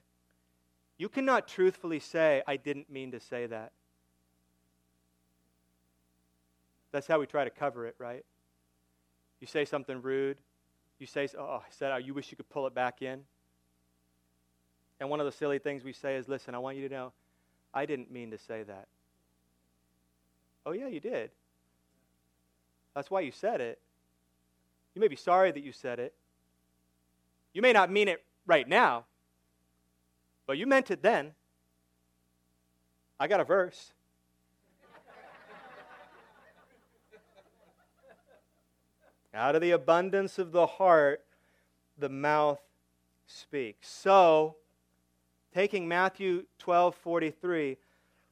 you 0.99 1.09
cannot 1.09 1.47
truthfully 1.47 2.01
say, 2.01 2.43
I 2.47 2.57
didn't 2.57 2.91
mean 2.91 3.13
to 3.13 3.21
say 3.21 3.47
that. 3.47 3.73
That's 6.91 7.07
how 7.07 7.21
we 7.21 7.27
try 7.27 7.45
to 7.45 7.51
cover 7.51 7.87
it, 7.87 7.95
right? 7.99 8.25
You 9.41 9.47
say 9.47 9.65
something 9.65 10.03
rude. 10.03 10.39
You 10.99 11.07
say, 11.07 11.29
oh, 11.39 11.61
I 11.65 11.71
said, 11.71 11.91
oh, 11.93 11.97
you 11.97 12.15
wish 12.15 12.31
you 12.31 12.37
could 12.37 12.49
pull 12.49 12.67
it 12.67 12.75
back 12.75 13.03
in. 13.03 13.23
And 15.03 15.11
one 15.11 15.19
of 15.19 15.27
the 15.27 15.33
silly 15.33 15.59
things 15.59 15.83
we 15.83 15.93
say 15.93 16.15
is, 16.15 16.29
listen, 16.29 16.55
I 16.55 16.59
want 16.59 16.77
you 16.77 16.89
to 16.89 16.95
know, 16.95 17.13
I 17.75 17.87
didn't 17.87 18.13
mean 18.13 18.31
to 18.31 18.39
say 18.39 18.63
that. 18.63 18.87
Oh, 20.65 20.71
yeah, 20.71 20.87
you 20.87 21.01
did. 21.01 21.33
That's 22.95 23.11
why 23.11 23.23
you 23.23 23.33
said 23.33 23.61
it. 23.61 23.81
You 24.95 25.01
may 25.01 25.09
be 25.09 25.17
sorry 25.17 25.51
that 25.51 25.65
you 25.65 25.73
said 25.73 25.99
it. 25.99 26.15
You 27.53 27.63
may 27.63 27.73
not 27.73 27.91
mean 27.91 28.07
it 28.07 28.23
right 28.47 28.69
now, 28.69 29.07
but 30.47 30.57
you 30.57 30.69
meant 30.69 30.93
it 30.93 31.03
then. 31.03 31.33
I 33.19 33.27
got 33.27 33.41
a 33.41 33.45
verse. 33.45 33.93
Out 39.35 39.57
of 39.57 39.63
the 39.63 39.73
abundance 39.73 40.39
of 40.39 40.53
the 40.53 40.69
heart, 40.69 41.25
the 41.99 42.09
mouth 42.09 42.61
speaks. 43.27 43.89
So, 43.89 44.59
taking 45.55 45.89
Matthew 45.89 46.45
12 46.59 46.95
43, 46.95 47.77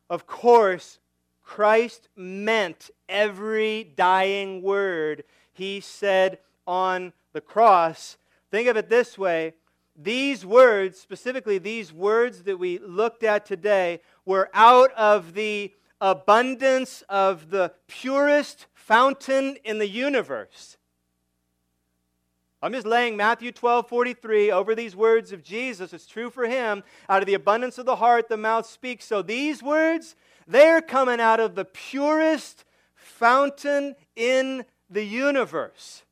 of 0.08 0.26
course, 0.26 0.98
Christ 1.42 2.08
meant 2.16 2.90
every 3.08 3.92
dying 3.96 4.62
word 4.62 5.24
he 5.52 5.80
said 5.80 6.38
on 6.66 7.12
the 7.32 7.40
cross. 7.40 8.16
Think 8.50 8.68
of 8.68 8.76
it 8.76 8.88
this 8.88 9.18
way 9.18 9.54
these 9.96 10.46
words, 10.46 10.98
specifically 10.98 11.58
these 11.58 11.92
words 11.92 12.44
that 12.44 12.58
we 12.58 12.78
looked 12.78 13.22
at 13.22 13.44
today, 13.44 14.00
were 14.24 14.48
out 14.54 14.92
of 14.92 15.34
the 15.34 15.74
abundance 16.00 17.02
of 17.08 17.50
the 17.50 17.72
purest 17.86 18.66
fountain 18.72 19.56
in 19.64 19.78
the 19.78 19.88
universe. 19.88 20.78
I'm 22.62 22.72
just 22.72 22.86
laying 22.86 23.16
Matthew 23.16 23.52
12, 23.52 23.88
43 23.88 24.50
over 24.50 24.74
these 24.74 24.94
words 24.94 25.32
of 25.32 25.42
Jesus. 25.42 25.94
It's 25.94 26.06
true 26.06 26.28
for 26.28 26.46
him. 26.46 26.82
Out 27.08 27.22
of 27.22 27.26
the 27.26 27.34
abundance 27.34 27.78
of 27.78 27.86
the 27.86 27.96
heart, 27.96 28.28
the 28.28 28.36
mouth 28.36 28.66
speaks. 28.66 29.06
So 29.06 29.22
these 29.22 29.62
words, 29.62 30.14
they're 30.46 30.82
coming 30.82 31.20
out 31.20 31.40
of 31.40 31.54
the 31.54 31.64
purest 31.64 32.64
fountain 32.94 33.94
in 34.14 34.66
the 34.90 35.04
universe. 35.04 36.02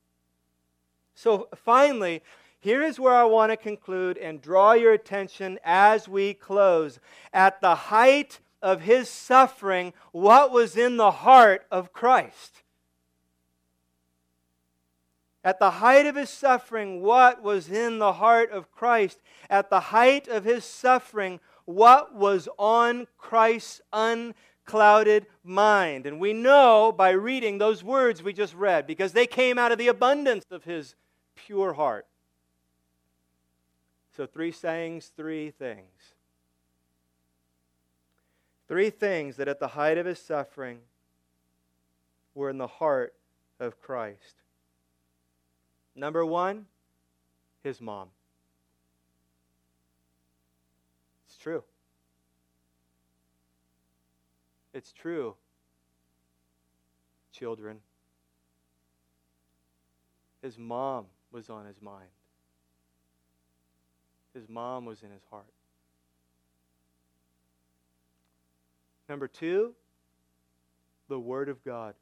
So 1.14 1.49
finally, 1.55 2.22
here 2.61 2.82
is 2.82 2.99
where 2.99 3.14
I 3.14 3.24
want 3.24 3.53
to 3.53 3.57
conclude 3.57 4.16
and 4.16 4.40
draw 4.40 4.72
your 4.72 4.92
attention 4.92 5.59
as 5.64 6.09
we 6.09 6.32
close. 6.32 6.99
At 7.32 7.61
the 7.61 7.74
height 7.74 8.40
of 8.62 8.82
his 8.82 9.11
suffering, 9.11 9.92
what 10.12 10.51
was 10.51 10.76
in 10.76 10.96
the 10.96 11.11
heart 11.11 11.66
of 11.70 11.92
Christ? 11.92 12.62
At 15.49 15.61
the 15.61 15.70
height 15.70 16.05
of 16.05 16.14
his 16.14 16.28
suffering, 16.28 17.01
what 17.01 17.42
was 17.42 17.70
in 17.70 18.01
the 18.01 18.12
heart 18.12 18.51
of 18.51 18.70
Christ? 18.70 19.18
At 19.49 19.70
the 19.70 19.80
height 19.80 20.28
of 20.28 20.44
his 20.44 20.62
suffering, 20.62 21.40
what 21.64 22.14
was 22.14 22.51
on 22.59 23.07
Christ's 23.16 23.80
unclouded 23.90 25.24
mind? 25.42 26.05
And 26.05 26.20
we 26.20 26.34
know 26.34 26.92
by 26.92 27.12
reading 27.12 27.57
those 27.57 27.82
words 27.82 28.22
we 28.22 28.34
just 28.34 28.55
read 28.55 28.86
because 28.86 29.12
they 29.12 29.26
came 29.26 29.59
out 29.59 29.72
of 29.72 29.78
the 29.78 29.88
abundance 29.88 30.44
of 30.51 30.64
his 30.64 30.94
pure 31.34 31.72
heart. 31.72 32.07
So, 34.14 34.26
three 34.26 34.53
sayings, 34.53 35.12
three 35.16 35.51
things. 35.51 36.12
Three 38.66 38.90
things 38.90 39.36
that 39.36 39.49
at 39.49 39.61
the 39.61 39.68
height 39.68 39.96
of 39.96 40.05
his 40.05 40.18
suffering 40.18 40.80
were 42.34 42.51
in 42.51 42.59
the 42.59 42.66
heart 42.66 43.14
of 43.59 43.80
Christ. 43.80 44.42
Number 45.99 46.24
one, 46.24 46.66
his 47.64 47.80
mom. 47.80 48.11
It's 51.26 51.36
true. 51.36 51.64
It's 54.72 54.92
true, 54.92 55.34
children. 57.32 57.80
His 60.40 60.57
mom 60.57 61.07
was 61.32 61.51
on 61.51 61.66
his 61.66 61.82
mind, 61.82 62.11
his 64.34 64.49
mom 64.49 64.84
was 64.84 65.03
in 65.03 65.11
his 65.11 65.24
heart. 65.30 65.53
Number 69.09 69.26
two, 69.26 69.74
the 71.09 71.18
Word 71.18 71.49
of 71.49 71.64
God. 71.64 71.94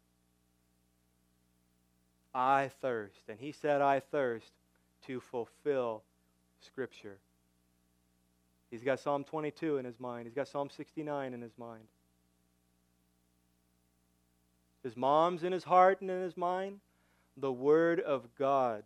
I 2.36 2.70
thirst. 2.82 3.22
And 3.28 3.40
he 3.40 3.50
said, 3.50 3.80
I 3.80 4.00
thirst 4.00 4.52
to 5.06 5.20
fulfill 5.20 6.02
Scripture. 6.60 7.16
He's 8.70 8.82
got 8.82 9.00
Psalm 9.00 9.24
22 9.24 9.78
in 9.78 9.84
his 9.84 9.98
mind, 9.98 10.26
he's 10.26 10.34
got 10.34 10.46
Psalm 10.46 10.68
69 10.70 11.32
in 11.32 11.40
his 11.40 11.56
mind. 11.58 11.84
His 14.82 14.96
mom's 14.96 15.42
in 15.42 15.52
his 15.52 15.64
heart 15.64 16.00
and 16.00 16.10
in 16.10 16.22
his 16.22 16.36
mind. 16.36 16.78
The 17.38 17.50
Word 17.50 18.00
of 18.00 18.28
God 18.38 18.84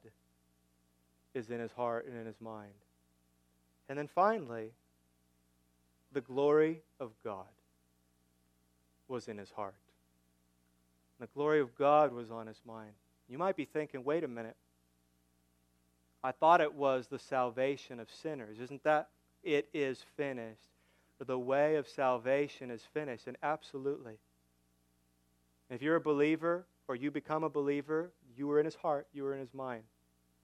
is 1.34 1.50
in 1.50 1.60
his 1.60 1.72
heart 1.72 2.06
and 2.06 2.16
in 2.18 2.26
his 2.26 2.40
mind. 2.40 2.72
And 3.88 3.98
then 3.98 4.08
finally, 4.08 4.70
the 6.12 6.20
glory 6.20 6.80
of 6.98 7.10
God 7.22 7.44
was 9.08 9.28
in 9.28 9.38
his 9.38 9.50
heart. 9.50 9.74
The 11.18 11.26
glory 11.26 11.60
of 11.60 11.76
God 11.76 12.12
was 12.12 12.30
on 12.30 12.46
his 12.46 12.60
mind. 12.64 12.92
You 13.30 13.38
might 13.38 13.56
be 13.56 13.64
thinking, 13.64 14.02
wait 14.02 14.24
a 14.24 14.28
minute. 14.28 14.56
I 16.22 16.32
thought 16.32 16.60
it 16.60 16.74
was 16.74 17.06
the 17.06 17.18
salvation 17.18 18.00
of 18.00 18.08
sinners. 18.10 18.58
Isn't 18.58 18.82
that? 18.82 19.08
It 19.44 19.68
is 19.72 20.04
finished. 20.16 20.68
The 21.24 21.38
way 21.38 21.76
of 21.76 21.86
salvation 21.86 22.70
is 22.70 22.82
finished. 22.92 23.28
And 23.28 23.36
absolutely. 23.42 24.18
If 25.70 25.80
you're 25.80 25.96
a 25.96 26.00
believer 26.00 26.66
or 26.88 26.96
you 26.96 27.10
become 27.10 27.44
a 27.44 27.48
believer, 27.48 28.10
you 28.36 28.48
were 28.48 28.58
in 28.58 28.64
his 28.64 28.74
heart, 28.74 29.06
you 29.12 29.22
were 29.22 29.32
in 29.32 29.40
his 29.40 29.54
mind. 29.54 29.84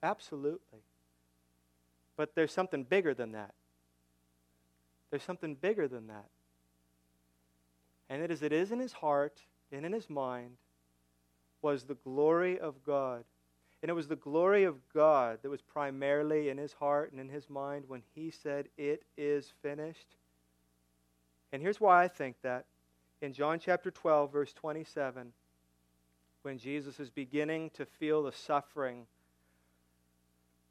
Absolutely. 0.03 0.81
But 2.17 2.35
there's 2.35 2.53
something 2.53 2.85
bigger 2.85 3.15
than 3.15 3.33
that. 3.33 3.53
There's 5.11 5.25
something 5.25 5.57
bigger 5.57 5.89
than 5.89 6.07
that. 6.07 6.29
And 8.09 8.23
it 8.23 8.31
is 8.31 8.43
it 8.43 8.53
is 8.53 8.71
in 8.71 8.79
his 8.79 8.93
heart 8.93 9.43
and 9.73 9.85
in 9.85 9.93
his 9.93 10.09
mind 10.09 10.57
was 11.63 11.85
the 11.85 11.95
glory 11.95 12.59
of 12.59 12.83
God. 12.85 13.25
And 13.83 13.91
it 13.91 13.95
was 13.95 14.09
the 14.09 14.17
glory 14.17 14.65
of 14.65 14.77
God 14.93 15.39
that 15.43 15.51
was 15.51 15.63
primarily 15.63 16.49
in 16.49 16.59
his 16.59 16.73
heart 16.73 17.13
and 17.13 17.21
in 17.21 17.29
his 17.29 17.49
mind 17.49 17.85
when 17.89 18.03
he 18.15 18.31
said, 18.31 18.69
It 18.77 19.05
is 19.17 19.53
finished. 19.63 20.17
And 21.53 21.63
here's 21.63 21.81
why 21.81 22.03
I 22.03 22.09
think 22.09 22.37
that. 22.43 22.67
In 23.23 23.33
John 23.33 23.59
chapter 23.59 23.91
12, 23.91 24.31
verse 24.31 24.53
27, 24.53 25.33
when 26.43 26.59
Jesus 26.59 27.01
is 27.01 27.11
beginning 27.11 27.71
to 27.71 27.87
feel 27.87 28.23
the 28.23 28.33
suffering 28.33 29.07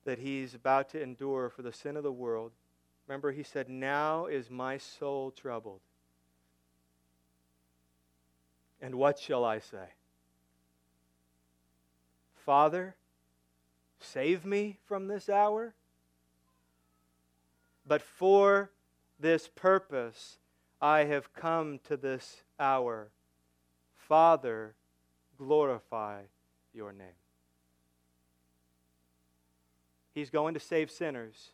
that 0.04 0.20
he's 0.20 0.54
about 0.54 0.90
to 0.90 1.02
endure 1.02 1.50
for 1.50 1.64
the 1.64 1.74
sin 1.74 1.98
of 1.98 2.04
the 2.04 2.12
world, 2.12 2.52
remember 3.08 3.32
he 3.32 3.44
said, 3.44 3.68
Now 3.68 4.28
is 4.28 4.50
my 4.50 4.78
soul 4.78 5.32
troubled. 5.32 5.82
And 8.80 8.96
what 8.96 9.18
shall 9.18 9.44
I 9.44 9.60
say? 9.60 9.88
Father, 12.46 12.96
save 14.00 14.46
me 14.46 14.78
from 14.86 15.08
this 15.08 15.30
hour. 15.30 15.74
But 17.88 18.02
for 18.02 18.72
this 19.20 19.48
purpose 19.48 20.38
I 20.80 21.06
have 21.06 21.34
come 21.34 21.80
to 21.86 21.98
this 21.98 22.44
hour. 22.60 23.10
Father, 23.96 24.76
glorify 25.38 26.22
your 26.74 26.92
name. 26.92 27.08
He's 30.14 30.30
going 30.30 30.54
to 30.54 30.60
save 30.60 30.92
sinners 30.92 31.50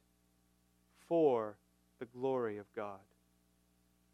for 1.08 1.56
the 2.00 2.06
glory 2.06 2.58
of 2.58 2.66
God, 2.76 3.00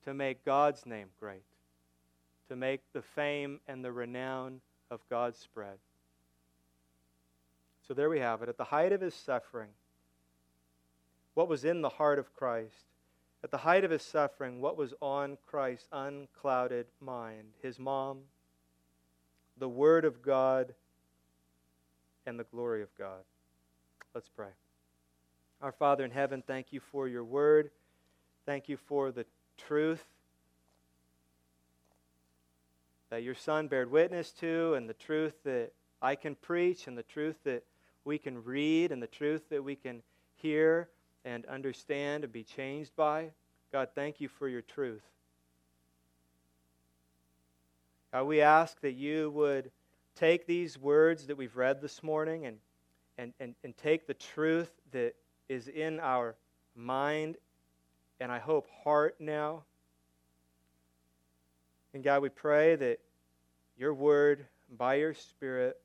to 0.05 0.13
make 0.13 0.45
God's 0.45 0.85
name 0.85 1.07
great, 1.19 1.43
to 2.49 2.55
make 2.55 2.81
the 2.93 3.01
fame 3.01 3.59
and 3.67 3.83
the 3.83 3.91
renown 3.91 4.61
of 4.91 5.01
God 5.09 5.35
spread. 5.35 5.77
So 7.87 7.93
there 7.93 8.09
we 8.09 8.19
have 8.19 8.41
it. 8.41 8.49
At 8.49 8.57
the 8.57 8.65
height 8.65 8.91
of 8.91 9.01
his 9.01 9.13
suffering, 9.13 9.69
what 11.35 11.47
was 11.47 11.63
in 11.63 11.81
the 11.81 11.89
heart 11.89 12.19
of 12.19 12.33
Christ? 12.35 12.85
At 13.43 13.51
the 13.51 13.57
height 13.57 13.83
of 13.83 13.91
his 13.91 14.01
suffering, 14.01 14.59
what 14.59 14.75
was 14.75 14.93
on 15.01 15.37
Christ's 15.45 15.87
unclouded 15.91 16.87
mind? 16.99 17.49
His 17.61 17.79
mom, 17.79 18.19
the 19.57 19.69
Word 19.69 20.03
of 20.03 20.21
God, 20.21 20.73
and 22.25 22.37
the 22.37 22.43
glory 22.43 22.81
of 22.81 22.89
God. 22.97 23.21
Let's 24.13 24.29
pray. 24.29 24.49
Our 25.61 25.71
Father 25.71 26.03
in 26.03 26.11
heaven, 26.11 26.43
thank 26.45 26.73
you 26.73 26.79
for 26.79 27.07
your 27.07 27.23
Word. 27.23 27.69
Thank 28.45 28.67
you 28.67 28.77
for 28.77 29.11
the 29.11 29.25
truth 29.57 30.03
that 33.09 33.23
your 33.23 33.35
Son 33.35 33.67
bared 33.67 33.89
witness 33.89 34.31
to, 34.31 34.73
and 34.73 34.89
the 34.89 34.93
truth 34.93 35.35
that 35.45 35.71
I 36.01 36.15
can 36.15 36.35
preach, 36.35 36.87
and 36.87 36.97
the 36.97 37.03
truth 37.03 37.37
that 37.45 37.63
we 38.07 38.17
can 38.17 38.41
read 38.43 38.93
and 38.93 39.03
the 39.03 39.07
truth 39.07 39.49
that 39.49 39.61
we 39.61 39.75
can 39.75 40.01
hear 40.37 40.87
and 41.25 41.45
understand 41.45 42.23
and 42.23 42.31
be 42.31 42.43
changed 42.43 42.95
by. 42.95 43.29
God, 43.71 43.89
thank 43.93 44.21
you 44.21 44.29
for 44.29 44.47
your 44.47 44.61
truth. 44.61 45.03
God, 48.13 48.23
we 48.23 48.39
ask 48.39 48.79
that 48.79 48.93
you 48.93 49.29
would 49.31 49.71
take 50.15 50.47
these 50.47 50.79
words 50.79 51.27
that 51.27 51.35
we've 51.35 51.57
read 51.57 51.81
this 51.81 52.01
morning 52.01 52.45
and, 52.45 52.57
and, 53.17 53.33
and, 53.41 53.55
and 53.65 53.75
take 53.77 54.07
the 54.07 54.13
truth 54.13 54.71
that 54.93 55.13
is 55.49 55.67
in 55.67 55.99
our 55.99 56.35
mind 56.75 57.35
and 58.21 58.31
I 58.31 58.39
hope 58.39 58.67
heart 58.85 59.17
now. 59.19 59.63
And 61.93 62.03
God, 62.03 62.21
we 62.21 62.29
pray 62.29 62.77
that 62.77 62.99
your 63.77 63.93
word, 63.93 64.45
by 64.77 64.95
your 64.95 65.13
Spirit, 65.13 65.77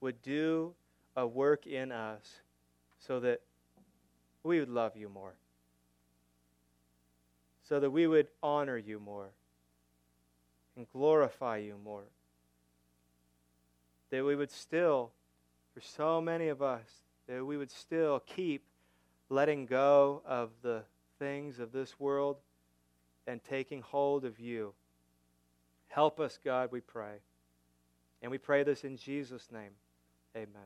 would 0.00 0.22
do 0.22 0.74
a 1.16 1.26
work 1.26 1.66
in 1.66 1.92
us 1.92 2.40
so 2.98 3.20
that 3.20 3.40
we 4.42 4.58
would 4.60 4.68
love 4.68 4.96
you 4.96 5.08
more, 5.08 5.34
so 7.68 7.80
that 7.80 7.90
we 7.90 8.06
would 8.06 8.28
honor 8.42 8.76
you 8.76 9.00
more 9.00 9.30
and 10.76 10.86
glorify 10.92 11.58
you 11.58 11.76
more. 11.82 12.04
That 14.10 14.24
we 14.24 14.36
would 14.36 14.50
still, 14.50 15.12
for 15.72 15.80
so 15.80 16.20
many 16.20 16.48
of 16.48 16.62
us, 16.62 16.86
that 17.26 17.44
we 17.44 17.56
would 17.56 17.70
still 17.70 18.20
keep 18.26 18.64
letting 19.28 19.66
go 19.66 20.22
of 20.26 20.50
the 20.62 20.82
things 21.18 21.58
of 21.58 21.72
this 21.72 21.98
world 21.98 22.36
and 23.26 23.42
taking 23.42 23.82
hold 23.82 24.24
of 24.24 24.38
you. 24.38 24.74
Help 25.88 26.20
us, 26.20 26.38
God, 26.44 26.70
we 26.70 26.80
pray. 26.80 27.16
And 28.20 28.30
we 28.30 28.38
pray 28.38 28.62
this 28.62 28.84
in 28.84 28.96
Jesus' 28.96 29.48
name. 29.52 29.70
Amen. 30.36 30.62